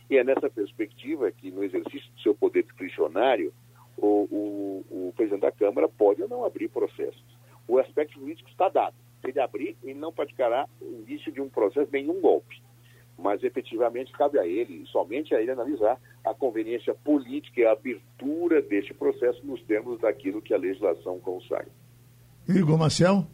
E 0.10 0.18
é 0.18 0.24
nessa 0.24 0.50
perspectiva 0.50 1.32
que, 1.32 1.52
no 1.52 1.64
exercício 1.64 2.12
do 2.14 2.22
seu 2.22 2.36
poder 2.36 2.64
discricionário, 2.64 3.54
o, 3.98 4.28
o, 4.30 5.08
o 5.08 5.14
presidente 5.16 5.42
da 5.42 5.52
Câmara 5.52 5.88
pode 5.88 6.22
ou 6.22 6.30
não 6.30 6.46
abrir 6.46 6.68
processos. 6.68 7.24
O 7.68 7.80
aspecto 7.80 8.20
jurídico 8.20 8.50
está 8.50 8.70
dado. 8.70 8.96
Se 9.22 9.30
ele 9.30 9.40
abrir, 9.40 9.76
ele 9.84 9.98
não 9.98 10.14
praticará 10.14 10.68
o 10.80 11.04
início 11.08 11.32
de 11.32 11.42
um 11.42 11.50
processo, 11.50 11.90
nenhum 11.92 12.22
golpe. 12.22 12.62
Mas, 13.18 13.44
efetivamente, 13.44 14.12
cabe 14.12 14.38
a 14.38 14.46
ele, 14.46 14.86
somente 14.88 15.34
a 15.34 15.42
ele, 15.42 15.52
analisar 15.52 15.98
a 16.24 16.34
conveniência 16.34 16.94
política 16.94 17.62
e 17.62 17.66
a 17.66 17.72
abertura 17.72 18.62
deste 18.62 18.94
processo 18.94 19.40
nos 19.46 19.62
termos 19.64 20.00
daquilo 20.02 20.42
que 20.42 20.54
a 20.54 20.58
legislação 20.58 21.20
consagra. 21.20 21.72
Igor 22.48 22.78
Marcel? 22.78 23.26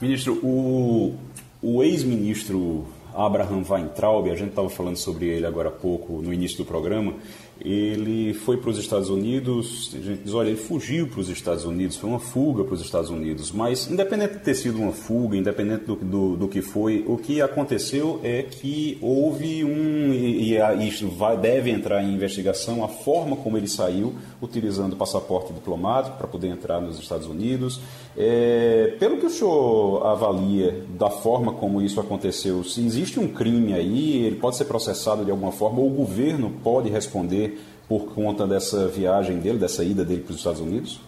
Ministro, 0.00 0.34
o, 0.44 1.16
o 1.62 1.82
ex-ministro 1.82 2.86
Abraham 3.14 3.62
Weintraub, 3.68 4.30
a 4.30 4.34
gente 4.34 4.50
estava 4.50 4.68
falando 4.68 4.96
sobre 4.96 5.26
ele 5.26 5.46
agora 5.46 5.68
há 5.68 5.72
pouco 5.72 6.22
no 6.22 6.32
início 6.32 6.58
do 6.58 6.64
programa, 6.64 7.14
ele 7.60 8.32
foi 8.32 8.56
para 8.56 8.70
os 8.70 8.78
Estados 8.78 9.10
Unidos, 9.10 9.94
a 9.94 10.00
gente 10.00 10.22
diz, 10.24 10.34
olha, 10.34 10.48
ele 10.48 10.56
fugiu 10.56 11.06
para 11.06 11.20
os 11.20 11.28
Estados 11.28 11.64
Unidos, 11.64 11.96
foi 11.96 12.08
uma 12.08 12.18
fuga 12.18 12.64
para 12.64 12.74
os 12.74 12.80
Estados 12.80 13.10
Unidos, 13.10 13.52
mas 13.52 13.90
independente 13.90 14.34
de 14.34 14.40
ter 14.40 14.54
sido 14.54 14.78
uma 14.78 14.92
fuga, 14.92 15.36
independente 15.36 15.84
do, 15.84 15.96
do, 15.96 16.36
do 16.36 16.48
que 16.48 16.62
foi, 16.62 17.04
o 17.06 17.16
que 17.16 17.42
aconteceu 17.42 18.20
é 18.22 18.42
que 18.42 18.98
houve 19.00 19.64
um, 19.64 20.12
e, 20.12 20.56
e 20.56 20.88
isso 20.88 21.08
vai, 21.08 21.36
deve 21.36 21.70
entrar 21.70 22.02
em 22.02 22.14
investigação, 22.14 22.82
a 22.82 22.88
forma 22.88 23.36
como 23.36 23.56
ele 23.56 23.68
saiu, 23.68 24.14
utilizando 24.42 24.96
passaporte 24.96 25.52
diplomático 25.52 26.16
para 26.16 26.26
poder 26.26 26.48
entrar 26.48 26.80
nos 26.80 26.98
Estados 26.98 27.26
Unidos. 27.26 27.80
É, 28.16 28.96
pelo 28.98 29.18
que 29.18 29.26
o 29.26 29.30
senhor 29.30 30.06
avalia 30.06 30.84
da 30.88 31.10
forma 31.10 31.52
como 31.52 31.82
isso 31.82 32.00
aconteceu, 32.00 32.64
se 32.64 32.84
existe 32.84 33.20
um 33.20 33.32
crime 33.32 33.74
aí, 33.74 34.24
ele 34.24 34.36
pode 34.36 34.56
ser 34.56 34.64
processado 34.64 35.24
de 35.24 35.30
alguma 35.30 35.52
forma, 35.52 35.80
ou 35.80 35.90
o 35.90 35.94
governo 35.94 36.50
pode 36.62 36.88
responder 36.88 37.58
por 37.88 38.14
conta 38.14 38.46
dessa 38.46 38.86
viagem 38.88 39.40
dele, 39.40 39.58
dessa 39.58 39.84
ida 39.84 40.04
dele 40.04 40.22
para 40.22 40.30
os 40.30 40.38
Estados 40.38 40.60
Unidos? 40.60 41.00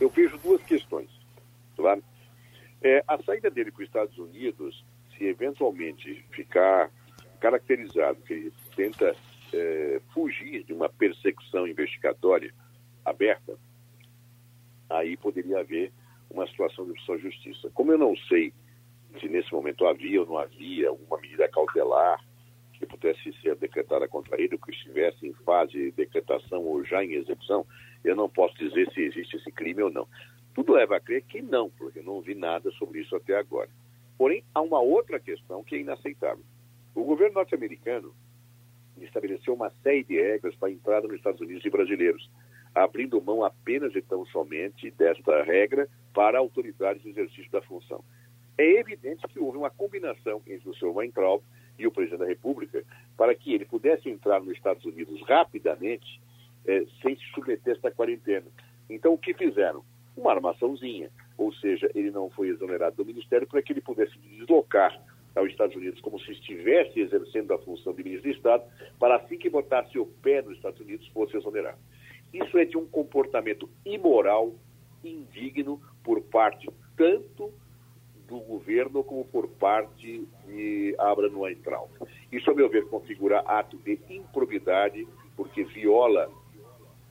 Eu 0.00 0.08
vejo 0.10 0.36
duas 0.38 0.60
questões. 0.62 1.08
Claro. 1.76 2.02
É, 2.82 3.02
a 3.06 3.16
saída 3.22 3.50
dele 3.50 3.70
para 3.70 3.82
os 3.82 3.86
Estados 3.86 4.18
Unidos, 4.18 4.84
se 5.16 5.24
eventualmente 5.24 6.24
ficar 6.30 6.90
caracterizado 7.40 8.16
que 8.26 8.32
ele 8.32 8.52
tenta 8.74 9.14
é, 9.52 10.00
fugir 10.12 10.64
de 10.64 10.72
uma 10.72 10.88
persecução 10.88 11.66
investigatória 11.66 12.52
aberta, 13.06 13.56
aí 14.90 15.16
poderia 15.16 15.60
haver 15.60 15.92
uma 16.30 16.46
situação 16.48 16.90
de 16.90 17.00
sua 17.02 17.18
justiça. 17.18 17.70
Como 17.72 17.92
eu 17.92 17.98
não 17.98 18.16
sei 18.28 18.52
se 19.20 19.28
nesse 19.28 19.52
momento 19.52 19.86
havia 19.86 20.20
ou 20.20 20.26
não 20.26 20.38
havia 20.38 20.88
alguma 20.88 21.20
medida 21.20 21.48
cautelar 21.48 22.22
que 22.74 22.84
pudesse 22.84 23.32
ser 23.40 23.56
decretada 23.56 24.06
contra 24.06 24.38
ele, 24.40 24.54
ou 24.54 24.60
que 24.60 24.70
estivesse 24.70 25.26
em 25.26 25.32
fase 25.32 25.72
de 25.72 25.90
decretação 25.92 26.62
ou 26.62 26.84
já 26.84 27.02
em 27.02 27.14
execução, 27.14 27.66
eu 28.04 28.14
não 28.14 28.28
posso 28.28 28.54
dizer 28.58 28.90
se 28.92 29.00
existe 29.00 29.36
esse 29.36 29.50
crime 29.50 29.82
ou 29.82 29.90
não. 29.90 30.06
Tudo 30.54 30.74
leva 30.74 30.96
a 30.96 31.00
crer 31.00 31.22
que 31.22 31.40
não, 31.40 31.70
porque 31.70 32.00
eu 32.00 32.04
não 32.04 32.20
vi 32.20 32.34
nada 32.34 32.70
sobre 32.72 33.00
isso 33.00 33.16
até 33.16 33.36
agora. 33.36 33.70
Porém, 34.18 34.44
há 34.54 34.60
uma 34.60 34.80
outra 34.80 35.18
questão 35.18 35.64
que 35.64 35.76
é 35.76 35.80
inaceitável. 35.80 36.44
O 36.94 37.04
governo 37.04 37.34
norte-americano 37.34 38.14
estabeleceu 39.00 39.54
uma 39.54 39.70
série 39.82 40.04
de 40.04 40.14
regras 40.20 40.54
para 40.56 40.68
a 40.68 40.72
entrada 40.72 41.06
nos 41.06 41.16
Estados 41.16 41.40
Unidos 41.40 41.62
de 41.62 41.70
brasileiros, 41.70 42.30
abrindo 42.76 43.22
mão 43.22 43.42
apenas 43.42 43.94
e 43.94 44.02
tão 44.02 44.26
somente 44.26 44.90
desta 44.90 45.42
regra 45.42 45.88
para 46.12 46.38
autoridades 46.38 47.02
de 47.02 47.08
exercício 47.08 47.50
da 47.50 47.62
função. 47.62 48.04
É 48.58 48.78
evidente 48.78 49.26
que 49.28 49.38
houve 49.38 49.56
uma 49.56 49.70
combinação 49.70 50.42
entre 50.46 50.68
o 50.68 50.74
Sr. 50.74 50.94
Weintraub 50.94 51.42
e 51.78 51.86
o 51.86 51.90
presidente 51.90 52.20
da 52.20 52.26
República 52.26 52.84
para 53.16 53.34
que 53.34 53.54
ele 53.54 53.64
pudesse 53.64 54.10
entrar 54.10 54.40
nos 54.40 54.54
Estados 54.54 54.84
Unidos 54.84 55.22
rapidamente 55.22 56.20
eh, 56.66 56.84
sem 57.00 57.16
se 57.16 57.24
submeter 57.34 57.72
a 57.72 57.76
esta 57.76 57.90
quarentena. 57.90 58.46
Então, 58.90 59.14
o 59.14 59.18
que 59.18 59.32
fizeram? 59.32 59.82
Uma 60.14 60.32
armaçãozinha, 60.32 61.10
ou 61.36 61.52
seja, 61.54 61.90
ele 61.94 62.10
não 62.10 62.28
foi 62.28 62.48
exonerado 62.48 62.96
do 62.96 63.06
Ministério 63.06 63.46
para 63.46 63.62
que 63.62 63.72
ele 63.72 63.80
pudesse 63.80 64.18
deslocar 64.18 64.98
aos 65.34 65.50
Estados 65.50 65.76
Unidos 65.76 66.00
como 66.00 66.18
se 66.20 66.32
estivesse 66.32 67.00
exercendo 67.00 67.52
a 67.52 67.58
função 67.58 67.94
de 67.94 68.02
ministro 68.02 68.30
de 68.30 68.36
Estado, 68.36 68.64
para 68.98 69.16
assim 69.16 69.36
que 69.36 69.50
botasse 69.50 69.98
o 69.98 70.06
pé 70.06 70.42
nos 70.42 70.56
Estados 70.56 70.80
Unidos 70.80 71.06
fosse 71.08 71.36
exonerado. 71.36 71.78
Isso 72.32 72.58
é 72.58 72.64
de 72.64 72.76
um 72.76 72.86
comportamento 72.86 73.68
imoral, 73.84 74.54
indigno, 75.04 75.80
por 76.02 76.20
parte 76.22 76.68
tanto 76.96 77.52
do 78.26 78.40
governo 78.40 79.04
como 79.04 79.24
por 79.24 79.48
parte 79.48 80.26
de 80.46 80.94
Abraham 80.98 81.38
Weintraub. 81.38 81.90
Isso, 82.30 82.50
a 82.50 82.54
meu 82.54 82.68
ver, 82.68 82.86
configura 82.88 83.40
ato 83.40 83.76
de 83.78 83.98
improbidade, 84.10 85.06
porque 85.36 85.64
viola 85.64 86.30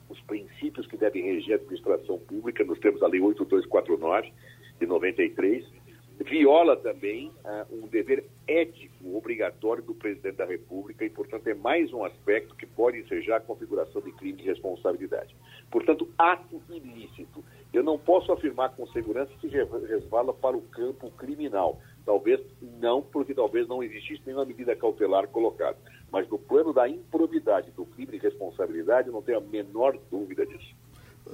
os 0.08 0.20
princípios 0.22 0.86
que 0.86 0.96
devem 0.96 1.22
reger 1.22 1.54
a 1.54 1.56
administração 1.56 2.18
pública, 2.18 2.64
nos 2.64 2.78
termos 2.78 3.00
da 3.00 3.06
Lei 3.06 3.20
8249, 3.20 4.32
de 4.78 4.86
93, 4.86 5.64
viola 6.24 6.76
também 6.76 7.28
uh, 7.44 7.74
um 7.74 7.88
dever 7.88 8.24
ético 8.46 9.16
obrigatório 9.16 9.82
do 9.82 9.94
presidente 9.94 10.36
da 10.36 10.44
República 10.44 11.04
e, 11.04 11.10
portanto, 11.10 11.46
é 11.48 11.54
mais 11.54 11.92
um 11.92 12.04
aspecto 12.04 12.54
que 12.54 12.66
pode 12.66 12.98
ensejar 12.98 13.36
a 13.36 13.40
configuração 13.40 14.00
de 14.00 14.12
crime 14.12 14.38
de 14.38 14.44
responsabilidade. 14.44 15.34
Portanto, 15.70 16.08
ato 16.16 16.62
ilícito. 16.70 17.44
Eu 17.72 17.82
não 17.82 17.98
posso 17.98 18.32
afirmar 18.32 18.70
com 18.70 18.86
segurança 18.88 19.32
que 19.40 19.48
resvala 19.48 20.32
para 20.32 20.56
o 20.56 20.62
campo 20.62 21.10
criminal. 21.12 21.80
Talvez 22.04 22.40
não, 22.80 23.02
porque 23.02 23.34
talvez 23.34 23.66
não 23.66 23.82
existisse 23.82 24.22
nenhuma 24.24 24.44
medida 24.44 24.76
cautelar 24.76 25.26
colocada. 25.28 25.76
Mas 26.10 26.28
no 26.28 26.38
plano 26.38 26.72
da 26.72 26.88
improbidade, 26.88 27.70
do 27.72 27.84
crime 27.84 28.12
de 28.12 28.18
responsabilidade, 28.18 29.08
eu 29.08 29.12
não 29.12 29.22
tenho 29.22 29.38
a 29.38 29.40
menor 29.40 29.98
dúvida 30.10 30.46
disso. 30.46 30.74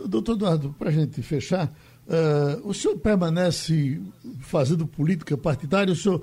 Doutor 0.07 0.37
Eduardo, 0.37 0.75
para 0.79 0.89
a 0.89 0.93
gente 0.93 1.23
fechar, 1.23 1.69
uh, 1.69 2.67
o 2.67 2.73
senhor 2.73 2.97
permanece 2.99 4.01
fazendo 4.41 4.87
política 4.87 5.37
partidária? 5.37 5.93
O 5.93 5.97
senhor 5.97 6.23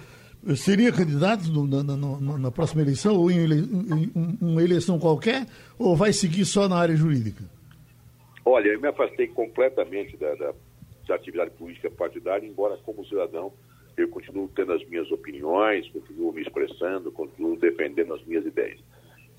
seria 0.56 0.92
candidato 0.92 1.50
no, 1.50 1.66
na, 1.66 2.38
na, 2.38 2.52
próxima 2.52 2.82
eleição 2.82 3.16
ou 3.16 3.30
em, 3.30 3.38
ele, 3.38 3.56
em, 3.56 4.38
uma 4.42 4.64
eleição 4.64 5.00
qualquer? 5.00 5.46
Ou 5.78 5.96
vai 5.96 6.14
seguir 6.14 6.46
só 6.46 6.68
na 6.68 6.78
área 6.78 6.96
jurídica? 6.96 7.44
Olha, 8.46 8.70
eu 8.70 8.80
me 8.80 8.88
afastei 8.88 9.28
completamente 9.28 10.18
da, 10.18 10.34
da, 10.36 10.54
da 11.08 11.16
atividade 11.16 11.52
política 11.52 11.92
partidária, 11.92 12.48
embora 12.48 12.78
como 12.78 13.06
cidadão 13.06 13.52
eu 14.02 14.08
continuo 14.08 14.50
tendo 14.56 14.74
as 14.74 14.86
minhas 14.88 15.12
opiniões, 15.12 15.90
continuo 15.90 16.32
me 16.32 16.42
expressando, 16.42 17.12
continuo 17.12 17.58
defendendo 17.58 18.14
as 18.14 18.24
minhas 18.24 18.46
ideias. 18.46 18.80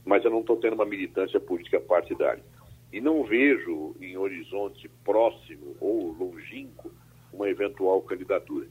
Mas 0.05 0.25
eu 0.25 0.31
não 0.31 0.41
estou 0.41 0.57
tendo 0.57 0.75
uma 0.75 0.85
militância 0.85 1.41
política 1.41 1.81
partidária. 1.81 2.43
E 2.93 3.01
não 3.01 3.25
vejo 3.25 3.95
em 4.01 4.17
horizonte 4.17 4.89
próximo 5.05 5.77
ou 5.81 6.13
longínquo 6.13 6.91
uma 7.33 7.49
eventual 7.49 8.03
candidatura. 8.03 8.67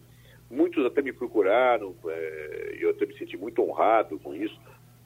Muitos 0.50 0.86
até 0.86 1.02
me 1.02 1.14
procuraram, 1.14 1.96
é, 2.08 2.78
eu 2.80 2.90
até 2.90 3.06
me 3.06 3.18
senti 3.18 3.38
muito 3.38 3.62
honrado 3.62 4.18
com 4.20 4.34
isso, 4.34 4.60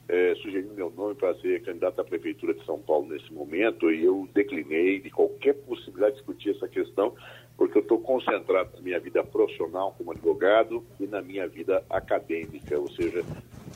é, 0.08 0.34
sugerindo 0.36 0.74
meu 0.74 0.90
nome 0.90 1.14
para 1.14 1.34
ser 1.36 1.62
candidato 1.62 2.00
à 2.00 2.04
Prefeitura 2.04 2.54
de 2.54 2.64
São 2.64 2.78
Paulo 2.78 3.08
nesse 3.08 3.32
momento, 3.32 3.90
e 3.90 4.04
eu 4.04 4.28
declinei 4.34 5.00
de 5.00 5.10
qualquer 5.10 5.54
possibilidade 5.54 6.12
de 6.12 6.18
discutir 6.18 6.50
essa 6.50 6.68
questão, 6.68 7.14
porque 7.56 7.78
eu 7.78 7.82
estou 7.82 8.00
concentrado 8.00 8.70
na 8.74 8.82
minha 8.82 9.00
vida 9.00 9.22
profissional 9.22 9.94
como 9.96 10.12
advogado 10.12 10.84
e 10.98 11.06
na 11.06 11.22
minha 11.22 11.46
vida 11.46 11.84
acadêmica, 11.90 12.78
ou 12.78 12.90
seja, 12.90 13.22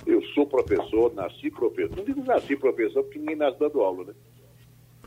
eu 0.06 0.22
sou 0.34 0.46
professor, 0.46 1.14
nasci 1.14 1.50
professor, 1.50 1.96
não 1.96 2.04
digo 2.04 2.24
nasci 2.24 2.56
professor 2.56 3.02
porque 3.02 3.18
ninguém 3.18 3.36
nasce 3.36 3.58
dando 3.58 3.80
aula, 3.80 4.04
né? 4.04 4.14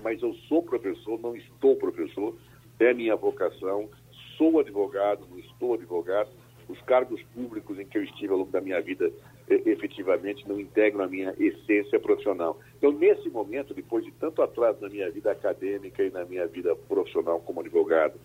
Mas 0.03 0.22
eu 0.22 0.34
sou 0.47 0.64
professor, 0.64 1.20
não 1.20 1.36
estou 1.36 1.76
professor, 1.76 2.36
é 2.80 2.93
minha 2.93 3.16
vocação, 3.16 3.89
sou 4.38 4.59
advogado, 4.59 5.28
não 5.30 5.38
estou 5.38 5.76
advogado, 5.76 6.30
os 6.72 6.82
cargos 6.82 7.22
públicos 7.36 7.78
em 7.80 7.86
que 7.86 7.97
eu 7.97 8.03
estive 8.03 8.32
ao 8.32 8.39
longo 8.39 8.51
da 8.51 8.61
minha 8.61 8.82
vida 8.82 9.11
efetivamente 9.49 10.47
não 10.47 10.59
integram 10.59 11.03
a 11.03 11.07
minha 11.07 11.34
essência 11.38 11.99
profissional. 11.99 12.59
Então, 12.78 12.91
nesse 12.91 13.30
momento, 13.30 13.74
depois 13.74 14.05
de 14.05 14.11
tanto 14.11 14.41
atraso 14.41 14.80
na 14.82 14.89
minha 14.89 15.09
vida 15.11 15.32
acadêmica 15.32 16.03
e 16.03 16.09
na 16.09 16.24
minha 16.26 16.47
vida 16.47 16.76
profissional 16.88 17.39
como 17.41 17.59
advogado, 17.59 18.19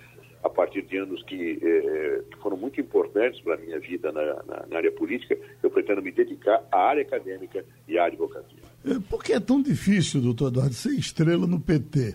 a 0.45 0.49
partir 0.49 0.83
de 0.83 0.97
anos 0.97 1.23
que, 1.25 1.59
eh, 1.61 2.23
que 2.31 2.39
foram 2.39 2.57
muito 2.57 2.81
importantes 2.81 3.41
para 3.41 3.55
a 3.55 3.57
minha 3.57 3.81
vida 3.81 4.13
na, 4.13 4.23
na, 4.45 4.67
na, 4.69 4.77
área 4.77 4.93
política, 4.93 5.37
eu 5.61 5.71
pretendo 5.71 6.01
me 6.01 6.13
dedicar 6.13 6.65
à 6.71 6.89
área 6.89 7.03
acadêmica 7.03 7.65
e 7.89 7.99
à 7.99 8.05
advocacia. 8.05 8.59
É, 8.85 9.01
por 9.11 9.25
que 9.25 9.33
é 9.33 9.41
tão 9.41 9.61
difícil, 9.61 10.21
doutor 10.21 10.49
Eduardo, 10.49 10.75
ser 10.75 10.91
estrela 10.91 11.47
no 11.47 11.59
PT? 11.59 12.15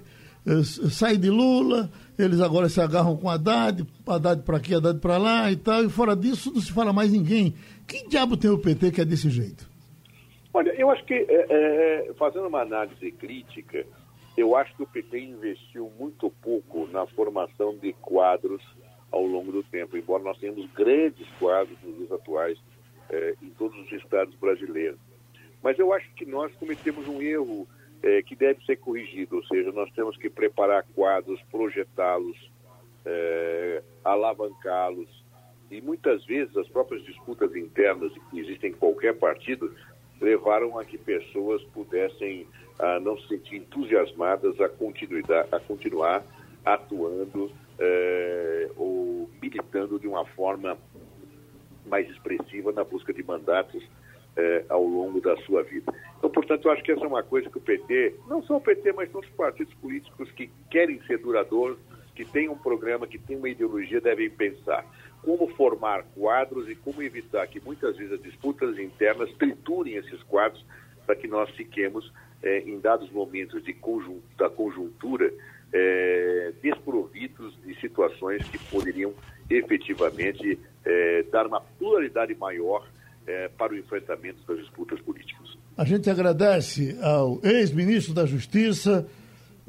Sai 0.89 1.17
de 1.17 1.29
Lula, 1.29 1.89
eles 2.17 2.41
agora 2.41 2.67
se 2.67 2.81
agarram 2.81 3.15
com 3.15 3.29
Haddad, 3.29 3.85
Haddad 4.07 4.43
para 4.43 4.57
aqui, 4.57 4.73
Haddad 4.73 4.99
para 4.99 5.17
lá 5.17 5.51
e 5.51 5.55
tal, 5.55 5.83
e 5.83 5.89
fora 5.89 6.15
disso 6.15 6.51
não 6.51 6.61
se 6.61 6.71
fala 6.71 6.91
mais 6.91 7.11
ninguém. 7.11 7.53
Que 7.87 8.07
diabo 8.07 8.35
tem 8.37 8.49
o 8.49 8.57
PT 8.57 8.91
que 8.91 9.01
é 9.01 9.05
desse 9.05 9.29
jeito? 9.29 9.69
Olha, 10.53 10.71
eu 10.71 10.89
acho 10.89 11.05
que, 11.05 11.13
é, 11.13 12.07
é, 12.09 12.13
fazendo 12.15 12.47
uma 12.47 12.61
análise 12.61 13.11
crítica, 13.11 13.85
eu 14.35 14.55
acho 14.55 14.75
que 14.75 14.83
o 14.83 14.87
PT 14.87 15.19
investiu 15.19 15.91
muito 15.97 16.29
pouco 16.41 16.87
na 16.87 17.05
formação 17.05 17.77
de 17.77 17.93
quadros 17.93 18.61
ao 19.11 19.25
longo 19.25 19.51
do 19.51 19.63
tempo, 19.63 19.95
embora 19.95 20.23
nós 20.23 20.37
tenhamos 20.39 20.69
grandes 20.71 21.27
quadros 21.39 21.77
nos 21.83 21.97
dias 21.97 22.11
atuais 22.11 22.57
é, 23.09 23.35
em 23.41 23.49
todos 23.51 23.77
os 23.79 23.91
estados 23.91 24.33
brasileiros. 24.35 24.99
Mas 25.61 25.77
eu 25.77 25.93
acho 25.93 26.09
que 26.15 26.25
nós 26.25 26.51
cometemos 26.55 27.07
um 27.07 27.21
erro 27.21 27.67
é, 28.03 28.21
que 28.21 28.35
deve 28.35 28.63
ser 28.65 28.77
corrigido, 28.77 29.37
ou 29.37 29.43
seja, 29.45 29.71
nós 29.71 29.91
temos 29.93 30.17
que 30.17 30.29
preparar 30.29 30.85
quadros, 30.95 31.39
projetá-los, 31.51 32.37
é, 33.05 33.83
alavancá-los, 34.03 35.09
e 35.69 35.81
muitas 35.81 36.25
vezes 36.25 36.55
as 36.57 36.67
próprias 36.67 37.03
disputas 37.03 37.55
internas 37.55 38.11
que 38.29 38.39
existem 38.39 38.71
em 38.71 38.73
qualquer 38.73 39.17
partido 39.17 39.73
levaram 40.19 40.77
a 40.77 40.85
que 40.85 40.97
pessoas 40.97 41.63
pudessem 41.73 42.45
a 42.77 42.99
não 42.99 43.17
se 43.19 43.27
sentir 43.29 43.57
entusiasmadas 43.57 44.55
a, 44.59 44.65
a 44.65 45.59
continuar 45.59 46.23
atuando 46.65 47.51
é, 47.79 48.69
ou 48.75 49.29
militando 49.41 49.99
de 49.99 50.07
uma 50.07 50.25
forma 50.25 50.77
mais 51.85 52.09
expressiva 52.09 52.71
na 52.71 52.83
busca 52.83 53.13
de 53.13 53.23
mandatos 53.23 53.83
é, 54.35 54.65
ao 54.69 54.83
longo 54.83 55.19
da 55.19 55.35
sua 55.37 55.63
vida. 55.63 55.93
Então, 56.17 56.29
portanto, 56.29 56.65
eu 56.65 56.71
acho 56.71 56.83
que 56.83 56.91
essa 56.91 57.03
é 57.03 57.07
uma 57.07 57.23
coisa 57.23 57.49
que 57.49 57.57
o 57.57 57.61
PT, 57.61 58.15
não 58.27 58.41
só 58.43 58.57
o 58.57 58.61
PT, 58.61 58.93
mas 58.93 59.09
todos 59.09 59.29
os 59.29 59.35
partidos 59.35 59.73
políticos 59.75 60.31
que 60.31 60.49
querem 60.69 61.01
ser 61.03 61.17
duradouros, 61.17 61.77
que 62.15 62.25
têm 62.25 62.49
um 62.49 62.57
programa, 62.57 63.07
que 63.07 63.17
têm 63.17 63.37
uma 63.37 63.49
ideologia, 63.49 63.99
devem 63.99 64.29
pensar 64.29 64.85
como 65.23 65.47
formar 65.55 66.03
quadros 66.15 66.69
e 66.69 66.75
como 66.75 67.01
evitar 67.01 67.47
que 67.47 67.59
muitas 67.59 67.95
vezes 67.95 68.13
as 68.13 68.21
disputas 68.21 68.77
internas 68.77 69.31
triturem 69.33 69.95
esses 69.95 70.21
quadros 70.23 70.65
para 71.05 71.15
que 71.15 71.27
nós 71.27 71.49
fiquemos, 71.51 72.11
é, 72.41 72.59
em 72.59 72.79
dados 72.79 73.09
momentos 73.11 73.63
de 73.63 73.73
conjuntura, 73.73 74.21
da 74.37 74.49
conjuntura, 74.49 75.31
é, 75.73 76.53
desprovidos 76.61 77.57
de 77.63 77.79
situações 77.79 78.47
que 78.49 78.57
poderiam 78.69 79.13
efetivamente 79.49 80.59
dar 81.31 81.45
uma 81.45 81.61
pluralidade 81.61 82.33
maior 82.33 82.87
é, 83.31 83.47
para 83.47 83.73
o 83.73 83.77
enfrentamento 83.77 84.39
das 84.47 84.57
disputas 84.59 84.99
políticas. 85.01 85.57
A 85.77 85.85
gente 85.85 86.09
agradece 86.09 86.97
ao 87.01 87.39
ex-ministro 87.43 88.13
da 88.13 88.25
Justiça, 88.25 89.07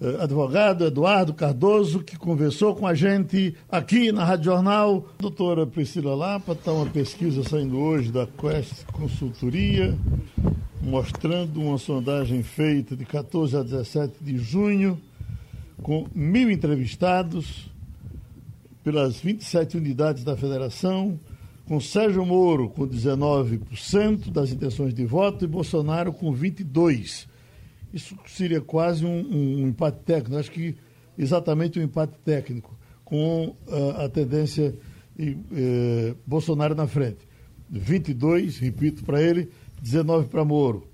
eh, 0.00 0.16
advogado 0.20 0.84
Eduardo 0.84 1.32
Cardoso, 1.32 2.02
que 2.02 2.18
conversou 2.18 2.74
com 2.74 2.86
a 2.86 2.94
gente 2.94 3.54
aqui 3.70 4.10
na 4.10 4.24
Rádio 4.24 4.46
Jornal. 4.46 5.08
Doutora 5.18 5.66
Priscila 5.66 6.14
Lapa, 6.14 6.52
está 6.52 6.72
uma 6.72 6.86
pesquisa 6.86 7.44
saindo 7.44 7.78
hoje 7.78 8.10
da 8.10 8.26
Quest 8.26 8.84
Consultoria, 8.86 9.96
mostrando 10.82 11.60
uma 11.60 11.78
sondagem 11.78 12.42
feita 12.42 12.96
de 12.96 13.04
14 13.04 13.56
a 13.56 13.62
17 13.62 14.14
de 14.20 14.38
junho, 14.38 15.00
com 15.80 16.06
mil 16.12 16.50
entrevistados 16.50 17.70
pelas 18.82 19.20
27 19.20 19.76
unidades 19.76 20.24
da 20.24 20.36
federação, 20.36 21.18
com 21.72 21.80
Sérgio 21.80 22.26
Moro 22.26 22.68
com 22.68 22.86
19% 22.86 24.30
das 24.30 24.52
intenções 24.52 24.92
de 24.92 25.06
voto 25.06 25.46
e 25.46 25.48
Bolsonaro 25.48 26.12
com 26.12 26.30
22%. 26.30 27.26
Isso 27.94 28.14
seria 28.26 28.60
quase 28.60 29.06
um, 29.06 29.20
um 29.62 29.68
empate 29.68 30.00
técnico, 30.04 30.36
acho 30.36 30.50
que 30.50 30.76
exatamente 31.16 31.80
um 31.80 31.82
empate 31.82 32.18
técnico, 32.22 32.78
com 33.02 33.56
uh, 33.66 34.02
a 34.04 34.08
tendência 34.10 34.74
de 35.16 35.30
uh, 35.30 36.14
Bolsonaro 36.26 36.74
na 36.74 36.86
frente. 36.86 37.26
22, 37.70 38.58
repito 38.58 39.02
para 39.02 39.22
ele, 39.22 39.48
19 39.80 40.28
para 40.28 40.44
Moro. 40.44 40.86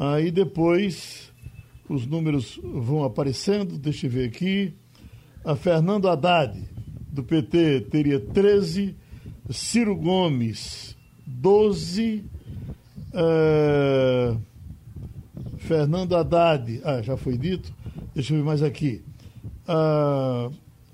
Aí 0.00 0.32
depois 0.32 1.32
os 1.88 2.08
números 2.08 2.58
vão 2.60 3.04
aparecendo, 3.04 3.78
deixa 3.78 4.08
eu 4.08 4.10
ver 4.10 4.26
aqui. 4.26 4.74
A 5.44 5.54
Fernando 5.54 6.08
Haddad, 6.08 6.60
do 7.08 7.22
PT, 7.22 7.82
teria 7.82 8.18
13, 8.18 8.96
Ciro 9.50 9.96
Gomes, 9.96 10.96
12. 11.26 12.24
Uh, 13.14 14.40
Fernando 15.58 16.16
Haddad, 16.16 16.80
ah, 16.84 17.02
já 17.02 17.16
foi 17.16 17.38
dito, 17.38 17.72
deixa 18.14 18.34
eu 18.34 18.38
ver 18.38 18.44
mais 18.44 18.62
aqui. 18.62 19.02
Ah, 19.66 20.50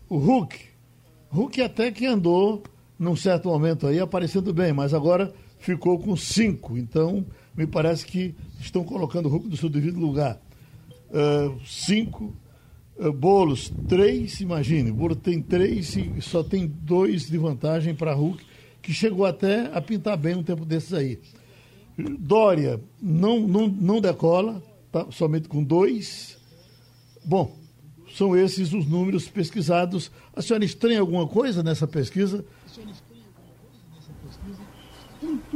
o 0.08 0.18
Hulk, 0.18 0.58
Hulk 1.30 1.62
até 1.62 1.90
que 1.90 2.06
andou 2.06 2.62
num 2.98 3.16
certo 3.16 3.48
momento 3.48 3.86
aí 3.86 3.98
aparecendo 3.98 4.52
bem, 4.52 4.72
mas 4.72 4.92
agora 4.92 5.32
ficou 5.58 5.98
com 5.98 6.16
cinco. 6.16 6.76
Então, 6.76 7.24
me 7.56 7.66
parece 7.66 8.04
que 8.04 8.34
estão 8.60 8.84
colocando 8.84 9.26
o 9.26 9.28
Hulk 9.30 9.48
no 9.48 9.56
seu 9.56 9.68
devido 9.68 9.98
lugar. 9.98 10.38
Uh, 11.10 11.58
cinco. 11.64 12.34
Uh, 12.98 13.12
bolos, 13.12 13.72
três, 13.88 14.40
imagine. 14.40 14.90
Bolo 14.90 15.14
tem 15.14 15.40
três 15.40 15.96
e 15.96 16.20
só 16.20 16.42
tem 16.42 16.66
dois 16.66 17.26
de 17.26 17.38
vantagem 17.38 17.94
para 17.94 18.12
Hulk, 18.12 18.44
que 18.82 18.92
chegou 18.92 19.24
até 19.24 19.66
a 19.72 19.80
pintar 19.80 20.16
bem 20.16 20.34
um 20.34 20.42
tempo 20.42 20.64
desses 20.64 20.92
aí. 20.92 21.20
Dória 22.18 22.80
não, 23.00 23.40
não, 23.40 23.68
não 23.68 24.00
decola, 24.00 24.62
tá, 24.90 25.06
somente 25.10 25.48
com 25.48 25.62
dois. 25.62 26.36
Bom, 27.24 27.56
são 28.14 28.36
esses 28.36 28.72
os 28.72 28.86
números 28.86 29.28
pesquisados. 29.28 30.10
A 30.34 30.42
senhora 30.42 30.64
estranha 30.64 31.00
alguma 31.00 31.26
coisa 31.26 31.62
nessa 31.62 31.86
pesquisa? 31.86 32.44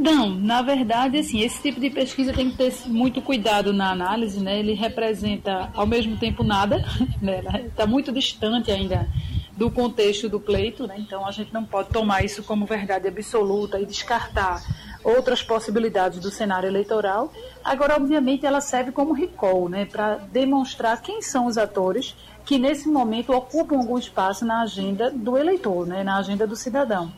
Não, 0.02 0.30
na 0.30 0.62
verdade, 0.62 1.16
assim, 1.16 1.42
esse 1.42 1.62
tipo 1.62 1.80
de 1.80 1.88
pesquisa 1.88 2.32
tem 2.32 2.50
que 2.50 2.56
ter 2.56 2.74
muito 2.86 3.22
cuidado 3.22 3.72
na 3.72 3.92
análise, 3.92 4.40
né? 4.40 4.58
Ele 4.58 4.74
representa, 4.74 5.70
ao 5.72 5.86
mesmo 5.86 6.16
tempo, 6.16 6.42
nada, 6.42 6.84
né? 7.22 7.40
Está 7.66 7.86
muito 7.86 8.10
distante 8.10 8.72
ainda 8.72 9.08
do 9.56 9.70
contexto 9.70 10.28
do 10.28 10.40
pleito, 10.40 10.88
né? 10.88 10.96
Então 10.98 11.24
a 11.24 11.30
gente 11.30 11.54
não 11.54 11.64
pode 11.64 11.90
tomar 11.90 12.24
isso 12.24 12.42
como 12.42 12.66
verdade 12.66 13.06
absoluta 13.06 13.78
e 13.78 13.86
descartar 13.86 14.60
outras 15.04 15.40
possibilidades 15.40 16.18
do 16.18 16.32
cenário 16.32 16.66
eleitoral. 16.66 17.32
Agora, 17.64 17.94
obviamente, 17.94 18.44
ela 18.44 18.60
serve 18.60 18.90
como 18.90 19.12
recall, 19.12 19.68
né, 19.68 19.84
para 19.84 20.16
demonstrar 20.16 21.00
quem 21.00 21.22
são 21.22 21.46
os 21.46 21.56
atores 21.56 22.16
que 22.44 22.58
nesse 22.58 22.88
momento 22.88 23.32
ocupam 23.32 23.76
algum 23.76 23.96
espaço 23.96 24.44
na 24.44 24.62
agenda 24.62 25.12
do 25.12 25.38
eleitor, 25.38 25.86
né, 25.86 26.02
na 26.02 26.16
agenda 26.18 26.44
do 26.44 26.56
cidadão. 26.56 27.12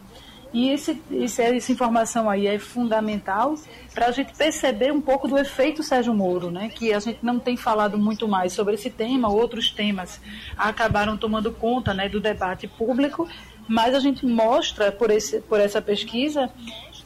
E 0.54 0.70
esse, 0.70 1.02
esse, 1.10 1.42
essa 1.42 1.72
informação 1.72 2.30
aí 2.30 2.46
é 2.46 2.60
fundamental 2.60 3.56
para 3.92 4.06
a 4.06 4.12
gente 4.12 4.32
perceber 4.34 4.92
um 4.92 5.00
pouco 5.00 5.26
do 5.26 5.36
efeito 5.36 5.82
Sérgio 5.82 6.14
Moro, 6.14 6.48
né? 6.48 6.70
que 6.72 6.92
a 6.92 7.00
gente 7.00 7.18
não 7.22 7.40
tem 7.40 7.56
falado 7.56 7.98
muito 7.98 8.28
mais 8.28 8.52
sobre 8.52 8.74
esse 8.74 8.88
tema, 8.88 9.28
outros 9.28 9.72
temas 9.72 10.20
acabaram 10.56 11.16
tomando 11.16 11.50
conta 11.50 11.92
né, 11.92 12.08
do 12.08 12.20
debate 12.20 12.68
público, 12.68 13.28
mas 13.66 13.96
a 13.96 13.98
gente 13.98 14.24
mostra 14.24 14.92
por, 14.92 15.10
esse, 15.10 15.40
por 15.40 15.58
essa 15.58 15.82
pesquisa 15.82 16.48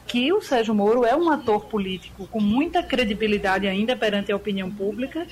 que 0.05 0.31
o 0.31 0.41
Sérgio 0.41 0.75
Moro 0.75 1.03
é 1.03 1.15
um 1.15 1.31
ator 1.31 1.65
político 1.65 2.27
com 2.27 2.39
muita 2.39 2.83
credibilidade 2.83 3.67
ainda 3.67 3.95
perante 3.95 4.31
a 4.31 4.35
opinião 4.35 4.69
pública 4.69 5.25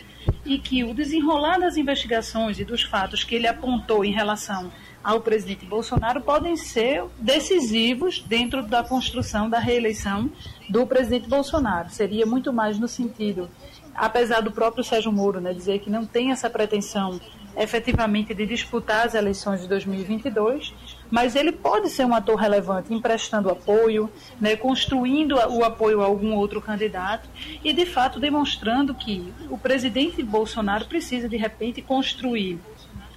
e 0.44 0.58
que 0.58 0.84
o 0.84 0.94
desenrolar 0.94 1.60
das 1.60 1.78
investigações 1.78 2.60
e 2.60 2.66
dos 2.66 2.82
fatos 2.82 3.24
que 3.24 3.36
ele 3.36 3.48
apontou 3.48 4.04
em 4.04 4.12
relação 4.12 4.72
ao 5.08 5.22
presidente 5.22 5.66
Bolsonaro 5.66 6.20
podem 6.20 6.58
ser 6.58 7.06
decisivos 7.18 8.20
dentro 8.20 8.62
da 8.62 8.84
construção 8.84 9.50
da 9.50 9.58
reeleição 9.58 10.30
do 10.68 10.86
presidente 10.86 11.30
Bolsonaro. 11.30 11.90
Seria 11.90 12.26
muito 12.26 12.52
mais 12.52 12.78
no 12.78 12.90
sentido, 12.90 13.50
apesar 13.96 14.42
do 14.42 14.52
próprio 14.52 14.84
Sérgio 14.84 15.10
Moro 15.10 15.40
né, 15.40 15.54
dizer 15.54 15.80
que 15.80 15.90
não 15.90 16.06
tem 16.06 16.32
essa 16.32 16.50
pretensão 16.50 17.22
efetivamente 17.56 18.34
de 18.34 18.46
disputar 18.46 19.08
as 19.08 19.16
eleições 19.16 19.62
de 19.62 19.70
2022, 19.70 20.74
mas 21.10 21.38
ele 21.38 21.54
pode 21.54 21.90
ser 21.90 22.06
um 22.06 22.14
ator 22.14 22.36
relevante, 22.36 22.94
emprestando 22.94 23.50
apoio, 23.50 24.12
né, 24.42 24.58
construindo 24.58 25.36
o 25.36 25.64
apoio 25.64 26.02
a 26.02 26.06
algum 26.06 26.36
outro 26.36 26.62
candidato 26.62 27.30
e, 27.64 27.72
de 27.72 27.86
fato, 27.86 28.20
demonstrando 28.20 28.94
que 28.94 29.34
o 29.50 29.58
presidente 29.58 30.22
Bolsonaro 30.22 30.84
precisa, 30.84 31.30
de 31.30 31.38
repente, 31.38 31.82
construir 31.82 32.60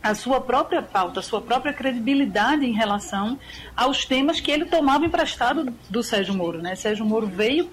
a 0.02 0.14
sua 0.14 0.40
própria 0.40 0.82
pauta, 0.82 1.20
a 1.20 1.22
sua 1.22 1.40
própria 1.40 1.72
credibilidade 1.72 2.64
em 2.64 2.72
relação 2.72 3.38
aos 3.76 4.04
temas 4.04 4.40
que 4.40 4.50
ele 4.50 4.64
tomava 4.64 5.04
emprestado 5.04 5.72
do 5.88 6.02
Sérgio 6.02 6.34
Moro. 6.34 6.60
Né? 6.60 6.74
Sérgio 6.74 7.04
Moro 7.04 7.26
veio 7.26 7.68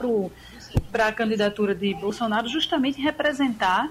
para 0.91 1.07
a 1.07 1.11
candidatura 1.11 1.73
de 1.73 1.93
Bolsonaro 1.93 2.47
justamente 2.47 3.01
representar 3.01 3.89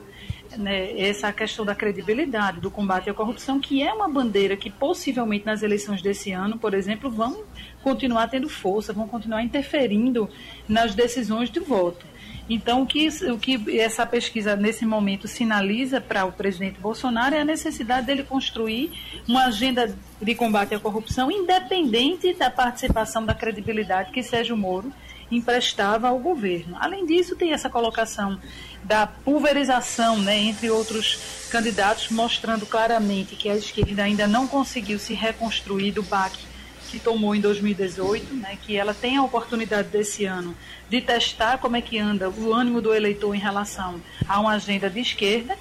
né, 0.56 0.98
essa 0.98 1.32
questão 1.32 1.64
da 1.64 1.74
credibilidade, 1.74 2.60
do 2.60 2.70
combate 2.70 3.10
à 3.10 3.14
corrupção, 3.14 3.58
que 3.58 3.82
é 3.82 3.92
uma 3.92 4.08
bandeira 4.08 4.56
que 4.56 4.70
possivelmente 4.70 5.46
nas 5.46 5.62
eleições 5.62 6.02
desse 6.02 6.32
ano, 6.32 6.58
por 6.58 6.74
exemplo, 6.74 7.10
vão 7.10 7.42
continuar 7.82 8.28
tendo 8.28 8.48
força, 8.48 8.92
vão 8.92 9.08
continuar 9.08 9.42
interferindo 9.42 10.28
nas 10.68 10.94
decisões 10.94 11.50
de 11.50 11.60
voto. 11.60 12.06
Então, 12.48 12.82
o 12.82 12.86
que, 12.86 13.08
o 13.08 13.38
que 13.38 13.80
essa 13.80 14.06
pesquisa, 14.06 14.54
nesse 14.54 14.86
momento, 14.86 15.26
sinaliza 15.26 16.00
para 16.00 16.24
o 16.24 16.32
presidente 16.32 16.78
Bolsonaro 16.80 17.34
é 17.34 17.40
a 17.40 17.44
necessidade 17.44 18.06
dele 18.06 18.22
construir 18.22 18.92
uma 19.26 19.46
agenda 19.46 19.96
de 20.22 20.34
combate 20.34 20.74
à 20.74 20.78
corrupção 20.78 21.30
independente 21.30 22.32
da 22.34 22.48
participação 22.48 23.24
da 23.24 23.34
credibilidade 23.34 24.12
que 24.12 24.22
Sérgio 24.22 24.56
Moro 24.56 24.92
emprestava 25.30 26.08
ao 26.08 26.20
governo. 26.20 26.76
Além 26.78 27.04
disso, 27.04 27.34
tem 27.34 27.52
essa 27.52 27.68
colocação 27.68 28.38
da 28.84 29.08
pulverização 29.08 30.18
né, 30.18 30.38
entre 30.38 30.70
outros 30.70 31.48
candidatos, 31.50 32.10
mostrando 32.10 32.64
claramente 32.64 33.34
que 33.34 33.48
a 33.48 33.56
esquerda 33.56 34.04
ainda 34.04 34.28
não 34.28 34.46
conseguiu 34.46 35.00
se 35.00 35.14
reconstruir 35.14 35.90
do 35.90 36.02
baque 36.04 36.44
que 36.86 36.98
tomou 36.98 37.34
em 37.34 37.40
2018, 37.40 38.34
né, 38.34 38.58
que 38.62 38.76
ela 38.76 38.94
tem 38.94 39.16
a 39.16 39.22
oportunidade 39.22 39.88
desse 39.88 40.24
ano 40.24 40.56
de 40.88 41.00
testar 41.00 41.58
como 41.58 41.76
é 41.76 41.80
que 41.80 41.98
anda 41.98 42.30
o 42.30 42.52
ânimo 42.52 42.80
do 42.80 42.94
eleitor 42.94 43.34
em 43.34 43.38
relação 43.38 44.00
a 44.28 44.40
uma 44.40 44.52
agenda 44.52 44.88
de 44.88 45.00
esquerda, 45.00 45.56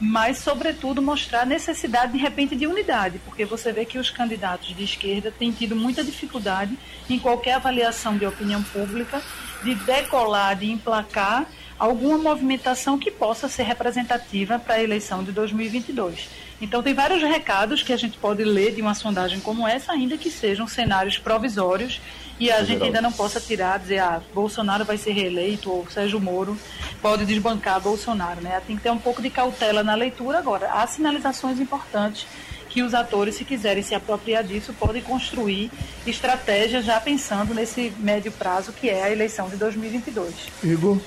mas, 0.00 0.38
sobretudo, 0.38 1.00
mostrar 1.00 1.42
a 1.42 1.46
necessidade, 1.46 2.12
de 2.12 2.18
repente, 2.18 2.56
de 2.56 2.66
unidade, 2.66 3.20
porque 3.24 3.44
você 3.44 3.72
vê 3.72 3.84
que 3.84 3.98
os 3.98 4.10
candidatos 4.10 4.74
de 4.76 4.82
esquerda 4.82 5.30
têm 5.30 5.52
tido 5.52 5.76
muita 5.76 6.02
dificuldade 6.02 6.76
em 7.08 7.18
qualquer 7.18 7.54
avaliação 7.54 8.18
de 8.18 8.26
opinião 8.26 8.62
pública 8.62 9.22
de 9.62 9.74
decolar, 9.76 10.56
de 10.56 10.70
emplacar 10.70 11.46
alguma 11.78 12.18
movimentação 12.18 12.98
que 12.98 13.10
possa 13.10 13.48
ser 13.48 13.62
representativa 13.62 14.58
para 14.58 14.74
a 14.74 14.82
eleição 14.82 15.22
de 15.24 15.32
2022. 15.32 16.28
Então, 16.64 16.82
tem 16.82 16.94
vários 16.94 17.22
recados 17.22 17.82
que 17.82 17.92
a 17.92 17.96
gente 17.96 18.16
pode 18.16 18.42
ler 18.42 18.74
de 18.74 18.80
uma 18.80 18.94
sondagem 18.94 19.38
como 19.38 19.68
essa, 19.68 19.92
ainda 19.92 20.16
que 20.16 20.30
sejam 20.30 20.66
cenários 20.66 21.18
provisórios 21.18 22.00
e 22.40 22.50
a 22.50 22.64
gente 22.64 22.82
ainda 22.82 23.02
não 23.02 23.12
possa 23.12 23.38
tirar, 23.38 23.78
dizer, 23.78 23.98
ah, 23.98 24.22
Bolsonaro 24.32 24.82
vai 24.82 24.96
ser 24.96 25.12
reeleito 25.12 25.70
ou 25.70 25.86
Sérgio 25.90 26.18
Moro 26.18 26.56
pode 27.02 27.26
desbancar 27.26 27.82
Bolsonaro, 27.82 28.40
né? 28.40 28.62
Tem 28.66 28.76
que 28.76 28.82
ter 28.82 28.90
um 28.90 28.98
pouco 28.98 29.20
de 29.20 29.28
cautela 29.28 29.84
na 29.84 29.94
leitura. 29.94 30.38
Agora, 30.38 30.72
há 30.72 30.86
sinalizações 30.86 31.60
importantes 31.60 32.26
que 32.70 32.80
os 32.82 32.94
atores, 32.94 33.34
se 33.34 33.44
quiserem 33.44 33.82
se 33.82 33.94
apropriar 33.94 34.42
disso, 34.42 34.72
podem 34.72 35.02
construir 35.02 35.70
estratégias 36.06 36.86
já 36.86 36.98
pensando 36.98 37.52
nesse 37.52 37.92
médio 37.98 38.32
prazo 38.32 38.72
que 38.72 38.88
é 38.88 39.02
a 39.02 39.12
eleição 39.12 39.50
de 39.50 39.56
2022. 39.56 40.32
Igor? 40.62 40.98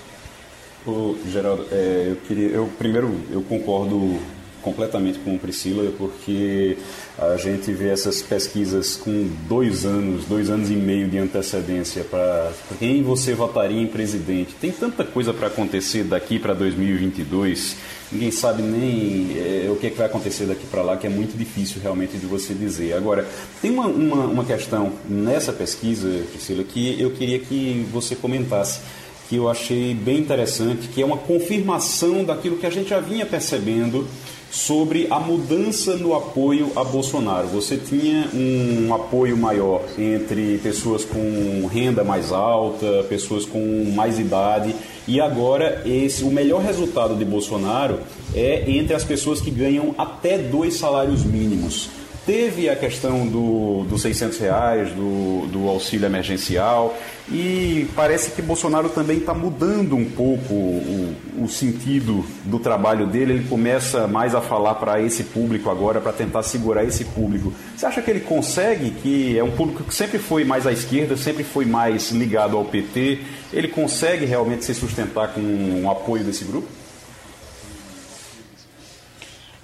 Ô, 0.85 1.15
Geraldo, 1.27 1.67
é, 1.71 2.09
eu 2.11 2.15
queria, 2.27 2.49
eu 2.49 2.67
primeiro 2.77 3.19
eu 3.31 3.41
concordo 3.41 4.19
completamente 4.61 5.19
com 5.19 5.37
Priscila, 5.37 5.91
porque 5.97 6.77
a 7.17 7.37
gente 7.37 7.71
vê 7.71 7.89
essas 7.89 8.21
pesquisas 8.21 8.95
com 8.95 9.27
dois 9.47 9.85
anos, 9.85 10.25
dois 10.25 10.49
anos 10.49 10.69
e 10.69 10.75
meio 10.75 11.07
de 11.07 11.17
antecedência 11.17 12.03
para 12.03 12.51
quem 12.77 13.01
você 13.01 13.33
votaria 13.33 13.81
em 13.81 13.87
presidente. 13.87 14.55
Tem 14.59 14.71
tanta 14.71 15.03
coisa 15.03 15.33
para 15.33 15.47
acontecer 15.47 16.03
daqui 16.03 16.37
para 16.37 16.53
2022, 16.53 17.75
ninguém 18.11 18.31
sabe 18.31 18.61
nem 18.61 19.35
é, 19.37 19.69
o 19.69 19.75
que, 19.75 19.87
é 19.87 19.89
que 19.89 19.97
vai 19.97 20.07
acontecer 20.07 20.45
daqui 20.45 20.65
para 20.67 20.81
lá, 20.81 20.97
que 20.97 21.07
é 21.07 21.09
muito 21.09 21.37
difícil 21.37 21.81
realmente 21.81 22.17
de 22.17 22.25
você 22.25 22.53
dizer. 22.53 22.93
Agora, 22.93 23.27
tem 23.61 23.71
uma, 23.71 23.87
uma, 23.87 24.25
uma 24.25 24.45
questão 24.45 24.93
nessa 25.09 25.51
pesquisa, 25.51 26.07
Priscila, 26.31 26.63
que 26.63 26.99
eu 27.01 27.11
queria 27.11 27.39
que 27.39 27.85
você 27.91 28.15
comentasse 28.15 28.81
que 29.27 29.35
eu 29.35 29.49
achei 29.49 29.93
bem 29.93 30.19
interessante, 30.19 30.87
que 30.87 31.01
é 31.01 31.05
uma 31.05 31.17
confirmação 31.17 32.23
daquilo 32.23 32.57
que 32.57 32.65
a 32.65 32.69
gente 32.69 32.89
já 32.89 32.99
vinha 32.99 33.25
percebendo 33.25 34.07
sobre 34.51 35.07
a 35.09 35.19
mudança 35.19 35.95
no 35.95 36.15
apoio 36.15 36.71
a 36.75 36.83
Bolsonaro. 36.83 37.47
Você 37.47 37.77
tinha 37.77 38.29
um 38.33 38.93
apoio 38.93 39.37
maior 39.37 39.83
entre 39.97 40.57
pessoas 40.59 41.03
com 41.03 41.67
renda 41.67 42.03
mais 42.03 42.31
alta, 42.31 43.05
pessoas 43.09 43.45
com 43.45 43.91
mais 43.95 44.19
idade, 44.19 44.75
e 45.07 45.21
agora 45.21 45.81
esse 45.85 46.23
o 46.23 46.31
melhor 46.31 46.61
resultado 46.61 47.15
de 47.15 47.23
Bolsonaro 47.23 47.99
é 48.33 48.69
entre 48.69 48.93
as 48.93 49.03
pessoas 49.03 49.39
que 49.39 49.51
ganham 49.51 49.95
até 49.97 50.37
dois 50.37 50.75
salários 50.75 51.23
mínimos. 51.23 51.89
Teve 52.27 52.69
a 52.69 52.75
questão 52.75 53.25
do, 53.25 53.85
dos 53.85 54.01
600 54.01 54.37
reais, 54.39 54.89
do, 54.89 55.47
do 55.47 55.69
auxílio 55.69 56.05
emergencial, 56.05 56.93
e 57.31 57.87
parece 57.95 58.31
que 58.31 58.41
Bolsonaro 58.41 58.89
também 58.89 59.19
está 59.19 59.33
mudando 59.33 59.95
um 59.95 60.03
pouco 60.03 60.53
o, 60.53 61.15
o, 61.37 61.47
sentido 61.47 62.25
do 62.43 62.59
trabalho 62.59 63.07
dele. 63.07 63.31
Ele 63.31 63.47
começa 63.47 64.07
mais 64.07 64.35
a 64.35 64.41
falar 64.41 64.75
para 64.75 65.01
esse 65.01 65.23
público 65.23 65.69
agora, 65.69 66.01
para 66.01 66.11
tentar 66.11 66.43
segurar 66.43 66.83
esse 66.83 67.05
público. 67.05 67.53
Você 67.73 67.85
acha 67.85 68.01
que 68.01 68.11
ele 68.11 68.19
consegue, 68.19 68.91
que 68.91 69.37
é 69.37 69.43
um 69.43 69.51
público 69.51 69.85
que 69.85 69.95
sempre 69.95 70.19
foi 70.19 70.43
mais 70.43 70.67
à 70.67 70.71
esquerda, 70.73 71.15
sempre 71.15 71.45
foi 71.45 71.63
mais 71.63 72.11
ligado 72.11 72.57
ao 72.57 72.65
PT, 72.65 73.21
ele 73.53 73.69
consegue 73.69 74.25
realmente 74.25 74.65
se 74.65 74.75
sustentar 74.75 75.29
com 75.29 75.83
o 75.85 75.89
apoio 75.89 76.25
desse 76.25 76.43
grupo? 76.43 76.67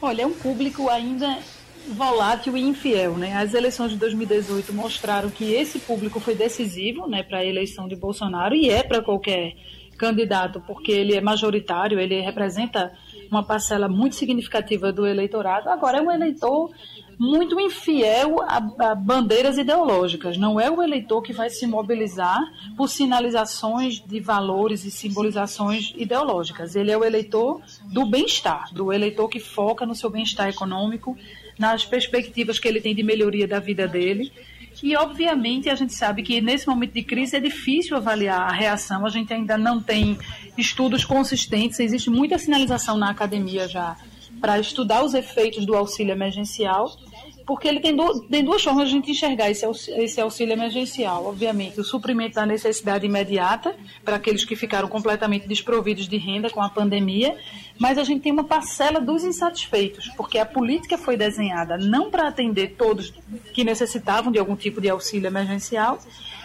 Olha, 0.02 0.22
é 0.22 0.26
um 0.26 0.32
público 0.32 0.88
ainda 0.88 1.40
volátil 1.88 2.56
e 2.58 2.62
infiel, 2.62 3.18
né? 3.18 3.36
As 3.36 3.54
eleições 3.54 3.92
de 3.92 3.98
2018 3.98 4.74
mostraram 4.74 5.30
que 5.30 5.54
esse 5.54 5.80
público 5.80 6.20
foi 6.20 6.36
decisivo, 6.36 7.08
né, 7.08 7.24
para 7.24 7.40
a 7.40 7.46
eleição 7.46 7.88
de 7.88 7.96
Bolsonaro 7.96 8.56
e 8.56 8.70
é 8.70 8.84
para 8.84 9.02
qualquer 9.02 9.54
candidato, 9.98 10.62
porque 10.66 10.92
ele 10.92 11.16
é 11.16 11.22
majoritário, 11.22 12.00
ele 12.00 12.20
representa 12.22 12.92
uma 13.30 13.44
parcela 13.44 13.88
muito 13.88 14.16
significativa 14.16 14.92
do 14.92 15.06
eleitorado. 15.06 15.70
Agora 15.70 15.98
é 15.98 16.02
um 16.02 16.12
eleitor 16.12 16.72
muito 17.18 17.60
infiel 17.60 18.42
a, 18.42 18.58
a, 18.80 18.96
bandeiras 18.96 19.58
ideológicas. 19.58 20.38
Não 20.38 20.60
é 20.60 20.70
o 20.70 20.82
eleitor 20.82 21.22
que 21.22 21.34
vai 21.34 21.50
se 21.50 21.66
mobilizar 21.66 22.40
por 22.76 22.90
sinalizações 22.90 24.00
de 24.00 24.20
valores 24.20 24.84
e 24.84 24.92
simbolizações 24.92 25.94
ideológicas. 25.96 26.76
Ele 26.76 26.92
é 26.92 26.98
o 26.98 27.04
eleitor 27.04 27.62
do 27.86 28.06
bem-estar, 28.06 28.74
do 28.74 28.92
eleitor 28.92 29.28
que 29.30 29.40
foca 29.40 29.86
no 29.86 29.96
seu 29.96 30.10
bem-estar 30.10 30.50
econômico, 30.50 31.18
nas 31.58 31.86
perspectivas 31.86 32.60
que 32.60 32.68
ele 32.68 32.82
tem 32.82 32.96
de 32.96 33.04
melhoria 33.04 33.48
da 33.48 33.60
vida 33.60 33.88
dele. 33.88 34.32
E, 34.82 34.96
obviamente, 34.98 35.70
a 35.70 35.76
gente 35.76 35.94
sabe 35.94 36.24
que 36.24 36.42
nesse 36.42 36.68
momento 36.68 36.94
de 36.94 37.04
crise 37.04 37.38
é 37.38 37.40
difícil 37.40 37.96
avaliar 37.96 38.42
a 38.42 38.52
reação, 38.52 39.06
a 39.06 39.10
gente 39.10 39.34
ainda 39.34 39.58
não 39.58 39.82
tem 39.82 40.18
estudos 40.58 41.06
consistentes, 41.06 41.80
existe 41.80 42.10
muita 42.10 42.38
sinalização 42.38 42.98
na 42.98 43.10
academia 43.10 43.68
já 43.68 43.96
para 44.42 44.60
estudar 44.60 45.04
os 45.04 45.14
efeitos 45.14 45.66
do 45.66 45.76
auxílio 45.76 46.12
emergencial 46.12 46.98
porque 47.46 47.68
ele 47.68 47.80
tem, 47.80 47.96
do, 47.96 48.22
tem 48.22 48.44
duas 48.44 48.64
formas 48.64 48.88
de 48.88 48.94
a 48.94 48.98
gente 48.98 49.12
enxergar 49.12 49.50
esse, 49.50 49.66
esse 49.92 50.22
auxílio 50.22 50.54
emergencial. 50.54 51.26
Obviamente, 51.26 51.80
o 51.80 51.84
suprimento 51.84 52.36
da 52.36 52.46
necessidade 52.46 53.06
imediata 53.06 53.76
para 54.04 54.16
aqueles 54.16 54.46
que 54.46 54.56
ficaram 54.56 54.88
completamente 54.88 55.48
desprovidos 55.48 56.08
de 56.08 56.18
renda 56.18 56.50
com 56.50 56.62
a 56.62 56.70
pandemia, 56.70 57.36
mas 57.80 57.98
a 57.98 58.04
gente 58.04 58.22
tem 58.22 58.32
uma 58.32 58.44
parcela 58.44 59.00
dos 59.00 59.24
insatisfeitos, 59.24 60.10
porque 60.16 60.38
a 60.38 60.46
política 60.46 60.98
foi 60.98 61.18
desenhada 61.18 61.78
não 61.78 62.10
para 62.10 62.28
atender 62.28 62.76
todos 62.78 63.14
que 63.54 63.64
necessitavam 63.64 64.32
de 64.32 64.40
algum 64.40 64.56
tipo 64.56 64.80
de 64.80 64.90
auxílio 64.90 65.28
emergencial, 65.28 66.00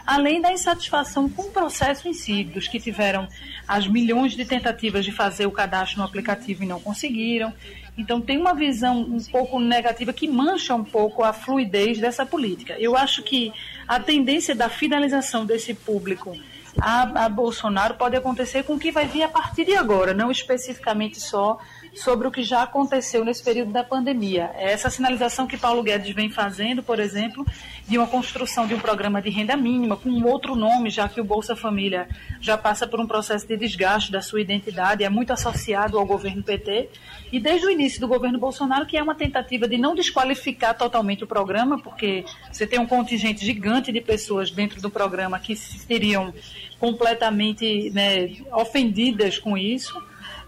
além 0.07 0.41
da 0.41 0.53
insatisfação 0.53 1.29
com 1.29 1.43
o 1.43 1.51
processo 1.51 2.09
em 2.09 2.15
si, 2.15 2.43
dos 2.45 2.67
que 2.67 2.81
tiveram 2.81 3.29
as 3.67 3.87
milhões 3.87 4.33
de 4.33 4.45
tentativas 4.45 5.05
de 5.05 5.13
fazer 5.13 5.47
o 5.47 5.51
cadastro 5.51 5.99
no 5.99 6.05
aplicativo 6.05 6.65
e 6.65 6.67
não 6.67 6.81
conseguiram, 6.81 7.53
então 7.99 8.21
tem 8.21 8.39
uma 8.39 8.55
visão 8.55 9.01
um 9.01 9.23
pouco 9.25 9.59
negativa 9.59 10.13
que 10.13 10.29
mancha 10.29 10.75
um 10.75 10.85
pouco 10.85 11.25
a 11.25 11.33
fluidez 11.33 11.99
dessa 11.99 12.25
política. 12.25 12.77
Eu 12.79 12.97
acho 12.97 13.23
que 13.23 13.53
a 13.87 13.99
tendência 13.99 14.55
da 14.55 14.69
finalização 14.69 15.45
desse 15.45 15.75
público 15.75 16.39
a, 16.81 17.25
a 17.25 17.29
Bolsonaro 17.29 17.95
pode 17.95 18.17
acontecer 18.17 18.63
com 18.63 18.75
o 18.75 18.79
que 18.79 18.93
vai 18.93 19.07
vir 19.07 19.23
a 19.23 19.29
partir 19.29 19.65
de 19.65 19.75
agora, 19.75 20.15
não 20.15 20.31
especificamente 20.31 21.21
só 21.21 21.59
sobre 21.95 22.27
o 22.29 22.31
que 22.31 22.43
já 22.43 22.63
aconteceu 22.63 23.25
nesse 23.25 23.43
período 23.43 23.73
da 23.73 23.83
pandemia. 23.83 24.51
É 24.55 24.73
essa 24.73 24.91
sinalização 24.91 25.47
que 25.47 25.57
Paulo 25.57 25.83
Guedes 25.83 26.15
vem 26.15 26.31
fazendo, 26.31 26.83
por 26.83 26.99
exemplo, 26.99 27.47
de 27.87 27.99
uma 27.99 28.07
construção 28.07 28.67
de 28.67 28.75
um 28.75 28.79
programa 28.79 29.21
de 29.21 29.31
renda 29.31 29.57
mínima 29.57 29.97
com 29.97 30.09
um 30.09 30.27
outro 30.27 30.55
nome, 30.55 30.91
já 30.91 31.09
que 31.09 31.21
o 31.21 31.25
Bolsa 31.25 31.57
Família 31.57 32.09
já 32.41 32.57
passa 32.57 32.87
por 32.87 33.01
um 33.01 33.07
processo 33.07 33.47
de 33.47 33.57
desgaste 33.57 34.13
da 34.13 34.21
sua 34.21 34.41
identidade, 34.41 35.03
é 35.05 35.09
muito 35.09 35.33
associado 35.33 35.99
ao 35.99 36.07
governo 36.07 36.43
PT. 36.43 36.89
E 37.33 37.41
desde 37.41 37.67
o 37.67 37.71
início 37.71 38.01
do 38.01 38.09
governo 38.09 38.39
Bolsonaro, 38.39 38.87
que 38.87 38.97
é 38.97 39.03
uma 39.03 39.15
tentativa 39.15 39.67
de 39.67 39.77
não 39.77 39.95
desqualificar 39.95 40.77
totalmente 40.77 41.25
o 41.25 41.27
programa, 41.27 41.79
porque 41.79 42.25
você 42.51 42.67
tem 42.67 42.79
um 42.79 42.87
contingente 42.87 43.45
gigante 43.45 43.93
de 43.93 44.01
pessoas 44.01 44.51
dentro 44.51 44.81
do 44.81 44.91
programa 44.91 45.39
que 45.39 45.57
seriam 45.57 46.33
completamente 46.79 47.91
né, 47.91 48.31
ofendidas 48.53 49.39
com 49.39 49.57
isso 49.57 50.01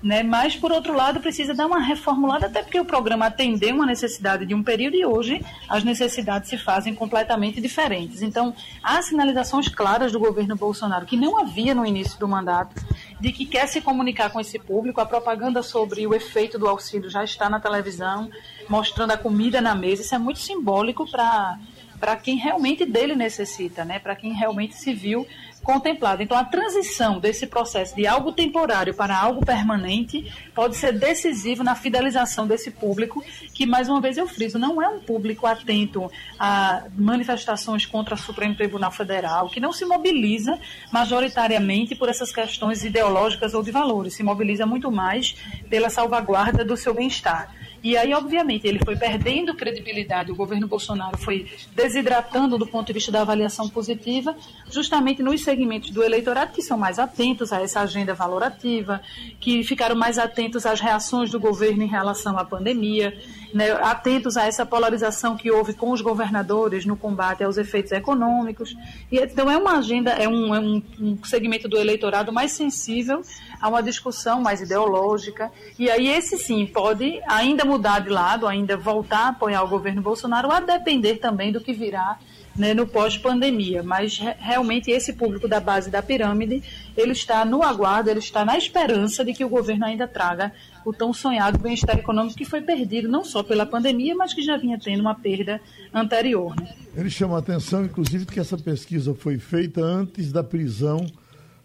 né? 0.02 0.22
Mas, 0.22 0.56
por 0.56 0.72
outro 0.72 0.94
lado, 0.94 1.20
precisa 1.20 1.54
dar 1.54 1.66
uma 1.66 1.78
reformulada, 1.78 2.46
até 2.46 2.62
porque 2.62 2.80
o 2.80 2.84
programa 2.84 3.26
atendeu 3.26 3.74
uma 3.74 3.86
necessidade 3.86 4.46
de 4.46 4.54
um 4.54 4.62
período 4.62 4.96
e 4.96 5.04
hoje 5.04 5.44
as 5.68 5.84
necessidades 5.84 6.48
se 6.48 6.56
fazem 6.56 6.94
completamente 6.94 7.60
diferentes. 7.60 8.22
Então, 8.22 8.54
há 8.82 9.00
sinalizações 9.02 9.68
claras 9.68 10.12
do 10.12 10.18
governo 10.18 10.56
Bolsonaro, 10.56 11.06
que 11.06 11.16
não 11.16 11.38
havia 11.38 11.74
no 11.74 11.84
início 11.84 12.18
do 12.18 12.26
mandato, 12.26 12.74
de 13.20 13.32
que 13.32 13.44
quer 13.44 13.66
se 13.66 13.80
comunicar 13.80 14.30
com 14.30 14.40
esse 14.40 14.58
público. 14.58 15.00
A 15.00 15.06
propaganda 15.06 15.62
sobre 15.62 16.06
o 16.06 16.14
efeito 16.14 16.58
do 16.58 16.66
auxílio 16.66 17.10
já 17.10 17.22
está 17.22 17.50
na 17.50 17.60
televisão, 17.60 18.30
mostrando 18.68 19.10
a 19.10 19.18
comida 19.18 19.60
na 19.60 19.74
mesa. 19.74 20.02
Isso 20.02 20.14
é 20.14 20.18
muito 20.18 20.38
simbólico 20.38 21.08
para 21.10 21.58
para 22.00 22.16
quem 22.16 22.36
realmente 22.36 22.86
dele 22.86 23.14
necessita, 23.14 23.84
né? 23.84 23.98
para 23.98 24.16
quem 24.16 24.32
realmente 24.32 24.74
se 24.74 24.94
viu 24.94 25.26
contemplado. 25.62 26.22
Então, 26.22 26.38
a 26.38 26.44
transição 26.44 27.20
desse 27.20 27.46
processo 27.46 27.94
de 27.94 28.06
algo 28.06 28.32
temporário 28.32 28.94
para 28.94 29.16
algo 29.16 29.44
permanente 29.44 30.32
pode 30.54 30.76
ser 30.76 30.92
decisivo 30.98 31.62
na 31.62 31.74
fidelização 31.74 32.46
desse 32.46 32.70
público, 32.70 33.22
que, 33.54 33.66
mais 33.66 33.86
uma 33.86 34.00
vez 34.00 34.16
eu 34.16 34.26
friso, 34.26 34.58
não 34.58 34.80
é 34.80 34.88
um 34.88 35.00
público 35.00 35.46
atento 35.46 36.10
a 36.38 36.84
manifestações 36.96 37.84
contra 37.84 38.14
o 38.14 38.18
Supremo 38.18 38.54
Tribunal 38.54 38.90
Federal, 38.90 39.50
que 39.50 39.60
não 39.60 39.72
se 39.72 39.84
mobiliza 39.84 40.58
majoritariamente 40.90 41.94
por 41.94 42.08
essas 42.08 42.32
questões 42.32 42.82
ideológicas 42.82 43.52
ou 43.52 43.62
de 43.62 43.70
valores, 43.70 44.14
se 44.14 44.22
mobiliza 44.22 44.64
muito 44.64 44.90
mais 44.90 45.36
pela 45.68 45.90
salvaguarda 45.90 46.64
do 46.64 46.76
seu 46.76 46.94
bem-estar. 46.94 47.54
E 47.82 47.96
aí, 47.96 48.12
obviamente, 48.12 48.66
ele 48.66 48.78
foi 48.84 48.96
perdendo 48.96 49.54
credibilidade, 49.54 50.30
o 50.30 50.36
governo 50.36 50.68
Bolsonaro 50.68 51.16
foi 51.16 51.46
desidratando 51.74 52.58
do 52.58 52.66
ponto 52.66 52.88
de 52.88 52.92
vista 52.92 53.10
da 53.10 53.22
avaliação 53.22 53.68
positiva, 53.68 54.36
justamente 54.70 55.22
nos 55.22 55.42
segmentos 55.42 55.90
do 55.90 56.02
eleitorado 56.02 56.52
que 56.52 56.62
são 56.62 56.76
mais 56.76 56.98
atentos 56.98 57.52
a 57.52 57.62
essa 57.62 57.80
agenda 57.80 58.12
valorativa, 58.14 59.00
que 59.40 59.64
ficaram 59.64 59.96
mais 59.96 60.18
atentos 60.18 60.66
às 60.66 60.80
reações 60.80 61.30
do 61.30 61.40
governo 61.40 61.82
em 61.82 61.88
relação 61.88 62.38
à 62.38 62.44
pandemia, 62.44 63.16
né, 63.52 63.72
atentos 63.72 64.36
a 64.36 64.46
essa 64.46 64.64
polarização 64.64 65.36
que 65.36 65.50
houve 65.50 65.74
com 65.74 65.90
os 65.90 66.00
governadores 66.00 66.84
no 66.84 66.96
combate 66.96 67.42
aos 67.42 67.56
efeitos 67.56 67.92
econômicos. 67.92 68.76
E, 69.10 69.18
então, 69.18 69.50
é 69.50 69.56
uma 69.56 69.78
agenda, 69.78 70.12
é 70.12 70.28
um, 70.28 70.54
é 70.54 70.60
um, 70.60 70.82
um 71.00 71.24
segmento 71.24 71.68
do 71.68 71.78
eleitorado 71.78 72.32
mais 72.32 72.52
sensível 72.52 73.22
a 73.60 73.68
uma 73.68 73.82
discussão 73.82 74.40
mais 74.40 74.60
ideológica. 74.60 75.50
E 75.78 75.90
aí, 75.90 76.08
esse 76.08 76.38
sim 76.38 76.66
pode 76.66 77.20
ainda 77.26 77.64
mudar 77.70 78.00
de 78.00 78.08
lado, 78.08 78.46
ainda 78.46 78.76
voltar 78.76 79.26
a 79.26 79.28
apoiar 79.28 79.62
o 79.62 79.68
governo 79.68 80.02
Bolsonaro, 80.02 80.50
a 80.50 80.60
depender 80.60 81.16
também 81.16 81.52
do 81.52 81.60
que 81.60 81.72
virá 81.72 82.18
né, 82.56 82.74
no 82.74 82.86
pós-pandemia. 82.86 83.82
Mas 83.82 84.18
re 84.18 84.34
realmente 84.38 84.90
esse 84.90 85.12
público 85.12 85.46
da 85.46 85.60
base 85.60 85.90
da 85.90 86.02
pirâmide, 86.02 86.62
ele 86.96 87.12
está 87.12 87.44
no 87.44 87.62
aguardo, 87.62 88.10
ele 88.10 88.18
está 88.18 88.44
na 88.44 88.58
esperança 88.58 89.24
de 89.24 89.32
que 89.32 89.44
o 89.44 89.48
governo 89.48 89.84
ainda 89.84 90.08
traga 90.08 90.52
o 90.84 90.92
tão 90.92 91.12
sonhado 91.12 91.58
bem-estar 91.58 91.98
econômico 91.98 92.36
que 92.36 92.44
foi 92.44 92.60
perdido 92.60 93.08
não 93.08 93.24
só 93.24 93.42
pela 93.42 93.64
pandemia, 93.64 94.14
mas 94.14 94.34
que 94.34 94.42
já 94.42 94.56
vinha 94.56 94.78
tendo 94.78 95.00
uma 95.00 95.14
perda 95.14 95.60
anterior. 95.94 96.56
Né? 96.56 96.74
Ele 96.96 97.10
chama 97.10 97.36
a 97.36 97.38
atenção, 97.38 97.84
inclusive, 97.84 98.26
que 98.26 98.40
essa 98.40 98.58
pesquisa 98.58 99.14
foi 99.14 99.38
feita 99.38 99.80
antes 99.80 100.32
da 100.32 100.42
prisão 100.42 101.06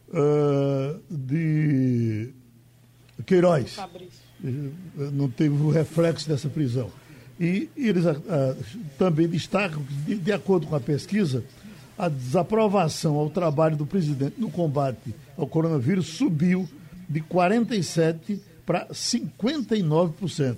uh, 0.10 1.02
de 1.10 2.34
Queiroz. 3.26 3.76
Fabrício. 3.76 4.25
Não 5.14 5.30
teve 5.30 5.56
o 5.56 5.70
reflexo 5.70 6.28
dessa 6.28 6.50
prisão. 6.50 6.90
E 7.40 7.70
eles 7.76 8.06
uh, 8.06 8.16
também 8.98 9.28
destacam 9.28 9.84
que, 9.84 9.94
de, 9.94 10.16
de 10.16 10.32
acordo 10.32 10.68
com 10.68 10.76
a 10.76 10.80
pesquisa, 10.80 11.44
a 11.98 12.08
desaprovação 12.08 13.16
ao 13.16 13.30
trabalho 13.30 13.76
do 13.76 13.86
presidente 13.86 14.36
no 14.38 14.50
combate 14.50 15.14
ao 15.38 15.48
coronavírus 15.48 16.08
subiu 16.08 16.68
de 17.10 17.22
47% 17.22 18.40
para 18.66 18.88
59%. 18.88 20.58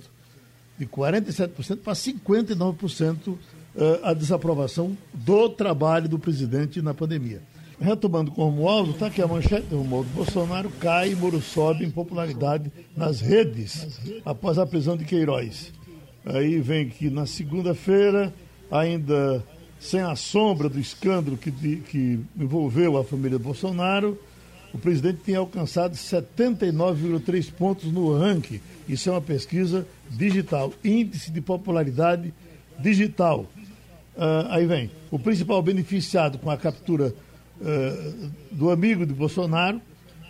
De 0.77 0.85
47% 0.85 1.77
para 1.77 1.93
59% 1.93 3.37
a 4.03 4.13
desaprovação 4.13 4.97
do 5.13 5.49
trabalho 5.49 6.09
do 6.09 6.17
presidente 6.17 6.81
na 6.81 6.93
pandemia. 6.93 7.41
Retomando 7.79 8.31
com 8.31 8.41
o 8.41 8.45
Romualdo, 8.45 8.91
está 8.91 9.05
aqui 9.05 9.21
a 9.21 9.27
manchete 9.27 9.67
do 9.67 9.77
Romualdo. 9.77 10.09
Bolsonaro 10.09 10.69
cai 10.79 11.11
e 11.11 11.15
Moro 11.15 11.39
sobe 11.39 11.85
em 11.85 11.91
popularidade 11.91 12.71
nas 12.95 13.21
redes 13.21 13.99
após 14.25 14.57
a 14.57 14.65
prisão 14.65 14.97
de 14.97 15.05
Queiroz. 15.05 15.71
Aí 16.25 16.59
vem 16.59 16.89
que 16.89 17.09
na 17.09 17.25
segunda-feira, 17.25 18.33
ainda 18.71 19.43
sem 19.79 20.01
a 20.01 20.15
sombra 20.15 20.67
do 20.67 20.79
escândalo 20.79 21.37
que, 21.37 21.51
que 21.51 22.19
envolveu 22.35 22.97
a 22.97 23.03
família 23.03 23.37
Bolsonaro, 23.37 24.17
o 24.73 24.77
presidente 24.77 25.19
tem 25.23 25.35
alcançado 25.35 25.95
79,3 25.95 27.51
pontos 27.51 27.91
no 27.91 28.17
ranking. 28.17 28.59
Isso 28.89 29.07
é 29.09 29.11
uma 29.11 29.21
pesquisa 29.21 29.87
digital, 30.09 30.73
índice 30.83 31.31
de 31.31 31.41
popularidade 31.41 32.33
digital. 32.79 33.45
Uh, 34.15 34.49
aí 34.49 34.65
vem, 34.65 34.89
o 35.11 35.19
principal 35.19 35.61
beneficiado 35.61 36.39
com 36.39 36.49
a 36.49 36.57
captura 36.57 37.13
do 38.51 38.69
amigo 38.69 39.05
de 39.05 39.13
Bolsonaro, 39.13 39.81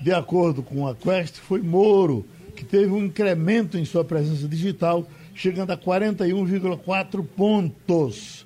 de 0.01 0.11
acordo 0.11 0.61
com 0.61 0.87
a 0.87 0.95
Quest, 0.95 1.37
foi 1.37 1.61
Moro, 1.61 2.25
que 2.55 2.63
teve 2.63 2.91
um 2.91 3.05
incremento 3.05 3.77
em 3.77 3.85
sua 3.85 4.03
presença 4.03 4.47
digital, 4.47 5.07
chegando 5.33 5.71
a 5.71 5.77
41,4 5.77 7.25
pontos. 7.35 8.45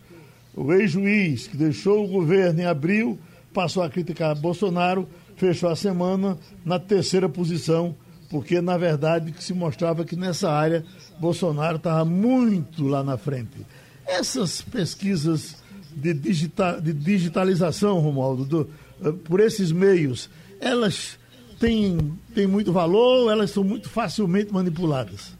O 0.53 0.73
ex-juiz, 0.73 1.47
que 1.47 1.55
deixou 1.55 2.03
o 2.03 2.07
governo 2.07 2.61
em 2.61 2.65
abril, 2.65 3.17
passou 3.53 3.83
a 3.83 3.89
criticar 3.89 4.35
Bolsonaro, 4.35 5.07
fechou 5.35 5.69
a 5.69 5.75
semana 5.75 6.37
na 6.65 6.77
terceira 6.77 7.29
posição, 7.29 7.95
porque 8.29 8.61
na 8.61 8.77
verdade 8.77 9.33
se 9.39 9.53
mostrava 9.53 10.05
que 10.05 10.15
nessa 10.15 10.51
área 10.51 10.83
Bolsonaro 11.19 11.77
estava 11.77 12.05
muito 12.05 12.85
lá 12.85 13.03
na 13.03 13.17
frente. 13.17 13.65
Essas 14.05 14.61
pesquisas 14.61 15.60
de, 15.95 16.13
digita, 16.13 16.79
de 16.81 16.93
digitalização, 16.93 17.99
Romualdo, 17.99 18.45
do, 18.45 18.69
uh, 19.01 19.13
por 19.13 19.39
esses 19.39 19.71
meios, 19.71 20.29
elas 20.59 21.17
têm, 21.59 22.13
têm 22.33 22.47
muito 22.47 22.71
valor, 22.71 23.31
elas 23.31 23.51
são 23.51 23.63
muito 23.63 23.89
facilmente 23.89 24.51
manipuladas. 24.53 25.33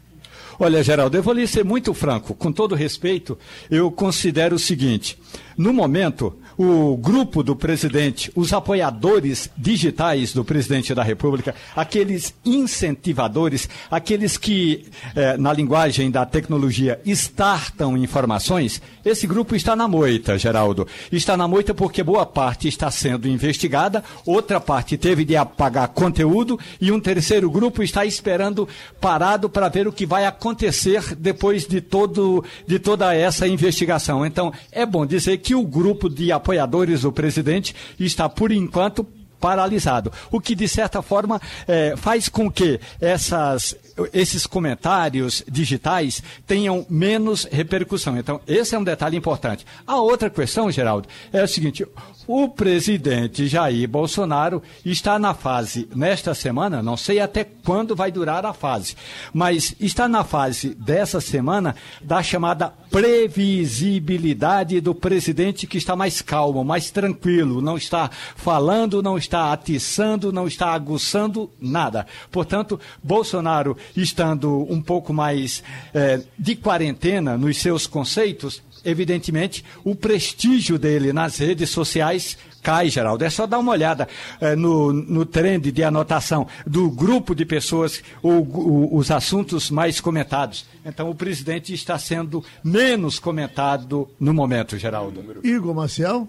Olha, 0.58 0.82
Geraldo, 0.82 1.16
eu 1.16 1.22
vou 1.22 1.34
lhe 1.34 1.46
ser 1.46 1.64
muito 1.64 1.92
franco. 1.94 2.34
Com 2.34 2.52
todo 2.52 2.74
respeito, 2.74 3.38
eu 3.70 3.90
considero 3.90 4.56
o 4.56 4.58
seguinte: 4.58 5.18
no 5.56 5.72
momento, 5.72 6.36
o 6.64 6.96
grupo 6.96 7.42
do 7.42 7.56
presidente, 7.56 8.30
os 8.36 8.52
apoiadores 8.52 9.50
digitais 9.56 10.32
do 10.32 10.44
presidente 10.44 10.94
da 10.94 11.02
República, 11.02 11.56
aqueles 11.74 12.32
incentivadores, 12.44 13.68
aqueles 13.90 14.36
que, 14.36 14.84
eh, 15.16 15.36
na 15.36 15.52
linguagem 15.52 16.08
da 16.08 16.24
tecnologia, 16.24 17.00
startam 17.04 17.98
informações, 17.98 18.80
esse 19.04 19.26
grupo 19.26 19.56
está 19.56 19.74
na 19.74 19.88
moita, 19.88 20.38
Geraldo. 20.38 20.86
Está 21.10 21.36
na 21.36 21.48
moita 21.48 21.74
porque 21.74 22.00
boa 22.00 22.24
parte 22.24 22.68
está 22.68 22.92
sendo 22.92 23.26
investigada, 23.26 24.04
outra 24.24 24.60
parte 24.60 24.96
teve 24.96 25.24
de 25.24 25.34
apagar 25.34 25.88
conteúdo 25.88 26.56
e 26.80 26.92
um 26.92 27.00
terceiro 27.00 27.50
grupo 27.50 27.82
está 27.82 28.06
esperando 28.06 28.68
parado 29.00 29.50
para 29.50 29.68
ver 29.68 29.88
o 29.88 29.92
que 29.92 30.06
vai 30.06 30.26
acontecer 30.26 31.16
depois 31.16 31.66
de, 31.66 31.80
todo, 31.80 32.44
de 32.68 32.78
toda 32.78 33.12
essa 33.12 33.48
investigação. 33.48 34.24
Então, 34.24 34.52
é 34.70 34.86
bom 34.86 35.04
dizer 35.04 35.38
que 35.38 35.56
o 35.56 35.66
grupo 35.66 36.08
de 36.08 36.30
apoiadores 36.30 36.51
do 37.02 37.12
presidente 37.12 37.74
está, 37.98 38.28
por 38.28 38.52
enquanto, 38.52 39.06
paralisado. 39.42 40.12
O 40.30 40.40
que, 40.40 40.54
de 40.54 40.68
certa 40.68 41.02
forma, 41.02 41.42
é, 41.66 41.94
faz 41.96 42.28
com 42.28 42.48
que 42.48 42.78
essas, 43.00 43.76
esses 44.14 44.46
comentários 44.46 45.42
digitais 45.50 46.22
tenham 46.46 46.86
menos 46.88 47.48
repercussão. 47.50 48.16
Então, 48.16 48.40
esse 48.46 48.76
é 48.76 48.78
um 48.78 48.84
detalhe 48.84 49.16
importante. 49.16 49.66
A 49.84 49.96
outra 49.96 50.30
questão, 50.30 50.70
Geraldo, 50.70 51.08
é 51.32 51.42
o 51.42 51.48
seguinte: 51.48 51.84
o 52.34 52.48
presidente 52.48 53.46
Jair 53.46 53.86
Bolsonaro 53.86 54.62
está 54.86 55.18
na 55.18 55.34
fase, 55.34 55.86
nesta 55.94 56.32
semana, 56.34 56.82
não 56.82 56.96
sei 56.96 57.20
até 57.20 57.44
quando 57.44 57.94
vai 57.94 58.10
durar 58.10 58.46
a 58.46 58.54
fase, 58.54 58.96
mas 59.34 59.74
está 59.78 60.08
na 60.08 60.24
fase 60.24 60.74
dessa 60.74 61.20
semana 61.20 61.76
da 62.00 62.22
chamada 62.22 62.72
previsibilidade 62.90 64.80
do 64.80 64.94
presidente 64.94 65.66
que 65.66 65.76
está 65.76 65.94
mais 65.94 66.22
calmo, 66.22 66.64
mais 66.64 66.90
tranquilo, 66.90 67.60
não 67.60 67.76
está 67.76 68.10
falando, 68.34 69.02
não 69.02 69.18
está 69.18 69.52
atiçando, 69.52 70.32
não 70.32 70.46
está 70.46 70.72
aguçando 70.72 71.50
nada. 71.60 72.06
Portanto, 72.30 72.80
Bolsonaro 73.02 73.76
estando 73.94 74.66
um 74.72 74.80
pouco 74.80 75.12
mais 75.12 75.62
eh, 75.92 76.22
de 76.38 76.56
quarentena 76.56 77.36
nos 77.36 77.58
seus 77.58 77.86
conceitos, 77.86 78.62
evidentemente, 78.84 79.64
o 79.84 79.94
prestígio 79.94 80.78
dele 80.78 81.12
nas 81.12 81.38
redes 81.38 81.70
sociais 81.70 82.36
cai, 82.62 82.88
Geraldo. 82.88 83.24
É 83.24 83.30
só 83.30 83.46
dar 83.46 83.58
uma 83.58 83.72
olhada 83.72 84.08
é, 84.40 84.54
no, 84.54 84.92
no 84.92 85.26
trend 85.26 85.72
de 85.72 85.82
anotação 85.82 86.46
do 86.66 86.90
grupo 86.90 87.34
de 87.34 87.44
pessoas, 87.44 88.02
ou, 88.22 88.42
o, 88.42 88.96
os 88.96 89.10
assuntos 89.10 89.70
mais 89.70 90.00
comentados. 90.00 90.64
Então, 90.84 91.10
o 91.10 91.14
presidente 91.14 91.74
está 91.74 91.98
sendo 91.98 92.44
menos 92.62 93.18
comentado 93.18 94.08
no 94.18 94.32
momento, 94.32 94.78
Geraldo. 94.78 95.24
Igor 95.42 95.74
Marcial? 95.74 96.28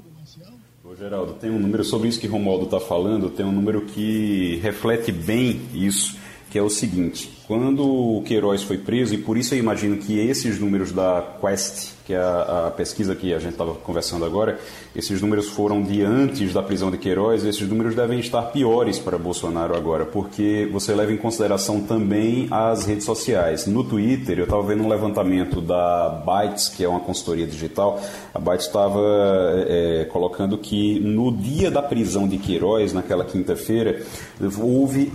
Ô, 0.83 0.95
Geraldo, 0.95 1.33
tem 1.33 1.49
um 1.49 1.59
número 1.59 1.83
sobre 1.83 2.09
isso 2.09 2.19
que 2.19 2.27
Romualdo 2.27 2.65
está 2.65 2.79
falando, 2.79 3.29
tem 3.29 3.45
um 3.45 3.51
número 3.51 3.81
que 3.81 4.59
reflete 4.61 5.11
bem 5.11 5.61
isso, 5.73 6.17
que 6.49 6.57
é 6.57 6.61
o 6.61 6.69
seguinte 6.69 7.31
Quando 7.47 7.85
o 7.85 8.23
Queiroz 8.23 8.63
foi 8.63 8.77
preso, 8.77 9.13
e 9.13 9.17
por 9.17 9.37
isso 9.37 9.53
eu 9.53 9.59
imagino 9.59 9.97
que 9.97 10.17
esses 10.17 10.59
números 10.59 10.93
da 10.93 11.21
Quest, 11.41 11.91
que 12.05 12.13
é 12.13 12.17
a, 12.17 12.67
a 12.67 12.71
pesquisa 12.71 13.15
que 13.15 13.33
a 13.33 13.39
gente 13.39 13.51
estava 13.51 13.73
conversando 13.75 14.23
agora, 14.23 14.57
esses 14.95 15.21
números 15.21 15.49
foram 15.49 15.81
de 15.81 16.01
antes 16.03 16.53
da 16.53 16.63
prisão 16.63 16.89
de 16.89 16.97
Queiroz, 16.97 17.43
esses 17.43 17.67
números 17.67 17.95
devem 17.95 18.19
estar 18.19 18.43
piores 18.43 18.97
para 18.97 19.17
Bolsonaro 19.17 19.75
agora, 19.75 20.05
porque 20.05 20.69
você 20.71 20.93
leva 20.93 21.11
em 21.11 21.17
consideração 21.17 21.81
também 21.81 22.47
as 22.49 22.85
redes 22.85 23.03
sociais. 23.03 23.67
No 23.67 23.83
Twitter, 23.83 24.37
eu 24.37 24.45
estava 24.45 24.63
vendo 24.63 24.83
um 24.83 24.87
levantamento 24.87 25.59
da 25.59 26.23
Bytes, 26.25 26.69
que 26.69 26.83
é 26.83 26.87
uma 26.87 27.01
consultoria 27.01 27.45
digital, 27.45 28.01
a 28.33 28.39
Bytes 28.39 28.67
estava 28.67 29.01
é, 29.67 30.07
colocando 30.09 30.57
que 30.57 30.97
no 31.01 31.29
dia 31.35 31.69
da 31.69 31.81
prisão 31.81 32.25
de 32.25 32.37
Queiroz, 32.37 32.93
naquela 32.93 33.25
quinta-feira, 33.25 34.01
houve, 34.61 35.11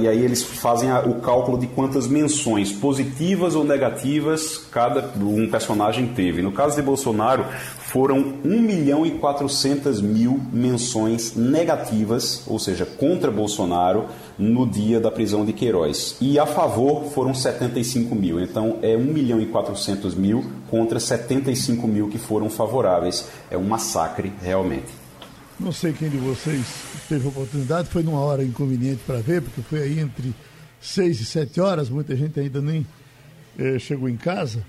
e 0.00 0.08
aí 0.08 0.24
eles 0.24 0.42
fazem 0.42 0.90
o 1.06 1.20
cálculo 1.20 1.58
de 1.58 1.65
quantas 1.66 2.06
menções 2.06 2.72
positivas 2.72 3.54
ou 3.54 3.64
negativas 3.64 4.58
cada 4.70 5.12
um 5.18 5.48
personagem 5.48 6.08
teve. 6.08 6.42
No 6.42 6.52
caso 6.52 6.76
de 6.76 6.82
Bolsonaro, 6.82 7.44
foram 7.78 8.34
1 8.44 8.60
milhão 8.60 9.06
e 9.06 9.12
400 9.12 10.00
mil 10.00 10.40
menções 10.52 11.34
negativas, 11.34 12.42
ou 12.46 12.58
seja, 12.58 12.84
contra 12.84 13.30
Bolsonaro, 13.30 14.06
no 14.38 14.66
dia 14.66 15.00
da 15.00 15.10
prisão 15.10 15.44
de 15.44 15.52
Queiroz. 15.52 16.16
E 16.20 16.38
a 16.38 16.46
favor 16.46 17.04
foram 17.12 17.32
75 17.32 18.14
mil. 18.14 18.40
Então 18.40 18.78
é 18.82 18.96
1 18.96 19.00
milhão 19.00 19.40
e 19.40 19.46
400 19.46 20.14
mil 20.14 20.44
contra 20.70 21.00
75 21.00 21.86
mil 21.88 22.08
que 22.08 22.18
foram 22.18 22.50
favoráveis. 22.50 23.28
É 23.50 23.56
um 23.56 23.64
massacre, 23.64 24.32
realmente. 24.42 25.06
Não 25.58 25.72
sei 25.72 25.94
quem 25.94 26.10
de 26.10 26.18
vocês 26.18 26.66
teve 27.08 27.26
oportunidade, 27.26 27.88
foi 27.88 28.02
numa 28.02 28.20
hora 28.20 28.44
inconveniente 28.44 29.00
para 29.06 29.20
ver, 29.20 29.40
porque 29.40 29.62
foi 29.62 29.82
aí 29.82 30.00
entre 30.00 30.34
6 30.80 31.20
e 31.20 31.24
7 31.24 31.60
horas, 31.60 31.88
muita 31.88 32.14
gente 32.14 32.38
ainda 32.38 32.60
nem 32.60 32.86
eh, 33.58 33.78
chegou 33.78 34.08
em 34.08 34.16
casa, 34.16 34.64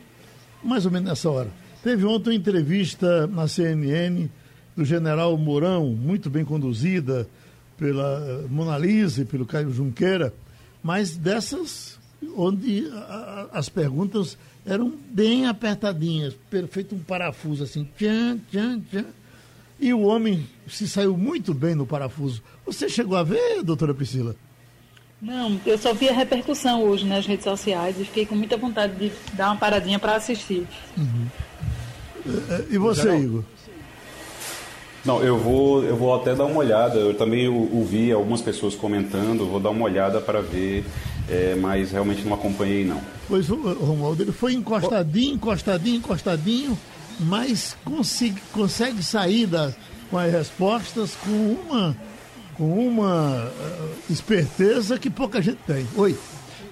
mais 0.64 0.86
ou 0.86 0.92
menos 0.92 1.10
nessa 1.10 1.30
hora. 1.30 1.50
Teve 1.84 2.06
ontem 2.06 2.32
uma 2.32 2.36
entrevista 2.36 3.28
na 3.28 3.48
CNN 3.48 4.28
do 4.76 4.84
general 4.84 5.38
Mourão, 5.38 5.90
muito 5.90 6.30
bem 6.30 6.44
conduzida 6.44 7.28
pela 7.78 8.26
eh, 8.26 8.46
Mona 8.50 8.78
Lisa 8.78 9.22
e 9.22 9.26
pelo 9.26 9.46
Caio 9.46 9.72
Junqueira, 9.72 10.34
mas 10.82 11.16
dessas 11.16 11.98
onde 12.36 12.88
a, 12.92 13.50
a, 13.54 13.60
as 13.60 13.70
perguntas 13.70 14.38
eram 14.66 14.94
bem 15.12 15.46
apertadinhas, 15.46 16.36
feito 16.70 16.96
um 16.96 17.00
parafuso 17.00 17.64
assim, 17.64 17.88
tchan, 17.98 18.40
tchan, 18.52 18.82
tchan. 18.82 19.06
E 19.80 19.94
o 19.94 20.02
homem 20.02 20.46
se 20.68 20.88
saiu 20.88 21.16
muito 21.16 21.54
bem 21.54 21.76
no 21.76 21.86
parafuso. 21.86 22.42
Você 22.66 22.90
chegou 22.90 23.16
a 23.16 23.24
ver, 23.24 23.64
doutora 23.64 23.94
Priscila? 23.94 24.36
Não, 25.22 25.60
eu 25.66 25.78
só 25.78 25.94
vi 25.94 26.10
a 26.10 26.14
repercussão 26.14 26.84
hoje 26.84 27.06
nas 27.06 27.26
redes 27.26 27.44
sociais 27.44 28.00
e 28.00 28.06
fiquei 28.06 28.26
com 28.26 28.36
muita 28.36 28.56
vontade 28.56 28.94
de 28.96 29.12
dar 29.34 29.48
uma 29.48 29.58
paradinha 29.58 29.98
para 29.98 30.16
assistir. 30.16 30.68
Uhum. 30.96 31.28
E 32.70 32.78
você, 32.78 33.18
Igor? 33.18 33.44
Não, 35.04 35.24
eu 35.24 35.38
vou, 35.38 35.84
eu 35.84 35.96
vou 35.96 36.14
até 36.14 36.36
dar 36.36 36.46
uma 36.46 36.58
olhada. 36.58 36.98
Eu 36.98 37.14
também 37.14 37.48
ouvi 37.48 38.12
algumas 38.12 38.42
pessoas 38.42 38.76
comentando, 38.76 39.46
vou 39.46 39.60
dar 39.60 39.70
uma 39.70 39.86
olhada 39.86 40.20
para 40.20 40.42
ver, 40.42 40.84
é, 41.30 41.56
mas 41.56 41.92
realmente 41.92 42.24
não 42.24 42.34
acompanhei 42.34 42.86
não. 42.86 43.02
Pois 43.28 43.50
o 43.50 43.56
Romualdo, 43.56 44.22
ele 44.22 44.32
foi 44.32 44.54
encostadinho, 44.54 45.36
encostadinho, 45.36 45.98
encostadinho, 45.98 46.78
mas 47.20 47.76
consegue, 47.86 48.42
consegue 48.52 49.02
sair 49.02 49.48
da, 49.48 49.72
com 50.12 50.18
as 50.18 50.32
respostas 50.32 51.16
com 51.16 51.32
uma, 51.32 51.96
com 52.58 52.88
uma 52.88 53.46
uh, 53.46 54.12
esperteza 54.12 54.98
que 54.98 55.10
pouca 55.10 55.42
gente 55.42 55.60
tem. 55.68 55.88
Oi. 55.96 56.18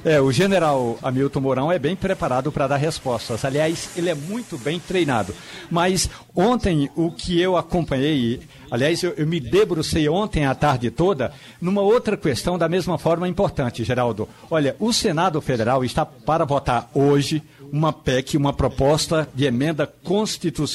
É, 0.03 0.21
o 0.21 0.31
general 0.31 0.99
Hamilton 1.01 1.39
Mourão 1.39 1.71
é 1.71 1.79
bem 1.79 1.95
preparado 1.95 2.51
para 2.51 2.67
dar 2.67 2.77
respostas. 2.77 3.43
Aliás, 3.43 3.89
ele 3.97 4.07
é 4.07 4.13
muito 4.13 4.55
bem 4.55 4.79
treinado. 4.79 5.33
Mas 5.71 6.07
ontem, 6.35 6.91
o 6.95 7.09
que 7.09 7.41
eu 7.41 7.57
acompanhei, 7.57 8.39
aliás, 8.69 9.01
eu, 9.01 9.13
eu 9.17 9.25
me 9.25 9.39
debrucei 9.39 10.07
ontem 10.07 10.45
à 10.45 10.53
tarde 10.53 10.91
toda, 10.91 11.33
numa 11.59 11.81
outra 11.81 12.15
questão 12.15 12.55
da 12.55 12.69
mesma 12.69 12.99
forma 12.99 13.27
importante, 13.27 13.83
Geraldo. 13.83 14.29
Olha, 14.51 14.75
o 14.79 14.93
Senado 14.93 15.41
Federal 15.41 15.83
está 15.83 16.05
para 16.05 16.45
votar 16.45 16.87
hoje 16.93 17.41
uma 17.71 17.91
PEC, 17.91 18.37
uma 18.37 18.53
proposta 18.53 19.27
de 19.33 19.45
emenda 19.45 19.87
constitu 20.03 20.65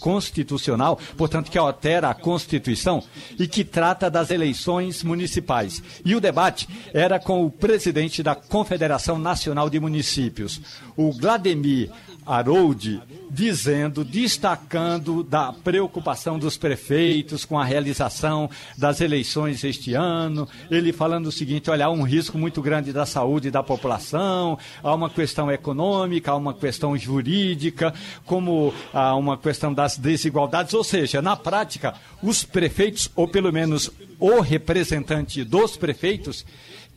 constitucional, 0.00 0.98
portanto, 1.16 1.50
que 1.50 1.58
altera 1.58 2.10
a 2.10 2.14
Constituição 2.14 3.02
e 3.38 3.46
que 3.46 3.64
trata 3.64 4.10
das 4.10 4.30
eleições 4.30 5.02
municipais. 5.02 5.82
E 6.04 6.14
o 6.14 6.20
debate 6.20 6.68
era 6.92 7.18
com 7.18 7.44
o 7.44 7.50
presidente 7.50 8.22
da 8.22 8.34
Confederação 8.34 9.18
Nacional 9.18 9.68
de 9.68 9.78
Municípios, 9.78 10.60
o 10.96 11.12
Vladimir 11.12 11.90
Harold 12.24 13.02
dizendo, 13.30 14.04
destacando 14.04 15.22
da 15.22 15.52
preocupação 15.52 16.38
dos 16.38 16.56
prefeitos 16.56 17.44
com 17.44 17.58
a 17.58 17.64
realização 17.64 18.48
das 18.76 19.00
eleições 19.00 19.64
este 19.64 19.94
ano. 19.94 20.46
Ele 20.70 20.92
falando 20.92 21.26
o 21.26 21.32
seguinte: 21.32 21.70
olha, 21.70 21.86
há 21.86 21.90
um 21.90 22.02
risco 22.02 22.36
muito 22.36 22.60
grande 22.60 22.92
da 22.92 23.06
saúde 23.06 23.50
da 23.50 23.62
população, 23.62 24.58
há 24.82 24.94
uma 24.94 25.08
questão 25.08 25.50
econômica, 25.50 26.32
há 26.32 26.36
uma 26.36 26.54
questão 26.54 26.96
jurídica, 26.96 27.94
como 28.26 28.72
há 28.92 29.14
uma 29.14 29.38
questão 29.38 29.72
das 29.72 29.96
desigualdades. 29.96 30.74
Ou 30.74 30.84
seja, 30.84 31.22
na 31.22 31.36
prática, 31.36 31.94
os 32.22 32.44
prefeitos, 32.44 33.10
ou 33.16 33.26
pelo 33.26 33.52
menos 33.52 33.90
o 34.18 34.40
representante 34.40 35.42
dos 35.42 35.76
prefeitos, 35.76 36.44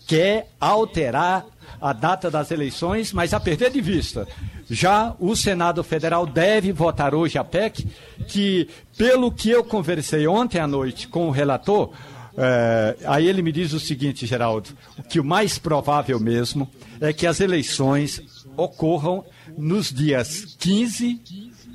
quer 0.06 0.50
alterar 0.60 1.46
a 1.82 1.94
data 1.94 2.30
das 2.30 2.52
eleições, 2.52 3.12
mas 3.12 3.34
a 3.34 3.40
perder 3.40 3.72
de 3.72 3.82
vista. 3.82 4.28
Já 4.70 5.16
o 5.20 5.36
Senado 5.36 5.84
Federal 5.84 6.26
deve 6.26 6.72
votar 6.72 7.14
hoje 7.14 7.38
a 7.38 7.44
PEC, 7.44 7.88
que, 8.28 8.68
pelo 8.98 9.32
que 9.32 9.50
eu 9.50 9.64
conversei 9.64 10.28
ontem 10.28 10.60
à 10.60 10.68
noite 10.68 11.08
com 11.08 11.28
o 11.28 11.32
relator, 11.32 11.92
é, 12.38 12.98
aí 13.06 13.28
ele 13.28 13.42
me 13.42 13.52
diz 13.52 13.74
o 13.74 13.80
seguinte, 13.80 14.26
Geraldo, 14.26 14.70
que 15.10 15.20
o 15.20 15.24
mais 15.24 15.58
provável 15.58 16.20
mesmo 16.20 16.70
é 17.00 17.14
que 17.14 17.28
as 17.28 17.40
eleições 17.40 18.22
ocorram 18.58 19.24
nos 19.58 19.92
dias 19.92 20.56
15 20.60 21.22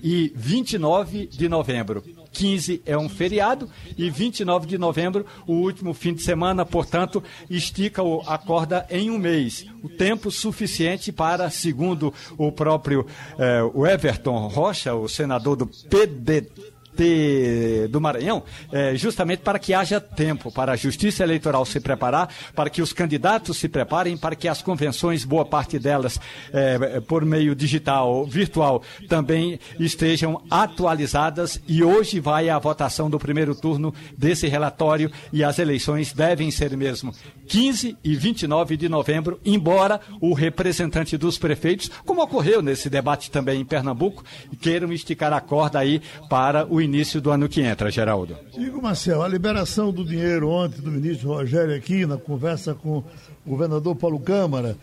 e 0.02 0.32
29 0.34 1.26
de 1.26 1.48
novembro. 1.48 2.02
15 2.32 2.82
é 2.86 2.96
um 2.96 3.08
feriado 3.08 3.68
e 3.96 4.08
29 4.10 4.66
de 4.66 4.78
novembro, 4.78 5.26
o 5.46 5.54
último 5.54 5.92
fim 5.92 6.14
de 6.14 6.22
semana, 6.22 6.64
portanto, 6.64 7.22
estica 7.48 8.02
a 8.26 8.38
corda 8.38 8.86
em 8.90 9.10
um 9.10 9.18
mês. 9.18 9.66
O 9.82 9.88
tempo 9.88 10.30
suficiente 10.30 11.10
para, 11.12 11.50
segundo 11.50 12.12
o 12.36 12.52
próprio 12.52 13.06
eh, 13.38 13.62
o 13.74 13.86
Everton 13.86 14.46
Rocha, 14.48 14.94
o 14.94 15.08
senador 15.08 15.56
do 15.56 15.66
PDT, 15.66 16.69
de, 16.96 17.88
do 17.88 18.00
Maranhão, 18.00 18.42
é, 18.72 18.94
justamente 18.94 19.40
para 19.40 19.58
que 19.58 19.72
haja 19.74 20.00
tempo 20.00 20.50
para 20.52 20.72
a 20.72 20.76
Justiça 20.76 21.22
Eleitoral 21.22 21.64
se 21.64 21.80
preparar, 21.80 22.28
para 22.54 22.70
que 22.70 22.82
os 22.82 22.92
candidatos 22.92 23.56
se 23.56 23.68
preparem, 23.68 24.16
para 24.16 24.36
que 24.36 24.48
as 24.48 24.62
convenções, 24.62 25.24
boa 25.24 25.44
parte 25.44 25.78
delas 25.78 26.18
é, 26.52 27.00
por 27.00 27.24
meio 27.24 27.54
digital, 27.54 28.26
virtual, 28.26 28.82
também 29.08 29.58
estejam 29.78 30.42
atualizadas. 30.50 31.60
E 31.66 31.82
hoje 31.82 32.20
vai 32.20 32.48
a 32.48 32.58
votação 32.58 33.08
do 33.08 33.18
primeiro 33.18 33.54
turno 33.54 33.94
desse 34.16 34.46
relatório 34.46 35.10
e 35.32 35.42
as 35.44 35.58
eleições 35.58 36.12
devem 36.12 36.50
ser 36.50 36.76
mesmo 36.76 37.12
15 37.48 37.96
e 38.02 38.14
29 38.14 38.76
de 38.76 38.88
novembro, 38.88 39.40
embora 39.44 40.00
o 40.20 40.32
representante 40.32 41.16
dos 41.16 41.38
prefeitos, 41.38 41.90
como 42.04 42.22
ocorreu 42.22 42.62
nesse 42.62 42.88
debate 42.88 43.30
também 43.30 43.60
em 43.60 43.64
Pernambuco, 43.64 44.24
queiram 44.60 44.92
esticar 44.92 45.32
a 45.32 45.40
corda 45.40 45.78
aí 45.78 46.00
para 46.28 46.66
o 46.66 46.79
início 46.80 47.20
do 47.20 47.30
ano 47.30 47.48
que 47.48 47.60
entra, 47.60 47.90
Geraldo. 47.90 48.36
Igor 48.56 48.82
Marcel, 48.82 49.22
a 49.22 49.28
liberação 49.28 49.92
do 49.92 50.04
dinheiro 50.04 50.48
ontem 50.48 50.80
do 50.80 50.90
ministro 50.90 51.28
Rogério 51.28 51.74
aqui 51.74 52.06
na 52.06 52.16
conversa 52.16 52.74
com 52.74 52.98
o 52.98 53.04
governador 53.46 53.94
Paulo 53.96 54.20
Câmara, 54.20 54.76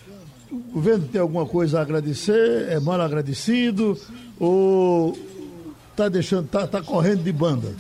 o 0.51 0.73
governo 0.73 1.07
tem 1.07 1.19
alguma 1.19 1.45
coisa 1.45 1.79
a 1.79 1.81
agradecer? 1.81 2.67
É 2.69 2.79
mal 2.79 2.99
agradecido? 3.01 3.97
Ou 4.39 5.17
está 5.91 6.07
deixando, 6.07 6.47
tá, 6.47 6.67
tá 6.67 6.81
correndo 6.81 7.23
de 7.23 7.31
banda? 7.31 7.73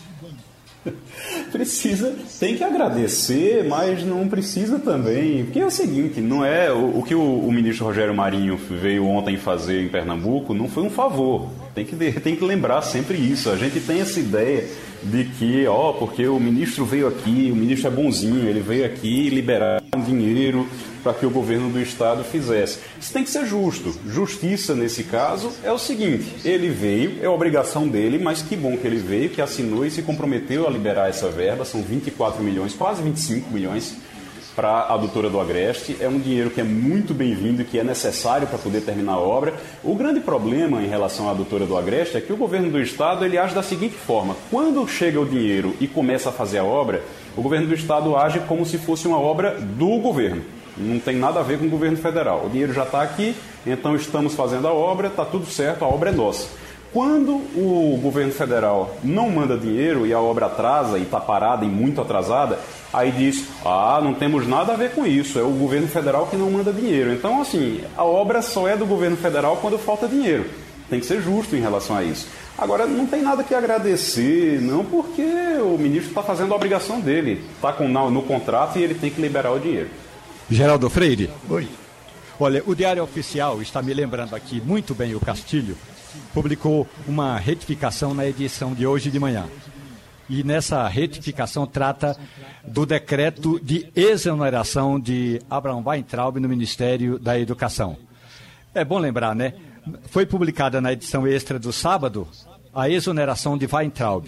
precisa, 1.51 2.15
tem 2.39 2.55
que 2.55 2.63
agradecer, 2.63 3.65
mas 3.67 4.03
não 4.03 4.27
precisa 4.27 4.79
também. 4.79 5.45
Porque 5.45 5.59
é 5.59 5.65
o 5.65 5.71
seguinte, 5.71 6.21
não 6.21 6.43
é 6.43 6.71
o, 6.71 6.99
o 6.99 7.03
que 7.03 7.15
o, 7.15 7.21
o, 7.21 7.51
ministro 7.51 7.85
Rogério 7.85 8.13
Marinho 8.13 8.57
veio 8.57 9.05
ontem 9.05 9.37
fazer 9.37 9.81
em 9.81 9.87
Pernambuco 9.87 10.53
não 10.53 10.67
foi 10.67 10.83
um 10.83 10.89
favor. 10.89 11.49
Tem 11.73 11.85
que, 11.85 11.95
tem 11.95 12.35
que 12.35 12.43
lembrar 12.43 12.81
sempre 12.81 13.17
isso. 13.17 13.49
A 13.49 13.55
gente 13.55 13.79
tem 13.79 14.01
essa 14.01 14.19
ideia 14.19 14.65
de 15.03 15.25
que, 15.25 15.67
ó, 15.67 15.93
porque 15.93 16.27
o 16.27 16.39
ministro 16.39 16.85
veio 16.85 17.07
aqui, 17.07 17.49
o 17.51 17.55
ministro 17.55 17.87
é 17.87 17.91
bonzinho, 17.91 18.49
ele 18.49 18.61
veio 18.61 18.85
aqui 18.85 19.29
liberar 19.29 19.81
dinheiro 20.05 20.67
para 21.07 21.13
que 21.13 21.25
o 21.25 21.29
governo 21.29 21.69
do 21.69 21.79
estado 21.79 22.21
fizesse. 22.21 22.79
Isso 22.99 23.13
tem 23.13 23.23
que 23.23 23.29
ser 23.29 23.45
justo. 23.45 23.95
Justiça, 24.05 24.75
nesse 24.75 25.05
caso, 25.05 25.53
é 25.63 25.71
o 25.71 25.79
seguinte: 25.79 26.25
ele 26.43 26.69
veio, 26.69 27.19
é 27.21 27.29
obrigação 27.29 27.87
dele, 27.87 28.19
mas 28.19 28.41
que 28.41 28.57
bom 28.57 28.75
que 28.75 28.85
ele 28.85 28.97
veio, 28.97 29.29
que 29.29 29.41
assinou 29.41 29.85
e 29.85 29.91
se 29.91 30.01
comprometeu 30.01 30.67
a 30.67 30.69
liberar 30.69 31.07
essa 31.07 31.29
verba, 31.29 31.63
são 31.63 31.81
24 31.81 32.43
milhões, 32.43 32.73
quase 32.73 33.01
25 33.01 33.49
milhões 33.49 33.95
para 34.53 34.93
a 34.93 34.97
doutora 34.97 35.29
do 35.29 35.39
Agreste. 35.39 35.95
É 36.01 36.09
um 36.09 36.19
dinheiro 36.19 36.49
que 36.49 36.59
é 36.59 36.63
muito 36.63 37.13
bem-vindo 37.13 37.61
e 37.61 37.65
que 37.65 37.79
é 37.79 37.85
necessário 37.85 38.45
para 38.45 38.57
poder 38.57 38.81
terminar 38.81 39.13
a 39.13 39.19
obra. 39.19 39.53
O 39.85 39.95
grande 39.95 40.19
problema 40.19 40.81
em 40.81 40.89
relação 40.89 41.29
à 41.29 41.33
doutora 41.33 41.65
do 41.65 41.77
Agreste 41.77 42.17
é 42.17 42.21
que 42.21 42.33
o 42.33 42.37
governo 42.37 42.69
do 42.69 42.81
estado 42.81 43.23
ele 43.23 43.37
age 43.37 43.55
da 43.55 43.63
seguinte 43.63 43.95
forma: 43.95 44.35
quando 44.51 44.85
chega 44.89 45.21
o 45.21 45.25
dinheiro 45.25 45.73
e 45.79 45.87
começa 45.87 46.27
a 46.27 46.33
fazer 46.33 46.57
a 46.57 46.65
obra, 46.65 47.01
o 47.37 47.41
governo 47.41 47.67
do 47.67 47.73
estado 47.73 48.17
age 48.17 48.41
como 48.41 48.65
se 48.65 48.77
fosse 48.77 49.07
uma 49.07 49.17
obra 49.17 49.57
do 49.57 49.99
governo. 49.99 50.56
Não 50.77 50.99
tem 50.99 51.15
nada 51.15 51.39
a 51.39 51.43
ver 51.43 51.59
com 51.59 51.65
o 51.65 51.69
governo 51.69 51.97
federal. 51.97 52.45
O 52.45 52.49
dinheiro 52.49 52.73
já 52.73 52.83
está 52.83 53.01
aqui, 53.01 53.35
então 53.65 53.95
estamos 53.95 54.35
fazendo 54.35 54.67
a 54.67 54.73
obra, 54.73 55.07
está 55.07 55.25
tudo 55.25 55.45
certo, 55.45 55.83
a 55.83 55.87
obra 55.87 56.09
é 56.09 56.13
nossa. 56.13 56.47
Quando 56.93 57.33
o 57.55 57.99
governo 58.01 58.31
federal 58.31 58.95
não 59.03 59.29
manda 59.29 59.57
dinheiro 59.57 60.07
e 60.07 60.13
a 60.13 60.19
obra 60.19 60.45
atrasa 60.45 60.97
e 60.97 61.03
está 61.03 61.19
parada 61.19 61.65
e 61.65 61.67
muito 61.67 61.99
atrasada, 61.99 62.59
aí 62.93 63.11
diz: 63.11 63.45
ah, 63.65 63.99
não 64.01 64.13
temos 64.13 64.47
nada 64.47 64.73
a 64.73 64.75
ver 64.75 64.91
com 64.91 65.05
isso, 65.05 65.37
é 65.37 65.43
o 65.43 65.49
governo 65.49 65.87
federal 65.87 66.27
que 66.27 66.37
não 66.37 66.49
manda 66.49 66.71
dinheiro. 66.71 67.11
Então, 67.11 67.41
assim, 67.41 67.81
a 67.95 68.05
obra 68.05 68.41
só 68.41 68.67
é 68.67 68.77
do 68.77 68.85
governo 68.85 69.17
federal 69.17 69.57
quando 69.57 69.77
falta 69.77 70.07
dinheiro. 70.07 70.45
Tem 70.89 70.99
que 71.01 71.05
ser 71.05 71.21
justo 71.21 71.55
em 71.55 71.59
relação 71.59 71.97
a 71.97 72.03
isso. 72.03 72.27
Agora, 72.57 72.87
não 72.87 73.05
tem 73.05 73.21
nada 73.21 73.43
que 73.43 73.53
agradecer, 73.53 74.59
não, 74.61 74.83
porque 74.83 75.21
o 75.61 75.77
ministro 75.77 76.09
está 76.09 76.23
fazendo 76.23 76.53
a 76.53 76.55
obrigação 76.55 76.99
dele, 76.99 77.43
está 77.53 77.75
no 77.83 78.23
contrato 78.23 78.79
e 78.79 78.83
ele 78.83 78.95
tem 78.95 79.11
que 79.11 79.21
liberar 79.21 79.51
o 79.51 79.59
dinheiro. 79.59 79.89
Geraldo 80.49 80.89
Freire. 80.89 81.29
Oi. 81.49 81.67
Olha, 82.39 82.63
o 82.65 82.73
Diário 82.73 83.03
Oficial 83.03 83.61
está 83.61 83.81
me 83.81 83.93
lembrando 83.93 84.33
aqui 84.33 84.61
muito 84.61 84.95
bem 84.95 85.13
o 85.13 85.19
Castilho, 85.19 85.77
publicou 86.33 86.87
uma 87.05 87.37
retificação 87.37 88.13
na 88.13 88.25
edição 88.25 88.73
de 88.73 88.87
hoje 88.87 89.11
de 89.11 89.19
manhã. 89.19 89.45
E 90.29 90.43
nessa 90.43 90.87
retificação 90.87 91.67
trata 91.67 92.17
do 92.65 92.85
decreto 92.85 93.59
de 93.61 93.89
exoneração 93.93 94.97
de 94.97 95.41
Abraham 95.49 95.83
Weintraub 95.85 96.39
no 96.39 96.47
Ministério 96.47 97.19
da 97.19 97.37
Educação. 97.37 97.97
É 98.73 98.85
bom 98.85 98.99
lembrar, 98.99 99.35
né? 99.35 99.53
Foi 100.09 100.25
publicada 100.25 100.79
na 100.79 100.93
edição 100.93 101.27
extra 101.27 101.59
do 101.59 101.73
sábado 101.73 102.25
a 102.73 102.89
exoneração 102.89 103.57
de 103.57 103.67
Weintraub. 103.69 104.27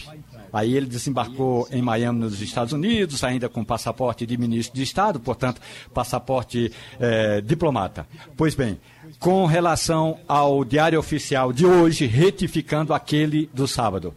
Aí 0.51 0.75
ele 0.75 0.85
desembarcou 0.85 1.67
em 1.71 1.81
Miami, 1.81 2.19
nos 2.19 2.41
Estados 2.41 2.73
Unidos, 2.73 3.23
ainda 3.23 3.47
com 3.49 3.63
passaporte 3.63 4.25
de 4.25 4.37
ministro 4.37 4.75
de 4.75 4.83
Estado, 4.83 5.19
portanto, 5.19 5.61
passaporte 5.93 6.71
eh, 6.99 7.41
diplomata. 7.41 8.07
Pois 8.35 8.55
bem, 8.55 8.79
com 9.19 9.45
relação 9.45 10.17
ao 10.27 10.63
diário 10.63 10.99
oficial 10.99 11.51
de 11.51 11.65
hoje, 11.65 12.05
retificando 12.05 12.93
aquele 12.93 13.49
do 13.53 13.67
sábado. 13.67 14.13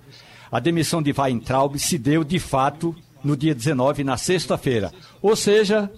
A 0.50 0.60
demissão 0.60 1.02
de 1.02 1.14
Weintraub 1.16 1.78
se 1.78 1.96
deu, 1.96 2.22
de 2.22 2.38
fato, 2.38 2.94
no 3.24 3.36
dia 3.36 3.54
19, 3.54 4.04
na 4.04 4.16
sexta-feira. 4.16 4.92
Ou 5.20 5.34
seja, 5.34 5.90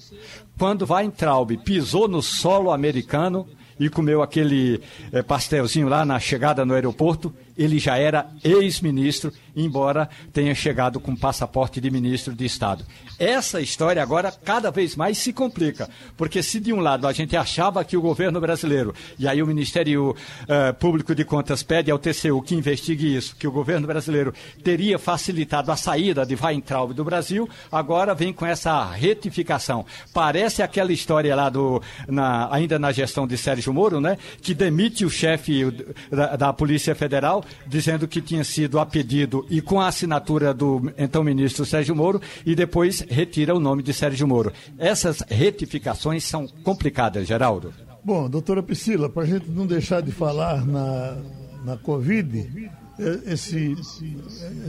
quando 0.59 0.87
Weintraub 0.89 1.57
pisou 1.65 2.07
no 2.07 2.23
solo 2.23 2.71
americano 2.71 3.49
e 3.79 3.89
comeu 3.89 4.23
aquele 4.23 4.81
eh, 5.13 5.23
pastelzinho 5.23 5.89
lá 5.89 6.05
na 6.05 6.21
chegada 6.21 6.65
no 6.65 6.75
aeroporto, 6.75 7.35
ele 7.57 7.79
já 7.79 7.97
era 7.97 8.27
ex-ministro, 8.43 9.33
embora 9.55 10.09
tenha 10.33 10.55
chegado 10.55 10.99
com 10.99 11.15
passaporte 11.15 11.81
de 11.81 11.91
ministro 11.91 12.35
de 12.35 12.45
Estado. 12.45 12.85
Essa 13.19 13.61
história 13.61 14.03
agora 14.03 14.33
cada 14.33 14.71
vez 14.71 14.97
mais 14.97 15.19
se 15.19 15.33
complica, 15.33 15.89
porque 16.17 16.43
se 16.43 16.59
de 16.59 16.73
um 16.73 16.81
lado 16.81 17.07
a 17.07 17.13
gente 17.13 17.37
achava 17.37 17.85
que 17.85 17.97
o 17.97 18.01
governo 18.01 18.41
brasileiro, 18.41 18.95
e 19.19 19.29
aí 19.29 19.43
o 19.43 19.47
Ministério 19.47 20.11
uh, 20.11 20.75
Público 20.75 21.15
de 21.15 21.25
Contas 21.25 21.63
pede 21.63 21.91
ao 21.91 21.99
TCU 21.99 22.43
que 22.43 22.55
investigue 22.55 23.15
isso, 23.15 23.37
que 23.37 23.47
o 23.47 23.53
governo 23.53 23.87
brasileiro 23.87 24.35
teria 24.63 24.99
facilitado 24.99 25.71
a 25.71 25.77
saída 25.77 26.27
de 26.27 26.35
Weintraub 26.35 26.93
do 26.93 27.05
Brasil, 27.05 27.49
agora 27.71 28.15
vem 28.15 28.33
com 28.33 28.45
essa 28.45 28.85
retificação. 28.91 29.87
Parece 30.13 30.63
aquela 30.63 30.93
história 30.93 31.35
lá 31.37 31.49
do, 31.49 31.81
na, 32.09 32.53
ainda 32.53 32.79
na 32.79 32.91
gestão 32.91 33.27
de 33.27 33.39
Sérgio 33.39 33.73
Moro, 33.73 34.01
né, 34.01 34.19
que 34.43 34.55
demite 34.55 35.05
o 35.05 35.11
chefe 35.11 35.71
da, 36.11 36.37
da 36.37 36.53
Polícia 36.53 36.95
Federal 36.95 37.44
dizendo 37.67 38.09
que 38.09 38.21
tinha 38.21 38.45
sido 38.45 38.79
a 38.79 38.87
pedido 38.87 39.47
e 39.51 39.61
com 39.61 39.81
a 39.81 39.89
assinatura 39.89 40.53
do 40.53 40.93
então 40.97 41.23
ministro 41.25 41.65
Sérgio 41.65 41.95
Moro 41.95 42.21
e 42.45 42.55
depois 42.55 43.01
retira 43.09 43.55
o 43.55 43.61
nome 43.61 43.83
de 43.83 43.93
Sérgio 43.93 44.27
Moro. 44.27 44.53
Essas 44.79 45.21
retificações 45.29 46.25
são 46.25 46.47
complicadas, 46.63 47.27
Geraldo. 47.27 47.73
Bom, 48.05 48.29
doutora 48.29 48.63
Priscila, 48.63 49.09
para 49.09 49.23
a 49.23 49.27
gente 49.27 49.51
não 49.51 49.67
deixar 49.67 50.03
de 50.03 50.13
falar 50.13 50.65
na, 50.67 51.17
na 51.65 51.77
Covid, 51.79 52.71
é, 52.99 53.33
esse, 53.33 53.75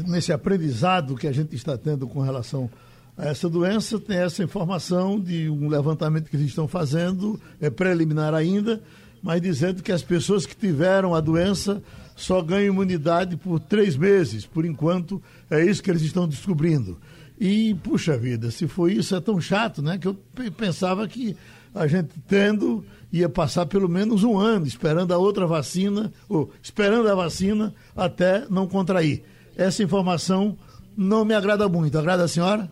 nesse 0.07 0.31
aprendizado 0.31 1.15
que 1.15 1.27
a 1.27 1.31
gente 1.31 1.55
está 1.55 1.77
tendo 1.77 2.07
com 2.07 2.21
relação 2.21 2.69
a 3.17 3.27
essa 3.27 3.49
doença, 3.49 3.99
tem 3.99 4.17
essa 4.17 4.43
informação 4.43 5.19
de 5.19 5.49
um 5.49 5.67
levantamento 5.67 6.29
que 6.29 6.35
eles 6.35 6.47
estão 6.47 6.67
fazendo, 6.67 7.39
é 7.61 7.69
preliminar 7.69 8.33
ainda, 8.33 8.81
mas 9.21 9.41
dizendo 9.41 9.81
que 9.81 9.91
as 9.91 10.01
pessoas 10.01 10.45
que 10.45 10.55
tiveram 10.55 11.13
a 11.13 11.19
doença 11.19 11.81
só 12.15 12.41
ganha 12.41 12.67
imunidade 12.67 13.35
por 13.35 13.59
três 13.59 13.97
meses, 13.97 14.45
por 14.45 14.65
enquanto, 14.65 15.21
é 15.49 15.63
isso 15.63 15.83
que 15.83 15.91
eles 15.91 16.01
estão 16.01 16.27
descobrindo. 16.27 16.97
E, 17.39 17.75
puxa 17.83 18.17
vida, 18.17 18.49
se 18.49 18.67
foi 18.67 18.93
isso, 18.93 19.15
é 19.15 19.19
tão 19.19 19.41
chato, 19.41 19.81
né? 19.81 19.97
Que 19.97 20.07
eu 20.07 20.17
pensava 20.55 21.07
que 21.07 21.35
a 21.73 21.85
gente 21.85 22.09
tendo 22.27 22.85
ia 23.11 23.27
passar 23.27 23.65
pelo 23.65 23.89
menos 23.89 24.23
um 24.23 24.37
ano 24.37 24.65
esperando 24.65 25.13
a 25.13 25.17
outra 25.17 25.45
vacina, 25.45 26.11
ou 26.29 26.51
esperando 26.61 27.09
a 27.09 27.15
vacina 27.15 27.73
até 27.95 28.45
não 28.49 28.67
contrair. 28.67 29.23
Essa 29.55 29.83
informação 29.83 30.57
não 30.95 31.25
me 31.25 31.33
agrada 31.33 31.67
muito. 31.67 31.97
Agrada 31.97 32.23
a 32.23 32.27
senhora? 32.27 32.71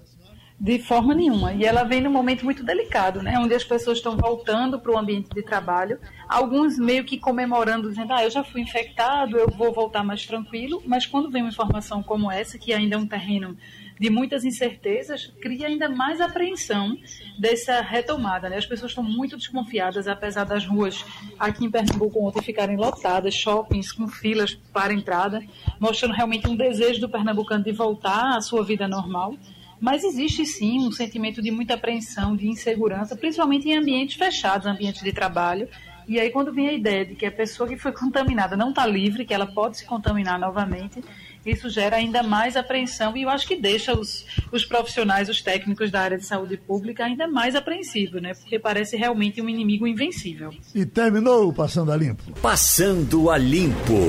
De 0.63 0.79
forma 0.79 1.13
nenhuma. 1.13 1.51
E 1.51 1.65
ela 1.65 1.83
vem 1.83 1.99
num 1.99 2.09
momento 2.09 2.45
muito 2.45 2.63
delicado, 2.63 3.21
né? 3.21 3.37
Onde 3.37 3.53
as 3.53 3.65
pessoas 3.65 3.97
estão 3.97 4.15
voltando 4.15 4.79
para 4.79 4.93
o 4.93 4.97
ambiente 4.97 5.27
de 5.29 5.43
trabalho, 5.43 5.99
alguns 6.25 6.79
meio 6.79 7.03
que 7.03 7.19
comemorando, 7.19 7.89
dizendo, 7.89 8.13
ah, 8.13 8.23
eu 8.23 8.31
já 8.31 8.45
fui 8.45 8.61
infectado, 8.61 9.37
eu 9.37 9.49
vou 9.49 9.73
voltar 9.73 10.05
mais 10.05 10.25
tranquilo, 10.25 10.81
mas 10.85 11.05
quando 11.05 11.29
vem 11.29 11.41
uma 11.41 11.49
informação 11.49 12.01
como 12.01 12.31
essa, 12.31 12.57
que 12.57 12.71
ainda 12.71 12.95
é 12.95 12.97
um 12.97 13.05
terreno 13.05 13.57
de 13.99 14.09
muitas 14.09 14.45
incertezas, 14.45 15.27
cria 15.41 15.67
ainda 15.67 15.89
mais 15.89 16.21
apreensão 16.21 16.97
dessa 17.37 17.81
retomada. 17.81 18.47
Né? 18.47 18.55
As 18.55 18.65
pessoas 18.65 18.91
estão 18.91 19.03
muito 19.03 19.35
desconfiadas, 19.35 20.07
apesar 20.07 20.45
das 20.45 20.65
ruas 20.65 21.05
aqui 21.37 21.65
em 21.65 21.69
Pernambuco 21.71 22.25
ontem 22.25 22.41
ficarem 22.41 22.77
lotadas, 22.77 23.35
shoppings 23.35 23.91
com 23.91 24.07
filas 24.07 24.53
para 24.71 24.93
entrada, 24.93 25.43
mostrando 25.77 26.13
realmente 26.13 26.47
um 26.47 26.55
desejo 26.55 27.01
do 27.01 27.09
pernambucano 27.09 27.65
de 27.65 27.73
voltar 27.73 28.37
à 28.37 28.39
sua 28.39 28.63
vida 28.63 28.87
normal. 28.87 29.35
Mas 29.83 30.01
existe 30.05 30.45
sim 30.45 30.79
um 30.79 30.93
sentimento 30.93 31.41
de 31.41 31.51
muita 31.51 31.73
apreensão, 31.73 32.37
de 32.37 32.47
insegurança, 32.47 33.17
principalmente 33.17 33.67
em 33.67 33.75
ambientes 33.75 34.15
fechados, 34.15 34.65
ambientes 34.65 35.03
de 35.03 35.11
trabalho. 35.11 35.67
E 36.07 36.17
aí, 36.17 36.29
quando 36.29 36.53
vem 36.53 36.69
a 36.69 36.73
ideia 36.73 37.05
de 37.05 37.15
que 37.15 37.25
a 37.25 37.31
pessoa 37.31 37.67
que 37.67 37.75
foi 37.75 37.91
contaminada 37.93 38.55
não 38.55 38.69
está 38.69 38.87
livre, 38.87 39.25
que 39.25 39.33
ela 39.33 39.45
pode 39.45 39.77
se 39.77 39.85
contaminar 39.85 40.39
novamente, 40.39 41.03
isso 41.45 41.69
gera 41.69 41.97
ainda 41.97 42.23
mais 42.23 42.55
apreensão 42.55 43.17
e 43.17 43.23
eu 43.23 43.29
acho 43.29 43.45
que 43.45 43.57
deixa 43.57 43.93
os, 43.93 44.25
os 44.53 44.63
profissionais, 44.63 45.27
os 45.27 45.41
técnicos 45.41 45.91
da 45.91 45.99
área 45.99 46.17
de 46.17 46.25
saúde 46.25 46.55
pública 46.55 47.03
ainda 47.03 47.27
mais 47.27 47.53
apreensivos, 47.53 48.21
né? 48.21 48.33
Porque 48.35 48.57
parece 48.57 48.95
realmente 48.95 49.41
um 49.41 49.49
inimigo 49.49 49.85
invencível. 49.85 50.53
E 50.73 50.85
terminou 50.85 51.51
Passando 51.51 51.91
a 51.91 51.97
Limpo. 51.97 52.31
Passando 52.41 53.29
a 53.29 53.37
Limpo. 53.37 53.99